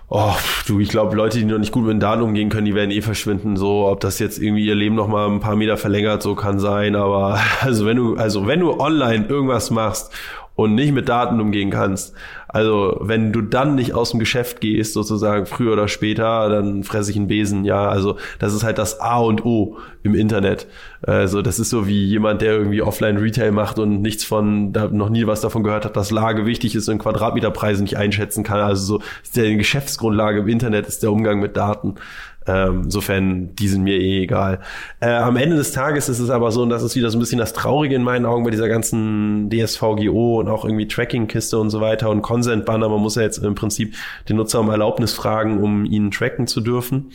Oh, 0.09 0.35
du, 0.65 0.79
ich 0.79 0.87
glaube, 0.87 1.17
Leute, 1.17 1.39
die 1.39 1.43
noch 1.43 1.57
nicht 1.57 1.73
gut 1.73 1.83
mit 1.83 1.91
den 1.91 1.99
Daten 1.99 2.21
umgehen 2.21 2.47
können, 2.49 2.65
die 2.65 2.75
werden 2.75 2.91
eh 2.91 3.01
verschwinden. 3.01 3.57
So, 3.57 3.87
ob 3.87 3.99
das 3.99 4.19
jetzt 4.19 4.39
irgendwie 4.39 4.65
ihr 4.65 4.75
Leben 4.75 4.95
noch 4.95 5.09
mal 5.09 5.27
ein 5.27 5.41
paar 5.41 5.57
Meter 5.57 5.75
verlängert, 5.75 6.21
so 6.21 6.33
kann 6.33 6.59
sein. 6.59 6.95
Aber 6.95 7.41
also 7.61 7.85
wenn 7.85 7.97
du, 7.97 8.15
also 8.15 8.47
wenn 8.47 8.61
du 8.61 8.79
online 8.79 9.25
irgendwas 9.27 9.69
machst 9.69 10.13
und 10.57 10.73
nicht 10.73 10.91
mit 10.91 11.07
Daten 11.07 11.39
umgehen 11.39 11.69
kannst. 11.69 12.15
Also 12.47 12.97
wenn 12.99 13.31
du 13.31 13.41
dann 13.41 13.75
nicht 13.75 13.93
aus 13.93 14.09
dem 14.09 14.19
Geschäft 14.19 14.59
gehst, 14.59 14.93
sozusagen 14.93 15.45
früher 15.45 15.73
oder 15.73 15.87
später, 15.87 16.49
dann 16.49 16.83
fresse 16.83 17.11
ich 17.11 17.17
einen 17.17 17.27
Besen. 17.27 17.63
Ja, 17.63 17.87
also 17.87 18.17
das 18.39 18.55
ist 18.55 18.63
halt 18.63 18.79
das 18.79 18.99
A 18.99 19.19
und 19.19 19.45
O 19.45 19.77
im 20.01 20.15
Internet. 20.15 20.65
Also 21.03 21.43
das 21.43 21.59
ist 21.59 21.69
so 21.69 21.87
wie 21.87 22.05
jemand, 22.05 22.41
der 22.41 22.53
irgendwie 22.53 22.81
offline 22.81 23.17
Retail 23.17 23.51
macht 23.51 23.77
und 23.77 24.01
nichts 24.01 24.23
von, 24.23 24.73
da 24.73 24.87
noch 24.87 25.09
nie 25.09 25.27
was 25.27 25.41
davon 25.41 25.61
gehört 25.61 25.85
hat, 25.85 25.95
dass 25.95 26.09
Lage 26.09 26.47
wichtig 26.47 26.73
ist 26.73 26.89
und 26.89 26.97
Quadratmeterpreise 26.97 27.83
nicht 27.83 27.97
einschätzen 27.97 28.43
kann. 28.43 28.59
Also 28.59 28.97
so 28.97 29.03
ist 29.21 29.37
der 29.37 29.55
Geschäftsgrundlage 29.55 30.39
im 30.39 30.47
Internet 30.47 30.87
ist 30.87 31.03
der 31.03 31.11
Umgang 31.11 31.39
mit 31.39 31.55
Daten. 31.55 31.95
Ähm, 32.47 32.83
insofern, 32.85 33.55
die 33.55 33.67
sind 33.67 33.83
mir 33.83 33.97
eh 33.99 34.23
egal. 34.23 34.59
Äh, 35.01 35.11
am 35.11 35.35
Ende 35.35 35.57
des 35.57 35.73
Tages 35.73 36.07
ist 36.07 36.19
es 36.19 36.29
aber 36.29 36.51
so, 36.51 36.63
und 36.63 36.69
das 36.69 36.81
ist 36.81 36.95
wieder 36.95 37.09
so 37.09 37.17
ein 37.17 37.19
bisschen 37.19 37.39
das 37.39 37.53
Traurige 37.53 37.95
in 37.95 38.03
meinen 38.03 38.25
Augen 38.25 38.43
bei 38.43 38.51
dieser 38.51 38.69
ganzen 38.69 39.49
DSVGO 39.49 40.39
und 40.39 40.47
auch 40.47 40.63
irgendwie 40.63 40.87
Tracking-Kiste 40.87 41.59
und 41.59 41.69
so 41.69 41.81
weiter 41.81 42.09
und 42.09 42.21
Consent-Banner. 42.21 42.89
Man 42.89 43.01
muss 43.01 43.15
ja 43.15 43.23
jetzt 43.23 43.39
im 43.39 43.55
Prinzip 43.55 43.95
den 44.29 44.37
Nutzer 44.37 44.61
um 44.61 44.69
Erlaubnis 44.69 45.13
fragen, 45.13 45.61
um 45.61 45.83
ihn 45.85 46.09
tracken 46.11 46.47
zu 46.47 46.61
dürfen. 46.61 47.11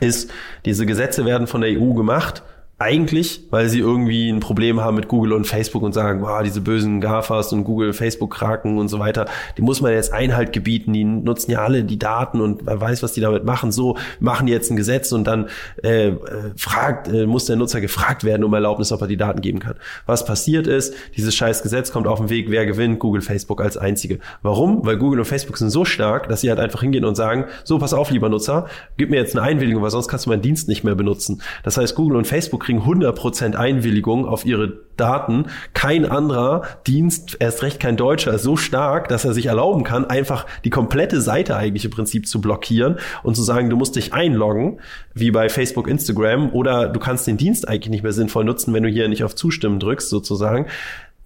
Ist, 0.00 0.30
diese 0.64 0.86
Gesetze 0.86 1.24
werden 1.24 1.46
von 1.46 1.60
der 1.60 1.80
EU 1.80 1.94
gemacht 1.94 2.42
eigentlich, 2.78 3.46
weil 3.50 3.68
sie 3.68 3.78
irgendwie 3.78 4.28
ein 4.28 4.40
Problem 4.40 4.80
haben 4.80 4.96
mit 4.96 5.06
Google 5.06 5.32
und 5.32 5.46
Facebook 5.46 5.82
und 5.82 5.92
sagen, 5.92 6.22
wow, 6.22 6.42
diese 6.42 6.60
bösen 6.60 7.00
GAFAs 7.00 7.52
und 7.52 7.62
Google, 7.62 7.92
Facebook-Kraken 7.92 8.78
und 8.78 8.88
so 8.88 8.98
weiter, 8.98 9.26
die 9.56 9.62
muss 9.62 9.80
man 9.80 9.92
jetzt 9.92 10.12
Einhalt 10.12 10.52
gebieten, 10.52 10.92
die 10.92 11.04
nutzen 11.04 11.52
ja 11.52 11.60
alle 11.60 11.84
die 11.84 12.00
Daten 12.00 12.40
und 12.40 12.64
man 12.64 12.80
weiß, 12.80 13.04
was 13.04 13.12
die 13.12 13.20
damit 13.20 13.44
machen. 13.44 13.70
So 13.70 13.96
machen 14.18 14.46
die 14.46 14.52
jetzt 14.52 14.72
ein 14.72 14.76
Gesetz 14.76 15.12
und 15.12 15.24
dann 15.24 15.48
äh, 15.82 16.12
fragt, 16.56 17.06
äh, 17.06 17.26
muss 17.26 17.44
der 17.44 17.54
Nutzer 17.54 17.80
gefragt 17.80 18.24
werden 18.24 18.42
um 18.42 18.52
Erlaubnis, 18.52 18.90
ob 18.90 19.00
er 19.02 19.06
die 19.06 19.16
Daten 19.16 19.40
geben 19.40 19.60
kann. 19.60 19.76
Was 20.06 20.24
passiert 20.24 20.66
ist, 20.66 20.94
dieses 21.16 21.34
scheiß 21.36 21.62
Gesetz 21.62 21.92
kommt 21.92 22.08
auf 22.08 22.18
den 22.18 22.28
Weg, 22.28 22.50
wer 22.50 22.66
gewinnt? 22.66 22.98
Google, 22.98 23.22
Facebook 23.22 23.60
als 23.60 23.76
einzige. 23.76 24.18
Warum? 24.42 24.84
Weil 24.84 24.96
Google 24.96 25.20
und 25.20 25.26
Facebook 25.26 25.58
sind 25.58 25.70
so 25.70 25.84
stark, 25.84 26.28
dass 26.28 26.40
sie 26.40 26.48
halt 26.48 26.58
einfach 26.58 26.80
hingehen 26.80 27.04
und 27.04 27.14
sagen, 27.14 27.44
so, 27.62 27.78
pass 27.78 27.94
auf, 27.94 28.10
lieber 28.10 28.28
Nutzer, 28.28 28.66
gib 28.96 29.10
mir 29.10 29.16
jetzt 29.16 29.36
eine 29.36 29.46
Einwilligung, 29.46 29.80
weil 29.82 29.90
sonst 29.90 30.08
kannst 30.08 30.26
du 30.26 30.30
meinen 30.30 30.42
Dienst 30.42 30.66
nicht 30.66 30.82
mehr 30.82 30.96
benutzen. 30.96 31.40
Das 31.62 31.76
heißt, 31.76 31.94
Google 31.94 32.16
und 32.16 32.26
Facebook 32.26 32.63
kriegen 32.64 32.82
100% 32.82 33.54
Einwilligung 33.54 34.26
auf 34.26 34.44
ihre 34.44 34.84
Daten. 34.96 35.46
Kein 35.72 36.06
anderer 36.06 36.62
Dienst, 36.86 37.36
erst 37.40 37.62
recht 37.62 37.80
kein 37.80 37.96
Deutscher, 37.96 38.34
ist 38.34 38.42
so 38.42 38.56
stark, 38.56 39.08
dass 39.08 39.24
er 39.24 39.34
sich 39.34 39.46
erlauben 39.46 39.84
kann, 39.84 40.04
einfach 40.04 40.46
die 40.64 40.70
komplette 40.70 41.20
Seite 41.20 41.56
eigentlich 41.56 41.84
im 41.84 41.90
Prinzip 41.90 42.26
zu 42.26 42.40
blockieren 42.40 42.98
und 43.22 43.34
zu 43.36 43.42
sagen, 43.42 43.70
du 43.70 43.76
musst 43.76 43.96
dich 43.96 44.12
einloggen, 44.12 44.80
wie 45.14 45.30
bei 45.30 45.48
Facebook, 45.48 45.88
Instagram, 45.88 46.50
oder 46.52 46.88
du 46.88 47.00
kannst 47.00 47.26
den 47.26 47.36
Dienst 47.36 47.68
eigentlich 47.68 47.90
nicht 47.90 48.02
mehr 48.02 48.12
sinnvoll 48.12 48.44
nutzen, 48.44 48.74
wenn 48.74 48.82
du 48.82 48.88
hier 48.88 49.08
nicht 49.08 49.24
auf 49.24 49.34
Zustimmen 49.34 49.80
drückst, 49.80 50.08
sozusagen. 50.08 50.66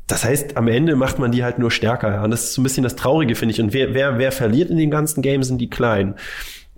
Das 0.08 0.24
heißt, 0.24 0.56
am 0.56 0.68
Ende 0.68 0.96
macht 0.96 1.18
man 1.18 1.32
die 1.32 1.44
halt 1.44 1.58
nur 1.58 1.70
stärker. 1.70 2.10
Ja. 2.10 2.24
Und 2.24 2.30
das 2.30 2.44
ist 2.44 2.54
so 2.54 2.62
ein 2.62 2.64
bisschen 2.64 2.82
das 2.82 2.96
Traurige, 2.96 3.34
finde 3.34 3.52
ich. 3.52 3.60
Und 3.60 3.74
wer, 3.74 3.92
wer, 3.92 4.18
wer 4.18 4.32
verliert 4.32 4.70
in 4.70 4.78
den 4.78 4.90
ganzen 4.90 5.20
Games 5.20 5.48
sind 5.48 5.60
die 5.60 5.68
Kleinen. 5.68 6.14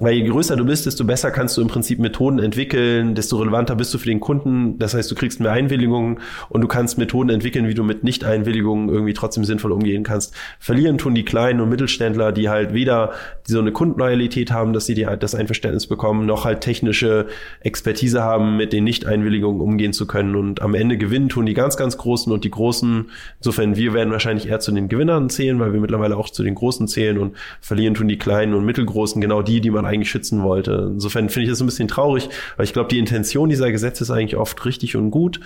Weil 0.01 0.15
je 0.15 0.29
größer 0.29 0.57
du 0.57 0.65
bist, 0.65 0.87
desto 0.87 1.05
besser 1.05 1.31
kannst 1.31 1.57
du 1.57 1.61
im 1.61 1.69
Prinzip 1.69 1.99
Methoden 1.99 2.39
entwickeln, 2.39 3.15
desto 3.15 3.37
relevanter 3.37 3.77
bist 3.77 3.93
du 3.93 3.99
für 3.99 4.07
den 4.07 4.19
Kunden. 4.19 4.79
Das 4.79 4.95
heißt, 4.95 5.11
du 5.11 5.15
kriegst 5.15 5.41
mehr 5.41 5.53
Einwilligungen 5.53 6.21
und 6.49 6.63
du 6.63 6.69
kannst 6.69 6.97
Methoden 6.97 7.29
entwickeln, 7.29 7.69
wie 7.69 7.75
du 7.75 7.85
mit 7.85 8.03
Nicht-Einwilligungen 8.03 8.89
irgendwie 8.89 9.13
trotzdem 9.13 9.45
sinnvoll 9.45 9.73
umgehen 9.73 10.03
kannst. 10.03 10.35
Verlieren 10.59 10.97
tun 10.97 11.15
die 11.15 11.25
kleinen 11.25 11.61
und 11.61 11.69
Mittelständler, 11.69 12.33
die 12.33 12.49
halt 12.49 12.73
weder 12.73 13.13
so 13.45 13.59
eine 13.59 13.73
Kundenloyalität 13.73 14.51
haben, 14.51 14.73
dass 14.73 14.87
sie 14.87 14.95
die, 14.95 15.07
das 15.21 15.35
Einverständnis 15.35 15.87
bekommen, 15.87 16.25
noch 16.25 16.47
halt 16.47 16.63
technische 16.63 17.27
Expertise 17.61 18.23
haben, 18.23 18.57
mit 18.57 18.73
den 18.73 18.85
Nicht-Einwilligungen 18.85 19.61
umgehen 19.61 19.93
zu 19.93 20.07
können. 20.07 20.35
Und 20.35 20.63
am 20.63 20.75
Ende 20.75 20.97
gewinnen 20.97 21.29
tun 21.29 21.45
die 21.45 21.55
ganz, 21.55 21.77
ganz 21.77 21.99
Großen 21.99 22.33
und 22.33 22.45
die 22.45 22.51
Großen. 22.51 23.11
Insofern, 23.39 23.77
wir 23.77 23.93
werden 23.93 24.13
wahrscheinlich 24.13 24.49
eher 24.49 24.61
zu 24.61 24.73
den 24.73 24.89
Gewinnern 24.89 25.29
zählen, 25.29 25.61
weil 25.61 25.75
wir 25.75 25.81
mittlerweile 25.81 26.17
auch 26.17 26.31
zu 26.31 26.43
den 26.43 26.55
Großen 26.55 26.89
zählen 26.89 27.19
und 27.19 27.37
verlieren 27.61 27.93
tun 27.93 28.09
die 28.09 28.19
Kleinen 28.19 28.55
und 28.55 28.65
Mittelgroßen, 28.65 29.21
genau 29.21 29.43
die, 29.43 29.61
die 29.61 29.71
man 29.71 29.90
eigentlich 29.91 30.11
schützen 30.11 30.43
wollte. 30.43 30.91
Insofern 30.93 31.29
finde 31.29 31.45
ich 31.45 31.51
das 31.51 31.61
ein 31.61 31.67
bisschen 31.67 31.89
traurig, 31.89 32.29
weil 32.57 32.65
ich 32.65 32.73
glaube, 32.73 32.89
die 32.89 32.99
Intention 32.99 33.49
dieser 33.49 33.71
Gesetze 33.71 34.05
ist 34.05 34.11
eigentlich 34.11 34.37
oft 34.37 34.65
richtig 34.65 34.97
und 34.97 35.11
gut, 35.11 35.41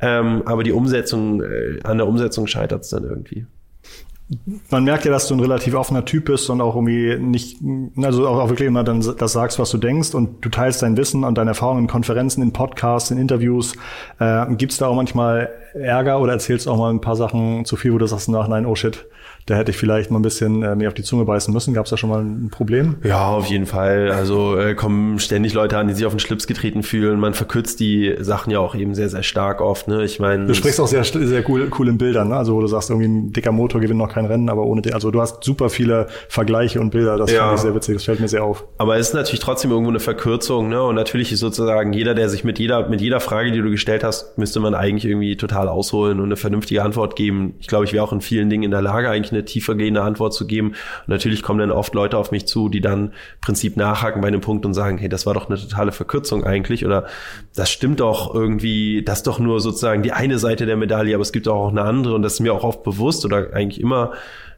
ähm, 0.00 0.42
aber 0.44 0.62
die 0.62 0.72
Umsetzung, 0.72 1.42
äh, 1.42 1.80
an 1.82 1.98
der 1.98 2.06
Umsetzung 2.06 2.46
scheitert 2.46 2.82
es 2.82 2.90
dann 2.90 3.04
irgendwie. 3.04 3.46
Man 4.70 4.82
merkt 4.82 5.04
ja, 5.04 5.12
dass 5.12 5.28
du 5.28 5.34
ein 5.34 5.40
relativ 5.40 5.74
offener 5.74 6.04
Typ 6.04 6.24
bist 6.24 6.50
und 6.50 6.60
auch 6.60 6.74
irgendwie 6.74 7.16
nicht, 7.16 7.58
also 7.96 8.26
auch 8.26 8.48
wirklich 8.48 8.66
immer 8.66 8.82
dann 8.82 9.00
das 9.00 9.32
sagst, 9.32 9.60
was 9.60 9.70
du 9.70 9.78
denkst 9.78 10.14
und 10.14 10.44
du 10.44 10.48
teilst 10.48 10.82
dein 10.82 10.96
Wissen 10.96 11.22
und 11.22 11.38
deine 11.38 11.50
Erfahrungen 11.50 11.82
in 11.82 11.86
Konferenzen, 11.86 12.42
in 12.42 12.52
Podcasts, 12.52 13.12
in 13.12 13.18
Interviews. 13.18 13.74
Äh, 14.18 14.52
Gibt 14.56 14.72
es 14.72 14.78
da 14.78 14.88
auch 14.88 14.96
manchmal 14.96 15.50
Ärger 15.74 16.20
oder 16.20 16.32
erzählst 16.32 16.66
auch 16.66 16.76
mal 16.76 16.90
ein 16.90 17.00
paar 17.00 17.14
Sachen 17.14 17.64
zu 17.64 17.76
viel, 17.76 17.92
wo 17.92 17.98
du 17.98 18.06
sagst 18.06 18.28
nach, 18.28 18.48
nein, 18.48 18.66
oh 18.66 18.74
shit, 18.74 19.06
da 19.46 19.54
hätte 19.54 19.70
ich 19.70 19.76
vielleicht 19.76 20.10
mal 20.10 20.18
ein 20.18 20.22
bisschen 20.22 20.64
äh, 20.64 20.74
mehr 20.74 20.88
auf 20.88 20.94
die 20.94 21.04
Zunge 21.04 21.24
beißen 21.24 21.54
müssen. 21.54 21.72
Gab 21.72 21.84
es 21.86 21.90
da 21.90 21.96
schon 21.96 22.10
mal 22.10 22.20
ein 22.20 22.48
Problem? 22.50 22.96
Ja, 23.04 23.28
auf 23.28 23.46
jeden 23.46 23.66
Fall. 23.66 24.10
Also 24.10 24.58
äh, 24.58 24.74
kommen 24.74 25.20
ständig 25.20 25.54
Leute 25.54 25.78
an, 25.78 25.86
die 25.86 25.94
sich 25.94 26.04
auf 26.04 26.12
den 26.12 26.18
Schlips 26.18 26.48
getreten 26.48 26.82
fühlen. 26.82 27.20
Man 27.20 27.32
verkürzt 27.32 27.78
die 27.78 28.16
Sachen 28.18 28.50
ja 28.50 28.58
auch 28.58 28.74
eben 28.74 28.96
sehr, 28.96 29.08
sehr 29.08 29.22
stark 29.22 29.60
oft. 29.60 29.86
Ne? 29.86 30.04
Ich 30.04 30.18
meine, 30.18 30.46
du 30.46 30.54
sprichst 30.54 30.80
auch 30.80 30.88
sehr, 30.88 31.04
sehr 31.04 31.48
cool, 31.48 31.70
cool 31.78 31.88
in 31.88 31.96
Bildern. 31.96 32.30
Ne? 32.30 32.36
Also 32.36 32.56
wo 32.56 32.60
du 32.60 32.66
sagst, 32.66 32.90
irgendwie 32.90 33.06
ein 33.06 33.32
dicker 33.32 33.52
Motor 33.52 33.80
gewinnt 33.80 34.00
noch 34.00 34.12
kein 34.12 34.26
Rennen, 34.26 34.48
aber 34.48 34.64
ohne 34.64 34.82
den. 34.82 34.94
Also 34.94 35.12
du 35.12 35.20
hast 35.20 35.44
super 35.44 35.70
viele 35.70 36.08
Vergleiche 36.28 36.80
und 36.80 36.90
Bilder. 36.90 37.16
Das 37.16 37.30
ja. 37.30 37.42
finde 37.42 37.54
ich 37.54 37.60
sehr 37.60 37.74
witzig. 37.76 37.94
Das 37.94 38.04
fällt 38.04 38.18
mir 38.18 38.28
sehr 38.28 38.42
auf. 38.42 38.64
Aber 38.78 38.96
es 38.96 39.08
ist 39.08 39.14
natürlich 39.14 39.40
trotzdem 39.40 39.70
irgendwo 39.70 39.90
eine 39.90 40.00
Verkürzung. 40.00 40.70
Ne? 40.70 40.82
Und 40.82 40.96
natürlich 40.96 41.30
ist 41.30 41.38
sozusagen 41.38 41.92
jeder, 41.92 42.16
der 42.16 42.28
sich 42.28 42.42
mit 42.42 42.58
jeder 42.58 42.88
mit 42.88 43.00
jeder 43.00 43.20
Frage, 43.20 43.52
die 43.52 43.62
du 43.62 43.70
gestellt 43.70 44.02
hast, 44.02 44.36
müsste 44.38 44.58
man 44.58 44.74
eigentlich 44.74 45.04
irgendwie 45.04 45.36
total 45.36 45.68
ausholen 45.68 46.18
und 46.18 46.26
eine 46.26 46.36
vernünftige 46.36 46.82
Antwort 46.82 47.14
geben. 47.14 47.54
Ich 47.60 47.68
glaube, 47.68 47.84
ich 47.84 47.92
wäre 47.92 48.02
auch 48.02 48.12
in 48.12 48.20
vielen 48.20 48.50
Dingen 48.50 48.64
in 48.64 48.72
der 48.72 48.82
Lage, 48.82 49.08
eigentlich 49.08 49.35
eine 49.36 49.44
tiefergehende 49.44 50.02
Antwort 50.02 50.34
zu 50.34 50.46
geben. 50.46 50.68
Und 50.68 51.08
natürlich 51.08 51.42
kommen 51.42 51.60
dann 51.60 51.70
oft 51.70 51.94
Leute 51.94 52.18
auf 52.18 52.30
mich 52.30 52.46
zu, 52.46 52.68
die 52.68 52.80
dann 52.80 53.06
im 53.06 53.12
Prinzip 53.40 53.76
nachhaken 53.76 54.22
bei 54.22 54.28
einem 54.28 54.40
Punkt 54.40 54.64
und 54.66 54.74
sagen, 54.74 54.98
hey, 54.98 55.08
das 55.08 55.26
war 55.26 55.34
doch 55.34 55.48
eine 55.48 55.58
totale 55.58 55.92
Verkürzung 55.92 56.44
eigentlich 56.44 56.84
oder 56.84 57.06
das 57.54 57.70
stimmt 57.70 58.00
doch 58.00 58.34
irgendwie, 58.34 59.02
das 59.04 59.18
ist 59.18 59.26
doch 59.26 59.38
nur 59.38 59.60
sozusagen 59.60 60.02
die 60.02 60.12
eine 60.12 60.38
Seite 60.38 60.66
der 60.66 60.76
Medaille, 60.76 61.14
aber 61.14 61.22
es 61.22 61.32
gibt 61.32 61.48
auch 61.48 61.70
eine 61.70 61.82
andere 61.82 62.14
und 62.14 62.22
das 62.22 62.34
ist 62.34 62.40
mir 62.40 62.54
auch 62.54 62.64
oft 62.64 62.82
bewusst 62.82 63.24
oder 63.24 63.52
eigentlich 63.52 63.80
immer 63.80 64.12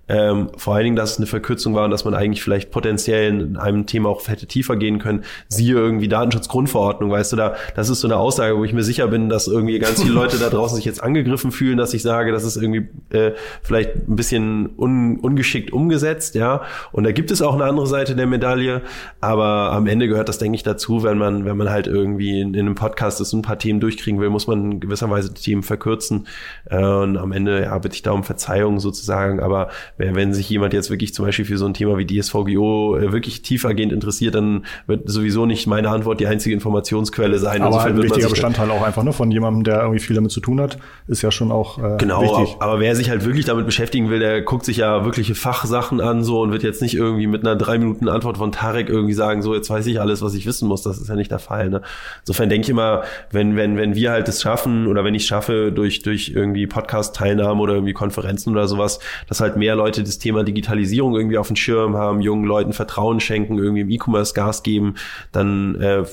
ähm, 0.09 0.49
vor 0.57 0.75
allen 0.75 0.85
Dingen, 0.85 0.97
dass 0.97 1.13
es 1.13 1.17
eine 1.19 1.27
Verkürzung 1.27 1.75
war 1.75 1.85
und 1.85 1.91
dass 1.91 2.05
man 2.05 2.15
eigentlich 2.15 2.43
vielleicht 2.43 2.71
potenziell 2.71 3.29
in 3.29 3.57
einem 3.57 3.87
Thema 3.87 4.09
auch 4.09 4.27
hätte 4.27 4.47
tiefer 4.47 4.77
gehen 4.77 4.99
können. 4.99 5.25
Siehe 5.49 5.75
irgendwie 5.75 6.09
Datenschutzgrundverordnung, 6.09 7.11
weißt 7.11 7.33
du, 7.33 7.37
da, 7.37 7.55
das 7.77 7.89
ist 7.89 8.01
so 8.01 8.09
eine 8.09 8.17
Aussage, 8.17 8.57
wo 8.57 8.65
ich 8.65 8.73
mir 8.73 8.83
sicher 8.83 9.09
bin, 9.09 9.29
dass 9.29 9.49
irgendwie 9.49 9.79
ganz 9.79 10.03
viele 10.03 10.15
Leute 10.15 10.39
da 10.39 10.49
draußen 10.51 10.77
sich 10.77 10.85
jetzt 10.85 11.03
angegriffen 11.03 11.53
fühlen, 11.53 11.77
dass 11.77 11.95
ich 11.95 12.03
sage, 12.03 12.33
das 12.33 12.45
ist 12.45 12.57
irgendwie 12.57 12.89
äh, 13.17 13.33
vielleicht 13.63 14.09
ein 14.09 14.17
bisschen 14.17 14.71
un, 14.79 15.19
ungeschickt 15.21 15.73
umgesetzt, 15.73 16.35
ja. 16.35 16.63
Und 16.93 17.05
da 17.05 17.13
gibt 17.13 17.31
es 17.31 17.43
auch 17.43 17.55
eine 17.55 17.65
andere 17.65 17.87
Seite 17.87 18.17
der 18.17 18.27
Medaille, 18.27 18.83
aber 19.21 19.73
am 19.73 19.87
Ende 19.87 20.09
gehört 20.09 20.29
das, 20.29 20.39
denke 20.39 20.57
ich, 20.57 20.63
dazu, 20.63 21.03
wenn 21.03 21.19
man, 21.19 21.45
wenn 21.45 21.57
man 21.57 21.71
halt 21.71 21.87
irgendwie 21.87 22.41
in, 22.41 22.55
in 22.55 22.61
einem 22.61 22.75
Podcast 22.75 23.21
ist 23.21 23.33
ein 23.33 23.43
paar 23.43 23.59
Themen 23.59 23.81
durchkriegen 23.81 24.21
will, 24.21 24.31
muss 24.31 24.47
man 24.47 24.73
in 24.73 24.81
gewisser 24.81 25.11
Weise 25.11 25.33
die 25.33 25.43
Themen 25.43 25.63
verkürzen. 25.63 26.27
Äh, 26.71 26.83
und 26.83 27.17
am 27.19 27.33
Ende, 27.33 27.63
ja, 27.63 27.79
bitte 27.79 27.95
ich 27.95 28.03
da 28.03 28.13
um 28.13 28.25
Verzeihung 28.25 28.81
sozusagen, 28.81 29.41
aber 29.41 29.69
wenn 29.99 30.33
sich 30.33 30.49
jemand 30.49 30.73
jetzt 30.73 30.91
wirklich 30.91 31.13
zum 31.13 31.25
Beispiel 31.27 31.45
für 31.45 31.59
so 31.59 31.67
ein 31.67 31.75
Thema 31.75 31.99
wie 31.99 32.07
DSVGO 32.07 32.97
äh, 32.97 33.13
wirklich 33.13 33.43
tiefergehend 33.43 33.93
interessiert, 33.93 34.35
dann 34.35 34.65
wird 34.87 35.11
sowieso 35.11 35.45
nicht 35.45 35.67
meine 35.67 35.91
Antwort 35.91 36.21
die 36.21 36.27
einzige 36.27 36.55
Informationsquelle 36.55 37.39
sein. 37.39 37.63
Aber 37.63 37.83
ein 37.83 38.01
wichtiger 38.01 38.29
Bestandteil 38.29 38.71
auch 38.71 38.83
einfach 38.83 39.03
ne, 39.03 39.13
von 39.13 39.31
jemandem, 39.31 39.65
der 39.65 39.81
irgendwie 39.81 40.01
viel 40.01 40.15
damit 40.15 40.31
zu 40.31 40.41
tun 40.41 40.61
hat, 40.61 40.79
ist 41.09 41.23
ja 41.23 41.31
schon 41.31 41.51
auch 41.51 41.79
äh, 41.79 41.97
genau, 41.99 42.23
wichtig. 42.23 42.57
Aber 42.61 42.81
wer 42.81 42.95
sich 42.95 43.11
halt 43.11 43.25
wirklich 43.25 43.45
damit 43.45 43.67
beschäftigen 43.67 44.09
will, 44.11 44.21
der 44.21 44.43
guckt 44.43 44.65
sich 44.65 44.79
ja 44.79 45.05
wirkliche 45.05 45.35
Fachsachen 45.35 46.01
an 46.01 46.23
so 46.23 46.41
und 46.43 46.53
wird 46.53 46.63
jetzt 46.63 46.81
nicht 46.81 46.95
irgendwie 46.95 47.27
mit 47.27 47.45
einer 47.45 47.57
drei 47.57 47.79
Minuten 47.79 48.09
Antwort 48.09 48.39
von 48.39 48.53
Tarek 48.53 48.89
irgendwie 48.89 49.15
sagen, 49.15 49.43
so 49.43 49.55
jetzt 49.55 49.69
weiß 49.69 49.87
ich 49.87 50.01
alles, 50.01 50.23
was 50.23 50.35
ich 50.35 50.47
wissen 50.47 50.69
muss. 50.69 50.83
Das 50.83 50.99
ist 50.99 51.09
ja 51.09 51.17
nicht 51.17 51.31
der 51.31 51.41
Fall. 51.41 51.71
Ne? 51.71 51.83
Insofern 52.21 52.49
denke 52.49 52.67
ich 52.67 52.71
immer, 52.71 53.03
wenn 53.33 53.57
wenn 53.57 53.77
wenn 53.77 53.95
wir 53.95 54.13
halt 54.13 54.29
es 54.29 54.43
schaffen 54.43 54.87
oder 54.87 55.05
wenn 55.05 55.15
ich 55.15 55.27
schaffe 55.27 55.73
durch 55.73 56.03
durch 56.03 56.33
irgendwie 56.35 56.67
Podcast-Teilnahme 56.67 57.61
oder 57.61 57.75
irgendwie 57.75 57.95
Konferenzen 57.95 58.53
oder 58.53 58.69
sowas, 58.69 59.01
dass 59.29 59.41
halt 59.41 59.57
mehr 59.57 59.75
Leute 59.75 59.88
Leute 59.89 60.05
das 60.05 60.19
Thema 60.19 60.45
Digitalisierung 60.45 61.17
irgendwie 61.17 61.39
auf 61.39 61.47
dem 61.47 61.57
Schirm 61.57 61.97
haben, 61.97 62.21
jungen 62.21 62.45
Leuten 62.45 62.75
Vertrauen 62.75 63.21
schenken, 63.21 63.59
irgendwie 63.59 63.81
im 63.81 63.91
E-Commerce 63.91 64.35
Gas 64.35 64.63
geben, 64.63 64.97
dann 65.33 65.81
äh, 65.81 66.05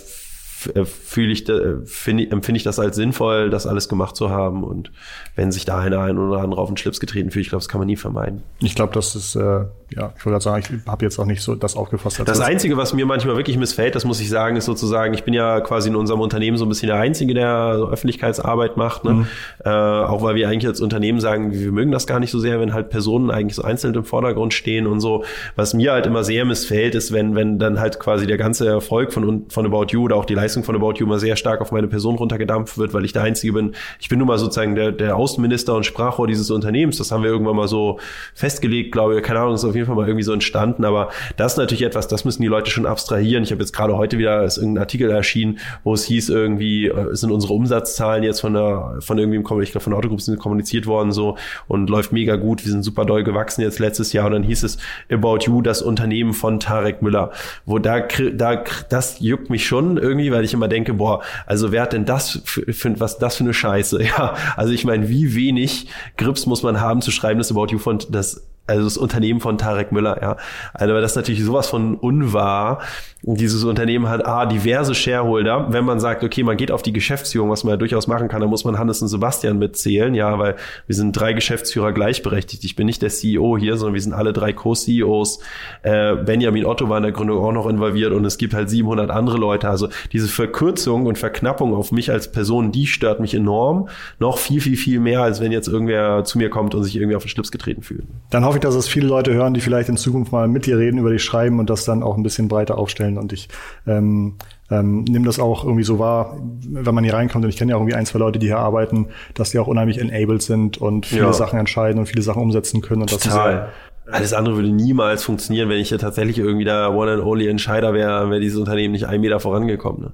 äh 0.73 0.85
fühle 0.85 1.33
ich, 1.33 1.47
äh, 1.49 1.85
find, 1.85 2.31
empfinde 2.31 2.57
ich 2.57 2.63
das 2.63 2.79
als 2.79 2.95
sinnvoll, 2.95 3.49
das 3.49 3.67
alles 3.67 3.89
gemacht 3.89 4.15
zu 4.15 4.29
haben. 4.29 4.63
Und 4.63 4.91
wenn 5.35 5.51
sich 5.51 5.65
da 5.65 5.79
einer 5.79 5.99
ein 5.99 6.17
oder 6.17 6.41
andere 6.41 6.61
auf 6.61 6.69
den 6.69 6.77
Schlips 6.77 6.99
getreten 6.99 7.31
fühlt, 7.31 7.45
ich 7.45 7.49
glaube, 7.49 7.61
das 7.61 7.69
kann 7.69 7.79
man 7.79 7.87
nie 7.87 7.97
vermeiden. 7.97 8.43
Ich 8.59 8.75
glaube, 8.75 8.93
das 8.93 9.15
ist 9.15 9.35
äh, 9.35 9.65
ja, 9.93 10.13
ich 10.17 10.25
wollte 10.25 10.41
sagen, 10.41 10.63
ich 10.67 10.87
habe 10.91 11.05
jetzt 11.05 11.19
auch 11.19 11.25
nicht 11.25 11.41
so 11.41 11.55
das 11.55 11.75
aufgefasst. 11.75 12.21
Das 12.25 12.41
Einzige, 12.41 12.75
was 12.75 12.93
mir 12.93 13.05
manchmal 13.05 13.35
wirklich 13.35 13.57
missfällt, 13.57 13.95
das 13.95 14.03
muss 14.03 14.19
ich 14.19 14.29
sagen, 14.29 14.57
ist 14.57 14.65
sozusagen, 14.65 15.13
ich 15.13 15.23
bin 15.23 15.33
ja 15.33 15.61
quasi 15.61 15.89
in 15.89 15.95
unserem 15.95 16.21
Unternehmen 16.21 16.57
so 16.57 16.65
ein 16.65 16.69
bisschen 16.69 16.87
der 16.87 16.97
Einzige, 16.97 17.33
der 17.33 17.77
so 17.77 17.89
Öffentlichkeitsarbeit 17.89 18.77
macht. 18.77 19.05
Ne? 19.05 19.13
Mhm. 19.13 19.27
Äh, 19.63 19.69
auch 19.69 20.23
weil 20.23 20.35
wir 20.35 20.49
eigentlich 20.49 20.67
als 20.67 20.81
Unternehmen 20.81 21.19
sagen, 21.19 21.53
wir 21.53 21.71
mögen 21.71 21.91
das 21.91 22.07
gar 22.07 22.19
nicht 22.19 22.31
so 22.31 22.39
sehr, 22.39 22.59
wenn 22.59 22.73
halt 22.73 22.89
Personen 22.89 23.29
eigentlich 23.29 23.55
so 23.55 23.61
einzeln 23.61 23.93
im 23.93 24.03
Vordergrund 24.03 24.53
stehen 24.53 24.87
und 24.87 24.99
so. 24.99 25.23
Was 25.55 25.73
mir 25.73 25.91
halt 25.91 26.07
immer 26.07 26.23
sehr 26.23 26.45
missfällt, 26.45 26.95
ist, 26.95 27.13
wenn, 27.13 27.35
wenn 27.35 27.59
dann 27.59 27.79
halt 27.79 27.99
quasi 27.99 28.25
der 28.25 28.37
ganze 28.37 28.67
Erfolg 28.67 29.13
von, 29.13 29.45
von 29.49 29.65
About 29.65 29.87
You 29.89 30.03
oder 30.03 30.15
auch 30.15 30.25
die 30.25 30.35
Leistung 30.35 30.63
von 30.63 30.75
About 30.75 30.95
You 30.97 31.05
immer 31.05 31.19
sehr 31.19 31.35
stark 31.35 31.61
auf 31.61 31.71
meine 31.71 31.87
Person 31.87 32.15
runtergedampft 32.15 32.77
wird, 32.77 32.93
weil 32.93 33.05
ich 33.05 33.13
der 33.13 33.21
Einzige 33.21 33.53
bin. 33.53 33.75
Ich 33.99 34.09
bin 34.09 34.19
nun 34.19 34.27
mal 34.27 34.39
sozusagen 34.39 34.75
der, 34.75 34.91
der 34.91 35.15
Außenminister 35.25 35.73
und 35.73 35.87
Sprachrohr 35.87 36.27
dieses 36.27 36.51
Unternehmens. 36.51 36.99
Das 36.99 37.11
haben 37.11 37.23
wir 37.23 37.31
irgendwann 37.31 37.55
mal 37.55 37.67
so 37.67 37.99
festgelegt, 38.35 38.91
glaube 38.91 39.17
ich. 39.17 39.23
Keine 39.23 39.39
Ahnung, 39.39 39.55
ist 39.55 39.65
auf 39.65 39.73
jeden 39.73 39.87
Fall 39.87 39.95
mal 39.95 40.05
irgendwie 40.05 40.23
so 40.23 40.33
entstanden. 40.33 40.85
Aber 40.85 41.09
das 41.35 41.53
ist 41.53 41.57
natürlich 41.57 41.81
etwas, 41.81 42.07
das 42.07 42.25
müssen 42.25 42.43
die 42.43 42.47
Leute 42.47 42.69
schon 42.69 42.85
abstrahieren. 42.85 43.43
Ich 43.43 43.51
habe 43.51 43.61
jetzt 43.61 43.73
gerade 43.73 43.97
heute 43.97 44.19
wieder 44.19 44.43
ist 44.43 44.57
irgendein 44.57 44.83
Artikel 44.83 45.09
erschienen, 45.09 45.57
wo 45.83 45.95
es 45.95 46.03
hieß 46.03 46.29
irgendwie, 46.29 46.85
äh, 46.85 47.15
sind 47.15 47.31
unsere 47.31 47.53
Umsatzzahlen 47.53 48.23
jetzt 48.23 48.41
von 48.41 48.53
der, 48.53 48.97
von 48.99 49.17
irgendwie, 49.17 49.37
ich 49.63 49.71
glaube 49.71 49.83
von 49.83 49.91
der 49.91 49.97
Autogroup 49.97 50.21
sind 50.21 50.37
kommuniziert 50.37 50.85
worden 50.85 51.11
so 51.11 51.37
und 51.67 51.89
läuft 51.89 52.11
mega 52.11 52.35
gut. 52.35 52.63
Wir 52.63 52.71
sind 52.71 52.83
super 52.83 53.03
doll 53.03 53.23
gewachsen 53.23 53.61
jetzt 53.61 53.79
letztes 53.79 54.13
Jahr 54.13 54.27
und 54.27 54.33
dann 54.33 54.43
hieß 54.43 54.61
es 54.61 54.77
About 55.11 55.39
You, 55.41 55.63
das 55.63 55.81
Unternehmen 55.81 56.33
von 56.33 56.59
Tarek 56.59 57.01
Müller. 57.01 57.31
Wo 57.65 57.79
da, 57.79 58.01
da, 58.01 58.63
das 58.89 59.19
juckt 59.21 59.49
mich 59.49 59.65
schon 59.65 59.97
irgendwie, 59.97 60.31
weil 60.31 60.43
ich 60.43 60.53
immer 60.53 60.67
denke, 60.67 60.93
boah, 60.93 61.23
also 61.47 61.71
wer 61.71 61.81
hat 61.81 61.93
denn 61.93 62.05
das 62.05 62.41
für, 62.45 62.71
für 62.71 62.99
was 62.99 63.17
das 63.17 63.37
für 63.37 63.43
eine 63.43 63.53
Scheiße? 63.53 64.03
Ja, 64.05 64.35
also 64.55 64.71
ich 64.71 64.85
meine, 64.85 65.09
wie 65.15 65.33
wenig 65.35 65.87
Grips 66.17 66.45
muss 66.45 66.61
man 66.61 66.81
haben 66.81 67.01
zu 67.01 67.11
schreiben, 67.11 67.37
dass 67.37 67.51
About 67.51 67.67
You 67.67 67.79
von 67.79 67.99
das 68.09 68.45
also 68.67 68.83
das 68.83 68.97
Unternehmen 68.97 69.39
von 69.39 69.57
Tarek 69.57 69.91
Müller, 69.91 70.21
ja. 70.21 70.37
Also 70.73 70.93
das 70.93 71.11
ist 71.11 71.15
natürlich 71.15 71.43
sowas 71.43 71.67
von 71.67 71.95
unwahr. 71.95 72.81
Dieses 73.21 73.63
Unternehmen 73.63 74.07
hat 74.07 74.25
A, 74.25 74.45
diverse 74.45 74.93
Shareholder. 74.93 75.67
Wenn 75.71 75.83
man 75.83 75.99
sagt, 75.99 76.23
okay, 76.23 76.43
man 76.43 76.57
geht 76.57 76.71
auf 76.71 76.83
die 76.83 76.93
Geschäftsführung, 76.93 77.49
was 77.49 77.63
man 77.63 77.71
ja 77.71 77.77
durchaus 77.77 78.07
machen 78.07 78.27
kann, 78.27 78.41
dann 78.41 78.49
muss 78.49 78.65
man 78.65 78.77
Hannes 78.77 79.01
und 79.01 79.07
Sebastian 79.07 79.57
mitzählen, 79.57 80.13
ja, 80.13 80.37
weil 80.37 80.55
wir 80.85 80.95
sind 80.95 81.11
drei 81.13 81.33
Geschäftsführer 81.33 81.91
gleichberechtigt. 81.91 82.63
Ich 82.63 82.75
bin 82.75 82.85
nicht 82.85 83.01
der 83.01 83.09
CEO 83.09 83.57
hier, 83.57 83.77
sondern 83.77 83.95
wir 83.95 84.01
sind 84.01 84.13
alle 84.13 84.31
drei 84.31 84.53
Co-CEOs. 84.53 85.39
Äh, 85.81 86.15
Benjamin 86.17 86.65
Otto 86.65 86.87
war 86.87 86.97
in 86.97 87.03
der 87.03 87.11
Gründung 87.11 87.43
auch 87.43 87.51
noch 87.51 87.67
involviert 87.67 88.13
und 88.13 88.25
es 88.25 88.37
gibt 88.37 88.53
halt 88.53 88.69
700 88.69 89.09
andere 89.09 89.37
Leute. 89.37 89.69
Also 89.69 89.89
diese 90.11 90.27
Verkürzung 90.27 91.07
und 91.07 91.17
Verknappung 91.17 91.73
auf 91.73 91.91
mich 91.91 92.11
als 92.11 92.31
Person, 92.31 92.71
die 92.71 92.85
stört 92.85 93.19
mich 93.19 93.33
enorm. 93.33 93.89
Noch 94.19 94.37
viel, 94.37 94.61
viel, 94.61 94.77
viel 94.77 94.99
mehr, 94.99 95.21
als 95.21 95.41
wenn 95.41 95.51
jetzt 95.51 95.67
irgendwer 95.67 96.23
zu 96.25 96.37
mir 96.37 96.49
kommt 96.49 96.75
und 96.75 96.83
sich 96.83 96.95
irgendwie 96.95 97.15
auf 97.15 97.23
den 97.23 97.29
Schlips 97.29 97.51
getreten 97.51 97.81
fühlt. 97.81 98.05
Dann 98.29 98.45
hoffe 98.55 98.59
ich, 98.59 98.73
dass 98.73 98.75
es 98.75 98.87
viele 98.87 99.07
Leute 99.07 99.33
hören, 99.33 99.53
die 99.53 99.59
vielleicht 99.59 99.89
in 99.89 99.97
Zukunft 99.97 100.31
mal 100.31 100.47
mit 100.47 100.65
dir 100.65 100.77
reden, 100.77 100.97
über 100.97 101.09
dich 101.09 101.23
schreiben 101.23 101.59
und 101.59 101.69
das 101.69 101.83
dann 101.83 102.03
auch 102.03 102.15
ein 102.15 102.23
bisschen 102.23 102.47
breiter 102.47 102.77
aufstellen 102.77 103.17
und 103.17 103.33
ich 103.33 103.49
ähm, 103.85 104.35
ähm, 104.71 105.03
nimm 105.03 105.25
das 105.25 105.39
auch 105.39 105.65
irgendwie 105.65 105.83
so 105.83 105.99
wahr, 105.99 106.37
wenn 106.63 106.95
man 106.95 107.03
hier 107.03 107.13
reinkommt, 107.13 107.43
und 107.43 107.49
ich 107.49 107.57
kenne 107.57 107.71
ja 107.71 107.75
auch 107.75 107.81
irgendwie 107.81 107.95
ein, 107.95 108.05
zwei 108.05 108.19
Leute, 108.19 108.39
die 108.39 108.47
hier 108.47 108.57
arbeiten, 108.57 109.07
dass 109.33 109.51
die 109.51 109.59
auch 109.59 109.67
unheimlich 109.67 109.99
enabled 109.99 110.41
sind 110.41 110.77
und 110.77 111.05
viele 111.05 111.23
ja. 111.23 111.33
Sachen 111.33 111.59
entscheiden 111.59 111.99
und 111.99 112.05
viele 112.05 112.21
Sachen 112.21 112.41
umsetzen 112.41 112.81
können. 112.81 113.01
Und 113.01 113.11
Total. 113.11 113.69
Alles 114.09 114.33
andere 114.33 114.55
würde 114.55 114.69
niemals 114.69 115.23
funktionieren, 115.23 115.67
wenn 115.69 115.79
ich 115.79 115.89
ja 115.89 115.97
tatsächlich 115.97 116.37
irgendwie 116.37 116.63
der 116.63 116.93
One 116.93 117.11
and 117.11 117.23
Only 117.23 117.47
Entscheider 117.47 117.93
wäre, 117.93 118.29
wäre 118.29 118.39
dieses 118.39 118.57
Unternehmen 118.57 118.91
nicht 118.91 119.07
einen 119.07 119.21
Meter 119.21 119.39
vorangekommen. 119.39 120.01
Ne? 120.01 120.13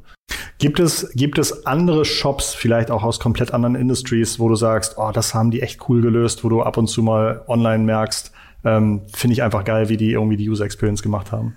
Gibt 0.61 0.79
es, 0.79 1.09
gibt 1.15 1.39
es 1.39 1.65
andere 1.65 2.05
Shops, 2.05 2.53
vielleicht 2.53 2.91
auch 2.91 3.01
aus 3.01 3.19
komplett 3.19 3.51
anderen 3.51 3.73
Industries, 3.73 4.39
wo 4.39 4.47
du 4.47 4.55
sagst, 4.55 4.93
oh, 4.95 5.09
das 5.11 5.33
haben 5.33 5.49
die 5.49 5.63
echt 5.63 5.89
cool 5.89 6.01
gelöst, 6.01 6.43
wo 6.43 6.49
du 6.49 6.61
ab 6.61 6.77
und 6.77 6.85
zu 6.85 7.01
mal 7.01 7.41
online 7.47 7.83
merkst, 7.83 8.31
ähm, 8.63 9.01
finde 9.11 9.33
ich 9.33 9.41
einfach 9.41 9.63
geil, 9.63 9.89
wie 9.89 9.97
die 9.97 10.11
irgendwie 10.11 10.37
die 10.37 10.47
User 10.47 10.63
Experience 10.63 11.01
gemacht 11.01 11.31
haben? 11.31 11.55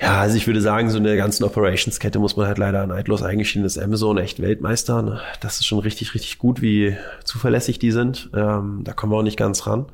Ja, 0.00 0.22
also 0.22 0.38
ich 0.38 0.46
würde 0.46 0.62
sagen, 0.62 0.88
so 0.88 0.96
in 0.96 1.04
der 1.04 1.18
ganzen 1.18 1.44
Operationskette 1.44 2.18
muss 2.18 2.34
man 2.34 2.46
halt 2.46 2.56
leider 2.56 2.86
neidlos 2.86 3.22
eingestehen, 3.22 3.62
dass 3.62 3.76
Amazon 3.76 4.16
echt 4.16 4.40
Weltmeister. 4.40 5.02
Ne? 5.02 5.20
Das 5.42 5.60
ist 5.60 5.66
schon 5.66 5.80
richtig, 5.80 6.14
richtig 6.14 6.38
gut, 6.38 6.62
wie 6.62 6.96
zuverlässig 7.24 7.78
die 7.78 7.90
sind. 7.90 8.30
Ähm, 8.34 8.84
da 8.84 8.94
kommen 8.94 9.12
wir 9.12 9.18
auch 9.18 9.22
nicht 9.22 9.36
ganz 9.36 9.66
ran. 9.66 9.84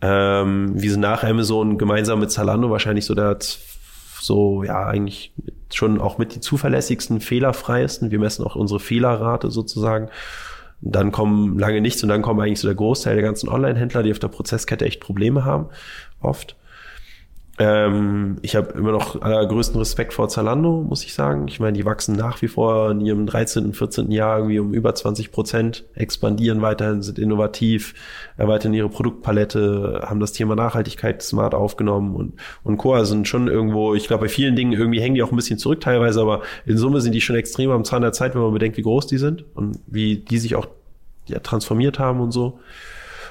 Ähm, 0.00 0.80
wir 0.80 0.90
sind 0.90 1.00
nach 1.00 1.24
Amazon 1.24 1.76
gemeinsam 1.76 2.20
mit 2.20 2.30
Zalando 2.30 2.70
wahrscheinlich 2.70 3.04
so 3.04 3.14
der 3.14 3.36
so 4.18 4.62
ja 4.64 4.86
eigentlich 4.86 5.34
schon 5.74 6.00
auch 6.00 6.18
mit 6.18 6.34
die 6.34 6.40
zuverlässigsten, 6.40 7.20
fehlerfreiesten. 7.20 8.10
Wir 8.10 8.18
messen 8.18 8.44
auch 8.44 8.56
unsere 8.56 8.80
Fehlerrate 8.80 9.50
sozusagen. 9.50 10.08
Dann 10.80 11.12
kommen 11.12 11.58
lange 11.58 11.80
nichts 11.80 12.02
und 12.02 12.08
dann 12.08 12.22
kommen 12.22 12.40
eigentlich 12.40 12.60
so 12.60 12.68
der 12.68 12.74
Großteil 12.74 13.14
der 13.14 13.24
ganzen 13.24 13.48
Online-Händler, 13.48 14.02
die 14.02 14.12
auf 14.12 14.18
der 14.18 14.28
Prozesskette 14.28 14.84
echt 14.86 15.00
Probleme 15.00 15.44
haben, 15.44 15.68
oft. 16.20 16.56
Ähm, 17.60 18.38
ich 18.40 18.56
habe 18.56 18.72
immer 18.78 18.90
noch 18.90 19.20
allergrößten 19.20 19.78
Respekt 19.78 20.14
vor 20.14 20.30
Zalando, 20.30 20.80
muss 20.80 21.04
ich 21.04 21.12
sagen. 21.12 21.46
Ich 21.46 21.60
meine, 21.60 21.76
die 21.76 21.84
wachsen 21.84 22.16
nach 22.16 22.40
wie 22.40 22.48
vor 22.48 22.90
in 22.90 23.02
ihrem 23.02 23.26
13., 23.26 23.74
14. 23.74 24.10
Jahr 24.10 24.38
irgendwie 24.38 24.60
um 24.60 24.72
über 24.72 24.94
20 24.94 25.30
Prozent, 25.30 25.84
expandieren 25.94 26.62
weiterhin, 26.62 27.02
sind 27.02 27.18
innovativ, 27.18 27.92
erweitern 28.38 28.72
ihre 28.72 28.88
Produktpalette, 28.88 30.00
haben 30.06 30.20
das 30.20 30.32
Thema 30.32 30.56
Nachhaltigkeit 30.56 31.20
smart 31.20 31.54
aufgenommen 31.54 32.16
und, 32.16 32.32
und 32.64 32.78
Co. 32.78 32.94
Also 32.94 33.12
sind 33.12 33.28
schon 33.28 33.46
irgendwo, 33.46 33.94
ich 33.94 34.06
glaube, 34.06 34.24
bei 34.24 34.30
vielen 34.30 34.56
Dingen 34.56 34.72
irgendwie 34.72 35.02
hängen 35.02 35.16
die 35.16 35.22
auch 35.22 35.30
ein 35.30 35.36
bisschen 35.36 35.58
zurück 35.58 35.82
teilweise, 35.82 36.22
aber 36.22 36.40
in 36.64 36.78
Summe 36.78 37.02
sind 37.02 37.14
die 37.14 37.20
schon 37.20 37.36
extrem 37.36 37.70
am 37.72 37.84
Zahn 37.84 38.00
der 38.00 38.12
Zeit, 38.12 38.34
wenn 38.34 38.40
man 38.40 38.54
bedenkt, 38.54 38.78
wie 38.78 38.82
groß 38.82 39.06
die 39.06 39.18
sind 39.18 39.44
und 39.52 39.80
wie 39.86 40.16
die 40.16 40.38
sich 40.38 40.56
auch 40.56 40.66
ja, 41.26 41.40
transformiert 41.40 41.98
haben 41.98 42.20
und 42.20 42.32
so. 42.32 42.58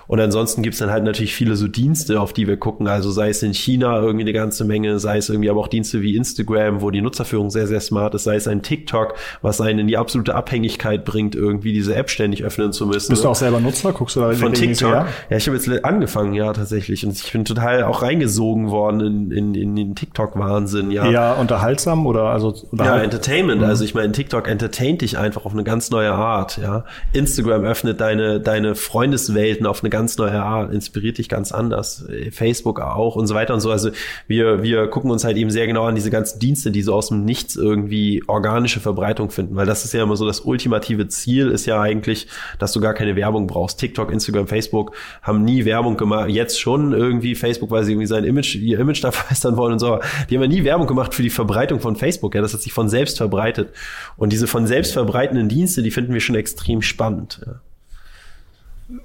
Und 0.10 0.20
ansonsten 0.20 0.64
gibt's 0.64 0.80
dann 0.80 0.90
halt 0.90 1.04
natürlich 1.04 1.36
viele 1.36 1.56
so 1.56 1.68
Dienste, 1.68 2.20
auf 2.20 2.34
die 2.34 2.48
wir 2.48 2.58
gucken. 2.58 2.88
Also 2.88 3.12
sei 3.12 3.30
es 3.30 3.44
in 3.44 3.54
China 3.54 4.02
irgendwie 4.02 4.24
eine 4.24 4.34
ganze 4.34 4.66
Menge, 4.66 4.98
sei 4.98 5.18
es 5.18 5.30
irgendwie 5.30 5.52
aber 5.52 5.60
auch 5.60 5.68
Dienste 5.68 6.02
wie 6.02 6.16
Instagram, 6.16 6.82
wo 6.82 6.90
die 6.90 7.04
Nutzerführung 7.04 7.52
sehr, 7.52 7.68
sehr 7.68 7.80
smart 7.80 8.16
ist, 8.16 8.24
sei 8.24 8.36
es 8.36 8.48
ein 8.48 8.64
TikTok, 8.64 9.14
was 9.44 9.62
einen 9.62 9.78
in 9.78 9.88
die 9.88 9.98
absolute 9.98 10.34
Abhängigkeit 10.34 11.06
bringt, 11.06 11.36
irgendwie 11.36 11.74
diese 11.74 11.94
App 11.94 12.10
ständig 12.10 12.44
öffnen 12.44 12.74
zu 12.74 12.88
müssen. 12.88 13.12
Bist 13.12 13.24
du 13.24 13.30
auch 13.30 13.36
selber 13.36 13.60
Nutzer? 13.60 13.94
Guckst 13.94 14.16
du 14.16 14.22
da 14.22 14.32
Von 14.32 14.54
TikTok? 14.54 14.90
Ja, 15.30 15.38
ich 15.38 15.46
habe 15.46 15.58
jetzt 15.58 15.86
angefangen, 15.86 16.34
ja, 16.34 16.54
tatsächlich. 16.54 17.06
Und 17.06 17.16
ich 17.16 17.32
bin 17.32 17.46
total 17.46 17.84
auch 17.84 18.02
reingesogen 18.02 18.72
worden 18.72 19.02
in, 19.02 19.32
in, 19.32 19.54
in 19.54 19.76
den 19.76 19.94
TikTok-Wahnsinn, 19.94 20.90
ja. 20.90 21.08
Ja, 21.08 21.34
unterhaltsam 21.34 22.08
oder 22.08 22.24
also 22.24 22.56
Ja, 22.72 22.98
Entertainment. 22.98 23.62
Mhm. 23.62 23.68
Also 23.68 23.84
ich 23.84 23.94
meine, 23.94 24.12
TikTok 24.12 24.48
entertaint 24.48 25.04
dich 25.04 25.20
einfach 25.20 25.46
auf 25.46 25.54
eine 25.54 25.64
ganz 25.64 25.92
neue 25.92 26.14
Art, 26.14 26.58
ja. 26.58 26.86
Instagram 27.14 27.64
öffnet 27.64 28.02
deine, 28.02 28.40
deine 28.40 28.74
Freundeswelten 28.74 29.68
auf 29.68 29.84
eine 29.84 29.92
ganz 29.92 29.99
neue 30.18 30.42
Art, 30.42 30.74
inspiriert 30.74 31.18
dich 31.18 31.30
ganz 31.30 31.52
anders. 31.52 32.06
Facebook 32.32 32.80
auch 32.80 33.16
und 33.16 33.28
so 33.28 33.36
weiter 33.36 33.54
und 33.54 33.60
so. 33.60 33.72
Also 33.72 33.92
wir, 34.28 34.64
wir 34.64 34.88
gucken 34.88 35.12
uns 35.12 35.24
halt 35.24 35.38
eben 35.38 35.50
sehr 35.52 35.68
genau 35.68 35.86
an 35.86 35.96
diese 35.96 36.10
ganzen 36.10 36.40
Dienste, 36.40 36.72
die 36.72 36.82
so 36.82 36.94
aus 36.94 37.10
dem 37.10 37.26
Nichts 37.26 37.56
irgendwie 37.56 38.24
organische 38.28 38.80
Verbreitung 38.80 39.30
finden, 39.30 39.56
weil 39.56 39.66
das 39.66 39.86
ist 39.86 39.94
ja 39.94 40.04
immer 40.04 40.16
so 40.16 40.26
das 40.26 40.42
ultimative 40.42 41.08
Ziel 41.08 41.50
ist 41.50 41.66
ja 41.66 41.82
eigentlich, 41.82 42.28
dass 42.58 42.72
du 42.72 42.80
gar 42.80 42.94
keine 42.94 43.16
Werbung 43.16 43.48
brauchst. 43.48 43.80
TikTok, 43.80 44.12
Instagram, 44.12 44.48
Facebook 44.48 44.96
haben 45.22 45.44
nie 45.44 45.66
Werbung 45.66 45.98
gemacht. 45.98 46.30
Jetzt 46.30 46.60
schon 46.60 46.94
irgendwie 46.94 47.36
Facebook, 47.36 47.72
weil 47.72 47.84
sie 47.84 47.94
irgendwie 47.94 48.08
sein 48.08 48.24
Image, 48.24 48.56
ihr 48.56 48.80
Image 48.80 49.04
da 49.04 49.12
verbessern 49.12 49.58
wollen 49.58 49.74
und 49.74 49.80
so. 49.80 50.00
Die 50.30 50.36
haben 50.36 50.44
ja 50.44 50.48
nie 50.48 50.64
Werbung 50.64 50.88
gemacht 50.88 51.14
für 51.14 51.24
die 51.24 51.30
Verbreitung 51.30 51.80
von 51.80 51.96
Facebook. 51.96 52.36
Ja, 52.36 52.42
das 52.42 52.54
hat 52.54 52.62
sich 52.62 52.74
von 52.74 52.90
selbst 52.90 53.18
verbreitet. 53.18 53.70
Und 54.18 54.34
diese 54.34 54.48
von 54.48 54.68
selbst 54.68 54.94
verbreitenden 54.94 55.50
Dienste, 55.50 55.82
die 55.82 55.92
finden 55.92 56.14
wir 56.14 56.22
schon 56.22 56.36
extrem 56.36 56.82
spannend. 56.82 57.42
Ja. 57.46 57.62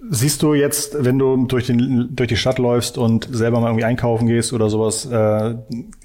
Siehst 0.09 0.43
du 0.43 0.55
jetzt, 0.55 1.05
wenn 1.05 1.19
du 1.19 1.47
durch, 1.47 1.67
den, 1.67 2.17
durch 2.17 2.29
die 2.29 2.37
Stadt 2.37 2.59
läufst 2.59 2.97
und 2.97 3.29
selber 3.31 3.61
mal 3.61 3.69
irgendwie 3.69 3.85
einkaufen 3.85 4.27
gehst 4.27 4.53
oder 4.53 4.71
sowas, 4.71 5.05
äh, 5.05 5.55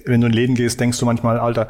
wenn 0.04 0.20
du 0.20 0.26
in 0.26 0.32
Läden 0.32 0.54
gehst, 0.54 0.80
denkst 0.80 0.98
du 0.98 1.06
manchmal, 1.06 1.38
Alter, 1.38 1.68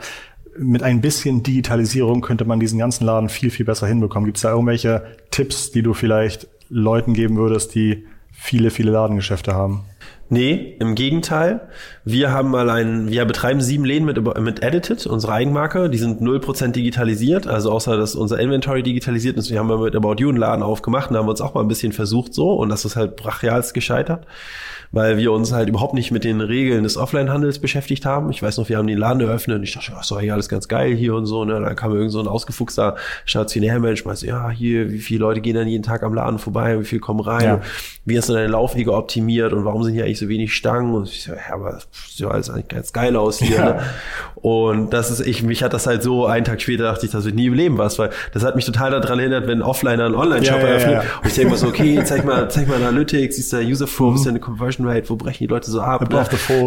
mit 0.58 0.82
ein 0.82 1.00
bisschen 1.00 1.42
Digitalisierung 1.42 2.20
könnte 2.20 2.44
man 2.44 2.58
diesen 2.58 2.78
ganzen 2.78 3.04
Laden 3.04 3.28
viel, 3.28 3.50
viel 3.50 3.64
besser 3.64 3.86
hinbekommen. 3.86 4.26
Gibt 4.26 4.38
es 4.38 4.42
da 4.42 4.50
irgendwelche 4.50 5.04
Tipps, 5.30 5.70
die 5.70 5.82
du 5.82 5.94
vielleicht 5.94 6.48
Leuten 6.68 7.14
geben 7.14 7.36
würdest, 7.36 7.74
die 7.74 8.06
viele, 8.32 8.70
viele 8.70 8.90
Ladengeschäfte 8.90 9.54
haben? 9.54 9.84
Nee, 10.32 10.76
im 10.78 10.94
Gegenteil. 10.94 11.68
Wir 12.04 12.30
haben 12.30 12.50
mal 12.50 12.70
einen, 12.70 13.10
wir 13.10 13.24
betreiben 13.24 13.60
sieben 13.60 13.84
Läden 13.84 14.04
mit, 14.06 14.16
mit 14.38 14.62
Edited, 14.62 15.04
unsere 15.08 15.32
Eigenmarke. 15.32 15.90
Die 15.90 15.98
sind 15.98 16.20
null 16.20 16.38
Prozent 16.38 16.76
digitalisiert, 16.76 17.48
also 17.48 17.72
außer, 17.72 17.96
dass 17.96 18.14
unser 18.14 18.38
Inventory 18.38 18.84
digitalisiert 18.84 19.36
ist. 19.36 19.50
Wir 19.50 19.58
haben 19.58 19.66
mal 19.66 19.78
mit 19.78 19.96
About 19.96 20.14
You 20.18 20.28
einen 20.28 20.38
Laden 20.38 20.62
aufgemacht 20.62 21.10
und 21.10 21.16
haben 21.16 21.28
uns 21.28 21.40
auch 21.40 21.54
mal 21.54 21.62
ein 21.62 21.68
bisschen 21.68 21.90
versucht 21.90 22.32
so 22.32 22.52
und 22.52 22.68
das 22.68 22.84
ist 22.84 22.94
halt 22.94 23.16
brachialst 23.16 23.74
gescheitert 23.74 24.24
weil 24.92 25.18
wir 25.18 25.30
uns 25.32 25.52
halt 25.52 25.68
überhaupt 25.68 25.94
nicht 25.94 26.10
mit 26.10 26.24
den 26.24 26.40
Regeln 26.40 26.82
des 26.82 26.96
Offline-Handels 26.96 27.60
beschäftigt 27.60 28.04
haben. 28.04 28.30
Ich 28.30 28.42
weiß 28.42 28.58
noch, 28.58 28.68
wir 28.68 28.76
haben 28.76 28.88
den 28.88 28.98
Laden 28.98 29.20
eröffnet 29.20 29.58
und 29.58 29.62
ich 29.62 29.72
dachte, 29.72 29.92
ach, 29.94 30.02
so 30.02 30.18
hier 30.18 30.32
alles 30.32 30.48
ganz 30.48 30.66
geil 30.66 30.94
hier 30.94 31.14
und 31.14 31.26
so. 31.26 31.44
Ne? 31.44 31.60
Dann 31.60 31.76
kam 31.76 31.94
irgend 31.94 32.10
so 32.10 32.20
ein 32.20 32.26
ausgefuchster 32.26 32.96
Stationärmensch, 33.24 34.04
meinte, 34.04 34.26
ja, 34.26 34.50
hier, 34.50 34.90
wie 34.90 34.98
viele 34.98 35.20
Leute 35.20 35.40
gehen 35.40 35.54
dann 35.54 35.68
jeden 35.68 35.84
Tag 35.84 36.02
am 36.02 36.12
Laden 36.12 36.38
vorbei, 36.38 36.80
wie 36.80 36.84
viele 36.84 37.00
kommen 37.00 37.20
rein, 37.20 37.44
ja. 37.44 37.60
wie 38.04 38.18
hast 38.18 38.28
du 38.28 38.32
deine 38.32 38.48
Laufwege 38.48 38.92
optimiert 38.92 39.52
und 39.52 39.64
warum 39.64 39.84
sind 39.84 39.94
hier 39.94 40.04
eigentlich 40.04 40.18
so 40.20 40.28
wenig 40.28 40.54
Stangen? 40.54 40.94
Und 40.94 41.08
ich 41.08 41.24
so, 41.24 41.32
ja, 41.32 41.54
aber 41.54 41.78
sieht 42.08 42.20
ja 42.20 42.28
alles 42.28 42.48
eigentlich 42.48 42.68
ganz 42.68 42.92
geil 42.92 43.16
aus 43.16 43.38
hier. 43.38 43.56
Ja. 43.56 43.64
Ne? 43.64 43.82
Und 44.36 44.92
das 44.92 45.10
ist, 45.10 45.20
ich, 45.20 45.42
mich 45.42 45.62
hat 45.62 45.74
das 45.74 45.86
halt 45.86 46.02
so, 46.02 46.26
einen 46.26 46.44
Tag 46.44 46.62
später 46.62 46.84
dachte 46.84 47.04
ich, 47.04 47.12
das 47.12 47.24
wird 47.24 47.34
nie 47.34 47.46
im 47.46 47.54
Leben 47.54 47.76
was, 47.76 47.98
weil 47.98 48.10
das 48.32 48.44
hat 48.44 48.56
mich 48.56 48.64
total 48.64 48.92
daran 48.92 49.18
erinnert, 49.18 49.46
wenn 49.46 49.58
ein 49.58 49.62
Offliner 49.62 50.06
einen 50.06 50.14
Online-Shop 50.14 50.60
ja, 50.60 50.66
eröffnet. 50.68 51.02
Und 51.22 51.28
ich 51.28 51.34
denke 51.34 51.50
mal 51.50 51.56
so, 51.56 51.66
okay, 51.66 52.00
zeig 52.04 52.24
mal, 52.24 52.50
zeig 52.50 52.68
mal 52.68 52.76
Analytics, 52.76 53.36
siehst 53.36 53.52
du 53.52 53.58
User 53.58 53.86
Flow, 53.86 54.10
mhm. 54.10 54.16
ist 54.16 54.26
deine 54.26 54.40
Conversion 54.40 54.60
Conversion 54.60 54.86
Rate, 54.86 55.08
wo 55.08 55.16
brechen 55.16 55.44
die 55.44 55.46
Leute 55.46 55.70
so 55.70 55.80
ab? 55.80 56.08
Ne? 56.10 56.26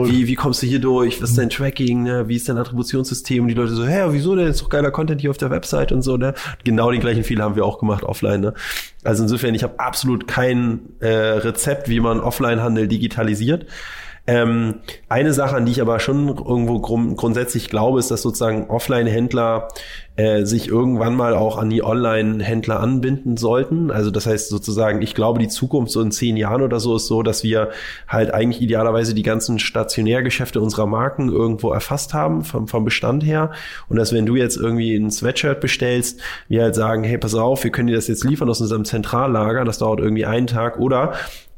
Wie, 0.10 0.28
wie 0.28 0.36
kommst 0.36 0.62
du 0.62 0.68
hier 0.68 0.80
durch? 0.80 1.22
Was 1.22 1.32
ist 1.32 1.38
dein 1.38 1.50
Tracking? 1.50 2.04
Ne? 2.04 2.28
Wie 2.28 2.36
ist 2.36 2.50
dein 2.50 2.58
Attributionssystem? 2.58 3.44
Und 3.44 3.50
die 3.50 3.54
Leute 3.54 3.74
so, 3.74 3.86
hä, 3.86 4.06
wieso 4.10 4.36
denn? 4.36 4.48
Ist 4.48 4.62
doch 4.62 4.70
geiler 4.70 4.92
Content 4.92 5.22
hier 5.22 5.30
auf 5.30 5.38
der 5.38 5.50
Website 5.50 5.92
und 5.92 6.02
so. 6.02 6.18
Ne? 6.18 6.34
Genau 6.64 6.92
den 6.92 7.00
gleichen 7.00 7.24
Fehler 7.24 7.44
haben 7.46 7.56
wir 7.56 7.66
auch 7.66 7.80
gemacht 7.80 8.04
offline. 8.04 8.42
Ne? 8.42 8.54
Also 9.04 9.24
insofern, 9.24 9.54
ich 9.56 9.64
habe 9.64 9.80
absolut 9.80 10.28
kein 10.28 10.94
äh, 11.00 11.08
Rezept, 11.08 11.90
wie 11.90 12.00
man 12.00 12.20
Offline-Handel 12.20 12.88
digitalisiert. 12.88 13.66
Ähm, 14.26 14.76
eine 15.10 15.34
Sache, 15.34 15.58
an 15.58 15.66
die 15.66 15.74
ich 15.74 15.82
aber 15.82 16.00
schon 16.00 16.30
irgendwo 16.30 16.80
grund 16.80 17.18
grundsätzlich 17.18 17.70
glaube, 17.70 18.00
ist, 18.00 18.10
dass 18.10 18.22
sozusagen 18.22 18.70
Offline-Händler 18.70 19.68
äh, 20.16 20.46
sich 20.46 20.70
irgendwann 20.70 21.14
mal 21.16 21.34
auch 21.34 21.58
an 21.58 21.70
die 21.70 21.84
Online-Händler 21.84 22.80
anbinden 22.80 23.36
sollten. 23.36 23.92
Also 23.92 24.12
das 24.12 24.26
heißt 24.26 24.48
sozusagen, 24.48 25.02
ich 25.02 25.14
glaube, 25.14 25.40
die 25.40 25.50
Zukunft 25.50 25.92
so 25.92 26.00
in 26.00 26.12
zehn 26.12 26.38
Jahren 26.38 26.62
oder 26.62 26.80
so 26.80 26.96
ist 26.96 27.08
so, 27.08 27.22
dass 27.22 27.44
wir 27.44 27.72
halt 28.08 28.34
eigentlich 28.34 28.62
idealerweise 28.62 29.14
die 29.14 29.24
ganzen 29.24 29.60
Stationärgeschäfte 29.60 30.62
unserer 30.62 30.86
Marken 30.86 31.30
irgendwo 31.30 31.72
erfasst 31.72 32.14
haben 32.14 32.46
vom, 32.46 32.70
vom 32.70 32.86
Bestand 32.86 33.26
her. 33.26 33.52
Und 33.90 33.98
dass 33.98 34.14
wenn 34.14 34.26
du 34.26 34.38
jetzt 34.38 34.56
irgendwie 34.56 34.96
ein 34.96 35.12
Sweatshirt 35.12 35.60
bestellst, 35.60 36.22
wir 36.48 36.64
halt 36.64 36.76
sagen, 36.76 37.04
hey, 37.04 37.18
pass 37.18 37.36
auf, 37.36 37.66
wir 37.66 37.72
können 37.72 37.88
dir 37.88 37.96
das 37.96 38.08
jetzt 38.08 38.24
liefern 38.24 38.50
aus 38.50 38.62
unserem 38.62 38.86
Zentrallager, 38.86 39.66
das 39.66 39.80
dauert 39.80 40.00
irgendwie 40.00 40.26
einen 40.26 40.48
Tag 40.48 40.80
oder 40.80 41.14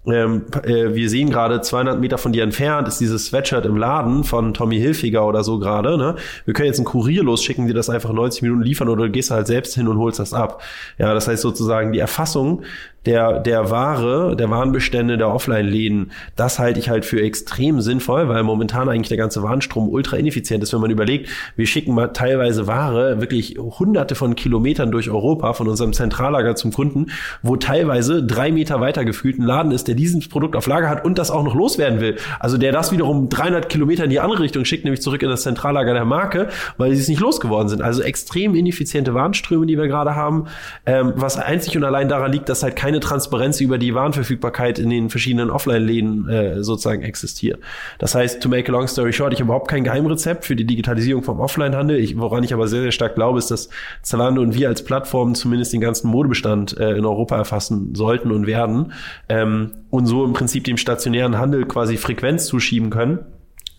ähm, 0.08 0.46
äh, 0.64 0.94
wir 0.94 1.10
sehen 1.10 1.30
gerade 1.30 1.62
200 1.62 2.00
Meter 2.00 2.18
von 2.18 2.32
dir 2.32 2.44
entfernt 2.44 2.88
ist 2.88 3.00
dieses 3.00 3.28
Sweatshirt 3.28 3.66
im 3.66 3.78
Laden 3.78 4.24
von 4.24 4.54
Tommy 4.54 4.78
Hilfiger 4.78 5.26
oder 5.26 5.44
so 5.44 5.60
gerade. 5.60 5.98
Ne? 5.98 6.16
Wir 6.46 6.54
können 6.54 6.68
jetzt 6.68 6.78
einen 6.78 6.86
Kurier 6.86 7.24
losschicken, 7.24 7.68
die 7.68 7.74
das 7.74 7.90
einfach 7.90 8.14
90 8.14 8.42
Minuten 8.44 8.62
liefern 8.62 8.90
oder 8.90 9.06
du 9.06 9.12
gehst 9.12 9.32
halt 9.32 9.48
selbst 9.48 9.76
hin 9.76 9.88
und 9.88 9.98
holst 9.98 10.20
das 10.20 10.34
ab. 10.34 10.62
Ja, 10.98 11.14
das 11.14 11.28
heißt 11.28 11.42
sozusagen 11.42 11.92
die 11.92 12.00
Erfassung 12.00 12.64
der, 13.06 13.40
der 13.40 13.70
Ware, 13.70 14.36
der 14.36 14.50
Warenbestände 14.50 15.18
der 15.18 15.30
Offline-Läden, 15.30 16.12
das 16.36 16.60
halte 16.60 16.80
ich 16.80 16.90
halt 16.90 17.06
für 17.06 17.22
extrem 17.22 17.82
sinnvoll, 17.82 18.28
weil 18.28 18.44
momentan 18.44 18.90
eigentlich 18.90 19.10
der 19.10 19.18
ganze 19.18 19.44
Warenstrom 19.44 19.90
ultra 19.90 20.18
ineffizient 20.18 20.64
ist, 20.64 20.74
wenn 20.74 20.82
man 20.82 20.92
überlegt, 20.92 21.30
wir 21.56 21.68
schicken 21.68 21.94
mal 21.94 22.08
teilweise 22.08 22.68
Ware 22.68 23.22
wirklich 23.22 23.58
hunderte 23.58 24.16
von 24.16 24.36
Kilometern 24.36 24.92
durch 24.92 25.10
Europa 25.10 25.54
von 25.54 25.68
unserem 25.68 25.94
Zentrallager 25.94 26.56
zum 26.56 26.72
Kunden, 26.72 27.08
wo 27.42 27.56
teilweise 27.56 28.24
drei 28.24 28.52
Meter 28.52 28.82
weiter 28.82 29.06
gefühlt 29.06 29.40
ein 29.40 29.44
Laden 29.44 29.72
ist, 29.72 29.88
der 29.88 29.96
dieses 29.96 30.28
Produkt 30.30 30.56
auf 30.56 30.68
Lager 30.68 30.90
hat 30.90 31.06
und 31.06 31.18
das 31.18 31.32
auch 31.32 31.44
noch 31.44 31.56
loswerden 31.56 32.00
will. 32.00 32.18
Also 32.40 32.58
der 32.58 32.72
das 32.72 32.92
wiederum 32.92 33.30
300 33.30 33.70
Kilometer 33.70 34.06
in 34.06 34.10
die 34.10 34.20
andere 34.20 34.42
Richtung 34.42 34.66
schickt, 34.66 34.84
nämlich 34.84 35.02
zurück 35.02 35.22
in 35.24 35.30
das 35.30 35.44
Zentrallager 35.44 35.94
der 35.94 36.06
Marke, 36.06 36.50
weil 36.78 36.94
sie 36.94 37.02
es 37.02 37.08
nicht 37.08 37.20
losgeworden 37.20 37.70
sind. 37.70 37.82
Also 37.82 38.02
extrem 38.02 38.56
ineffiziente 38.56 39.14
Warenströme, 39.14 39.66
die 39.66 39.78
wir 39.78 39.88
gerade 39.88 40.16
haben, 40.16 40.46
ähm, 40.86 41.14
was 41.16 41.38
einzig 41.38 41.78
und 41.78 41.84
allein 41.84 42.10
daran 42.10 42.32
liegt, 42.32 42.50
dass 42.50 42.64
halt 42.64 42.76
keine 42.76 42.95
keine 42.96 43.00
Transparenz 43.02 43.60
über 43.60 43.78
die 43.78 43.94
Warenverfügbarkeit 43.94 44.80
in 44.80 44.90
den 44.90 45.10
verschiedenen 45.10 45.50
Offline-Läden 45.50 46.30
äh, 46.30 46.64
sozusagen 46.64 47.02
existiert. 47.02 47.60
Das 48.00 48.16
heißt, 48.16 48.42
to 48.42 48.48
make 48.48 48.70
a 48.70 48.72
long 48.72 48.88
story 48.88 49.12
short, 49.12 49.34
ich 49.34 49.40
habe 49.40 49.48
überhaupt 49.48 49.68
kein 49.70 49.84
Geheimrezept 49.84 50.46
für 50.46 50.56
die 50.56 50.66
Digitalisierung 50.66 51.24
vom 51.24 51.42
Offline-Handel. 51.42 51.98
Ich, 51.98 52.18
woran 52.18 52.44
ich 52.44 52.54
aber 52.54 52.68
sehr, 52.68 52.82
sehr 52.82 52.92
stark 52.92 53.16
glaube, 53.16 53.40
ist, 53.40 53.52
dass 53.52 53.70
Zalando 54.02 54.42
und 54.42 54.56
wir 54.56 54.70
als 54.70 54.84
Plattform 54.84 55.36
zumindest 55.36 55.74
den 55.74 55.82
ganzen 55.82 56.10
Modebestand 56.10 56.78
äh, 56.78 56.96
in 56.96 57.06
Europa 57.06 57.36
erfassen 57.36 57.94
sollten 57.96 58.32
und 58.32 58.48
werden 58.48 58.94
ähm, 59.28 59.74
und 59.90 60.06
so 60.06 60.24
im 60.24 60.34
Prinzip 60.34 60.64
dem 60.64 60.78
stationären 60.78 61.38
Handel 61.38 61.66
quasi 61.66 61.98
Frequenz 61.98 62.46
zuschieben 62.46 62.92
können 62.92 63.20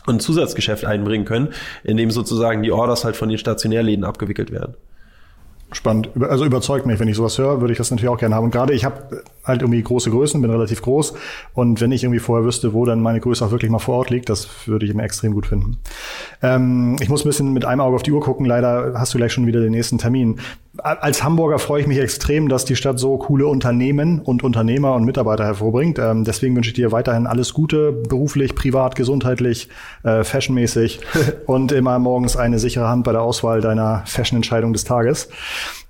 und 0.07 0.21
Zusatzgeschäft 0.21 0.85
einbringen 0.85 1.25
können, 1.25 1.49
indem 1.85 2.11
sozusagen 2.11 2.63
die 2.63 2.71
Orders 2.71 3.05
halt 3.05 3.17
von 3.17 3.29
den 3.29 3.39
Stationärläden 3.39 4.05
abgewickelt 4.05 4.51
werden. 4.51 4.75
Spannend. 5.73 6.11
Also 6.21 6.45
überzeugt 6.45 6.87
mich, 6.87 7.01
wenn 7.01 7.09
ich 7.09 7.17
sowas 7.17 7.39
höre, 7.39 7.61
würde 7.61 7.73
ich 7.73 7.79
das 7.79 7.91
natürlich 7.91 8.09
auch 8.09 8.19
gerne 8.19 8.35
haben. 8.35 8.45
Und 8.45 8.51
gerade 8.51 8.73
ich 8.73 8.85
habe 8.85 9.25
halt 9.47 9.63
irgendwie 9.63 9.83
große 9.83 10.11
Größen, 10.11 10.41
bin 10.43 10.51
relativ 10.51 10.83
groß. 10.83 11.15
Und 11.55 11.81
wenn 11.81 11.93
ich 11.93 12.05
irgendwie 12.05 12.21
vorher 12.21 12.45
wüsste, 12.45 12.73
wo 12.75 12.85
dann 12.85 13.01
meine 13.01 13.21
Größe 13.21 13.45
auch 13.45 13.51
wirklich 13.51 13.71
mal 13.71 13.79
vor 13.79 13.97
Ort 13.97 14.11
liegt, 14.11 14.29
das 14.29 14.49
würde 14.67 14.85
ich 14.85 14.93
immer 14.93 15.05
extrem 15.05 15.33
gut 15.33 15.47
finden. 15.47 15.79
Ähm, 16.43 16.97
ich 17.01 17.09
muss 17.09 17.25
ein 17.25 17.29
bisschen 17.29 17.53
mit 17.53 17.65
einem 17.65 17.81
Auge 17.81 17.97
auf 17.97 18.03
die 18.03 18.13
Uhr 18.13 18.21
gucken. 18.21 18.47
Leider 18.47 18.95
hast 18.97 19.15
du 19.15 19.19
gleich 19.19 19.33
schon 19.33 19.47
wieder 19.47 19.61
den 19.61 19.73
nächsten 19.73 19.99
Termin. 19.99 20.41
Als 20.79 21.25
Hamburger 21.25 21.59
freue 21.59 21.81
ich 21.81 21.87
mich 21.87 21.99
extrem, 21.99 22.49
dass 22.49 22.67
die 22.67 22.77
Stadt 22.77 22.99
so 22.99 23.17
coole 23.17 23.47
Unternehmen 23.47 24.21
und 24.21 24.45
Unternehmer 24.45 24.95
und 24.95 25.05
Mitarbeiter 25.05 25.45
hervorbringt. 25.45 25.99
Ähm, 25.99 26.25
deswegen 26.25 26.55
wünsche 26.55 26.69
ich 26.69 26.75
dir 26.75 26.93
weiterhin 26.93 27.27
alles 27.27 27.55
Gute, 27.55 27.93
beruflich, 27.93 28.55
privat, 28.55 28.95
gesundheitlich, 28.95 29.69
äh, 30.03 30.23
fashionmäßig 30.23 31.01
und 31.47 31.73
immer 31.73 31.99
morgens 31.99 32.37
eine 32.37 32.59
sichere 32.59 32.89
Hand 32.89 33.05
bei 33.05 33.13
der 33.13 33.23
Auswahl 33.23 33.61
deiner 33.61 34.03
Fashion-Entscheidung 34.07 34.73
des 34.73 34.85
Tages. 34.85 35.29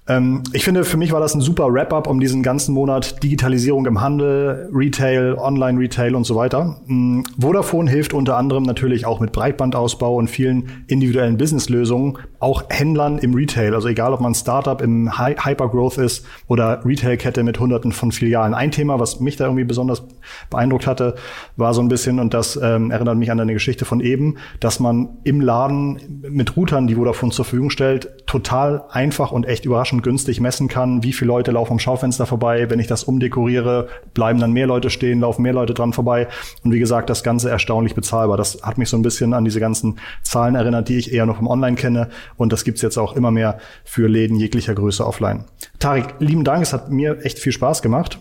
Ähm, 0.09 0.43
ich 0.53 0.65
finde, 0.65 0.85
für 0.85 0.97
mich 0.97 1.13
war 1.13 1.21
das 1.21 1.35
ein 1.35 1.41
super 1.41 1.73
Wrap-up 1.73 2.07
um 2.07 2.21
diesen 2.21 2.43
ganzen 2.43 2.75
Monat 2.75 3.23
Digitalisierung 3.23 3.87
im 3.87 4.01
Handel, 4.01 4.69
Retail, 4.73 5.37
Online-Retail 5.37 6.15
und 6.15 6.25
so 6.25 6.37
weiter. 6.37 6.81
Ähm, 6.89 7.25
Vodafone 7.39 7.91
hilft 7.91 8.15
unter 8.15 8.37
anderem 8.37 8.63
natürlich 8.63 9.05
auch 9.05 9.19
mit 9.21 9.33
Breitbandausbau 9.33 10.15
und 10.15 10.29
vielen 10.29 10.85
individuellen 10.87 11.37
Businesslösungen, 11.37 12.19
auch 12.39 12.65
Händlern 12.69 13.19
im 13.19 13.35
Retail. 13.35 13.75
Also 13.75 13.89
egal, 13.89 14.13
ob 14.13 14.21
man 14.21 14.35
Startup 14.35 14.81
im 14.81 15.19
Hi 15.19 15.35
Hypergrowth 15.35 15.99
ist 15.99 16.25
oder 16.47 16.85
Retailkette 16.85 17.43
mit 17.43 17.59
hunderten 17.59 17.93
von 17.93 18.13
Filialen. 18.13 18.55
Ein 18.55 18.71
Thema, 18.71 19.01
was 19.01 19.19
mich 19.21 19.37
da 19.37 19.45
irgendwie 19.45 19.65
besonders 19.65 20.05
beeindruckt 20.51 20.87
hatte, 20.87 21.17
war 21.57 21.75
so 21.75 21.81
ein 21.81 21.89
bisschen, 21.89 22.21
und 22.21 22.33
das 22.33 22.59
ähm, 22.63 22.91
erinnert 22.91 23.17
mich 23.17 23.31
an 23.31 23.41
eine 23.41 23.53
Geschichte 23.53 23.85
von 23.85 24.01
eben, 24.01 24.37
dass 24.61 24.79
man 24.79 25.19
im 25.25 25.41
Laden 25.41 26.23
mit 26.29 26.57
Routern, 26.57 26.87
die 26.87 26.95
Vodafone 26.95 27.33
zur 27.33 27.45
Verfügung 27.45 27.71
stellt, 27.71 28.26
total 28.27 28.85
einfach 28.91 29.31
und 29.31 29.47
echt 29.47 29.65
überraschend 29.65 30.03
günstig 30.03 30.41
messen 30.41 30.67
kann, 30.69 31.03
wie 31.05 31.13
viele 31.13 31.29
Leute 31.29 31.53
laufen 31.53 31.73
am 31.73 31.79
Schaufenster 31.79 32.27
vorbei. 32.27 32.69
Wenn 32.69 32.81
ich 32.81 32.89
das 32.89 33.05
umdekoriere, 33.05 33.89
bleiben 34.15 34.41
dann 34.41 34.53
mehr 34.53 34.67
Leute 34.67 34.91
stehen, 34.91 35.21
laufen 35.21 35.43
mehr 35.43 35.53
Leute 35.53 35.75
dran 35.75 35.93
vorbei. 35.93 36.27
Und 36.65 36.73
wie 36.73 36.81
gesagt, 36.81 37.09
das 37.09 37.23
Ganze 37.23 37.51
erstaunlich 37.51 37.95
bezahlbar. 37.95 38.37
Das 38.37 38.63
hat 38.63 38.79
mich 38.79 38.89
so 38.89 38.97
ein 38.97 39.03
bisschen 39.03 39.33
an 39.33 39.45
diese 39.45 39.61
ganzen 39.61 39.99
Zahlen 40.23 40.57
erinnert, 40.57 40.89
die 40.89 40.99
ich 40.99 41.13
eher 41.13 41.25
noch 41.25 41.41
im 41.41 41.47
Online 41.47 41.77
kenne. 41.77 42.09
Und 42.37 42.53
das 42.53 42.65
gibt's 42.65 42.83
jetzt 42.83 42.99
auch 42.99 43.15
immer 43.15 43.31
mehr 43.31 43.59
für 43.85 44.09
Läden 44.09 44.37
jeglicher 44.37 44.75
Größe 44.75 45.07
offline. 45.07 45.45
Tarek, 45.79 46.15
lieben 46.19 46.43
Dank. 46.43 46.63
Es 46.63 46.73
hat 46.73 46.91
mir 46.91 47.25
echt 47.25 47.39
viel 47.39 47.53
Spaß 47.53 47.81
gemacht. 47.81 48.19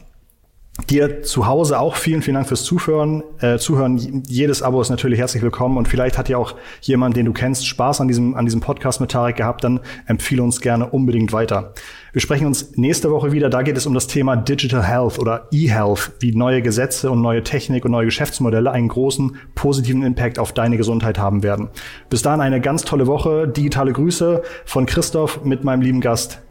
Dir 0.90 1.24
zu 1.24 1.48
Hause 1.48 1.80
auch 1.80 1.96
vielen, 1.96 2.22
vielen 2.22 2.36
Dank 2.36 2.48
fürs 2.48 2.64
Zuhören. 2.64 3.24
Äh, 3.40 3.58
Zuhören, 3.58 4.24
jedes 4.28 4.62
Abo 4.62 4.82
ist 4.82 4.90
natürlich 4.90 5.18
herzlich 5.18 5.42
willkommen 5.42 5.78
und 5.78 5.88
vielleicht 5.88 6.18
hat 6.18 6.28
ja 6.28 6.38
auch 6.38 6.56
jemand, 6.82 7.16
den 7.16 7.26
du 7.26 7.34
kennst, 7.34 7.66
Spaß 7.66 8.02
an 8.02 8.08
diesem, 8.08 8.36
an 8.36 8.46
diesem 8.46 8.60
Podcast 8.60 9.00
mit 9.00 9.10
Tarek 9.10 9.38
gehabt, 9.38 9.64
dann 9.64 9.80
empfehle 10.06 10.44
uns 10.44 10.60
gerne 10.60 10.88
unbedingt 10.88 11.32
weiter. 11.32 11.74
Wir 12.12 12.22
sprechen 12.22 12.46
uns 12.46 12.76
nächste 12.76 13.10
Woche 13.10 13.32
wieder. 13.32 13.50
Da 13.50 13.62
geht 13.62 13.78
es 13.78 13.88
um 13.88 13.94
das 13.94 14.08
Thema 14.08 14.36
Digital 14.36 14.84
Health 14.84 15.18
oder 15.18 15.48
E-Health, 15.52 16.12
wie 16.20 16.36
neue 16.36 16.62
Gesetze 16.62 17.10
und 17.10 17.22
neue 17.22 17.42
Technik 17.42 17.86
und 17.86 17.92
neue 17.92 18.06
Geschäftsmodelle 18.06 18.70
einen 18.70 18.90
großen 18.90 19.38
positiven 19.56 20.04
Impact 20.04 20.38
auf 20.38 20.52
deine 20.52 20.78
Gesundheit 20.78 21.18
haben 21.18 21.42
werden. 21.42 21.70
Bis 22.10 22.22
dahin 22.22 22.42
eine 22.42 22.60
ganz 22.62 22.84
tolle 22.84 23.08
Woche. 23.08 23.48
Digitale 23.48 23.94
Grüße 23.94 24.44
von 24.66 24.86
Christoph 24.86 25.44
mit 25.46 25.64
meinem 25.64 25.82
lieben 25.82 26.02
Gast 26.02 26.42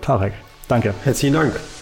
Tarek. 0.00 0.34
Danke. 0.68 0.94
Herzlichen 1.02 1.34
Dank. 1.34 1.77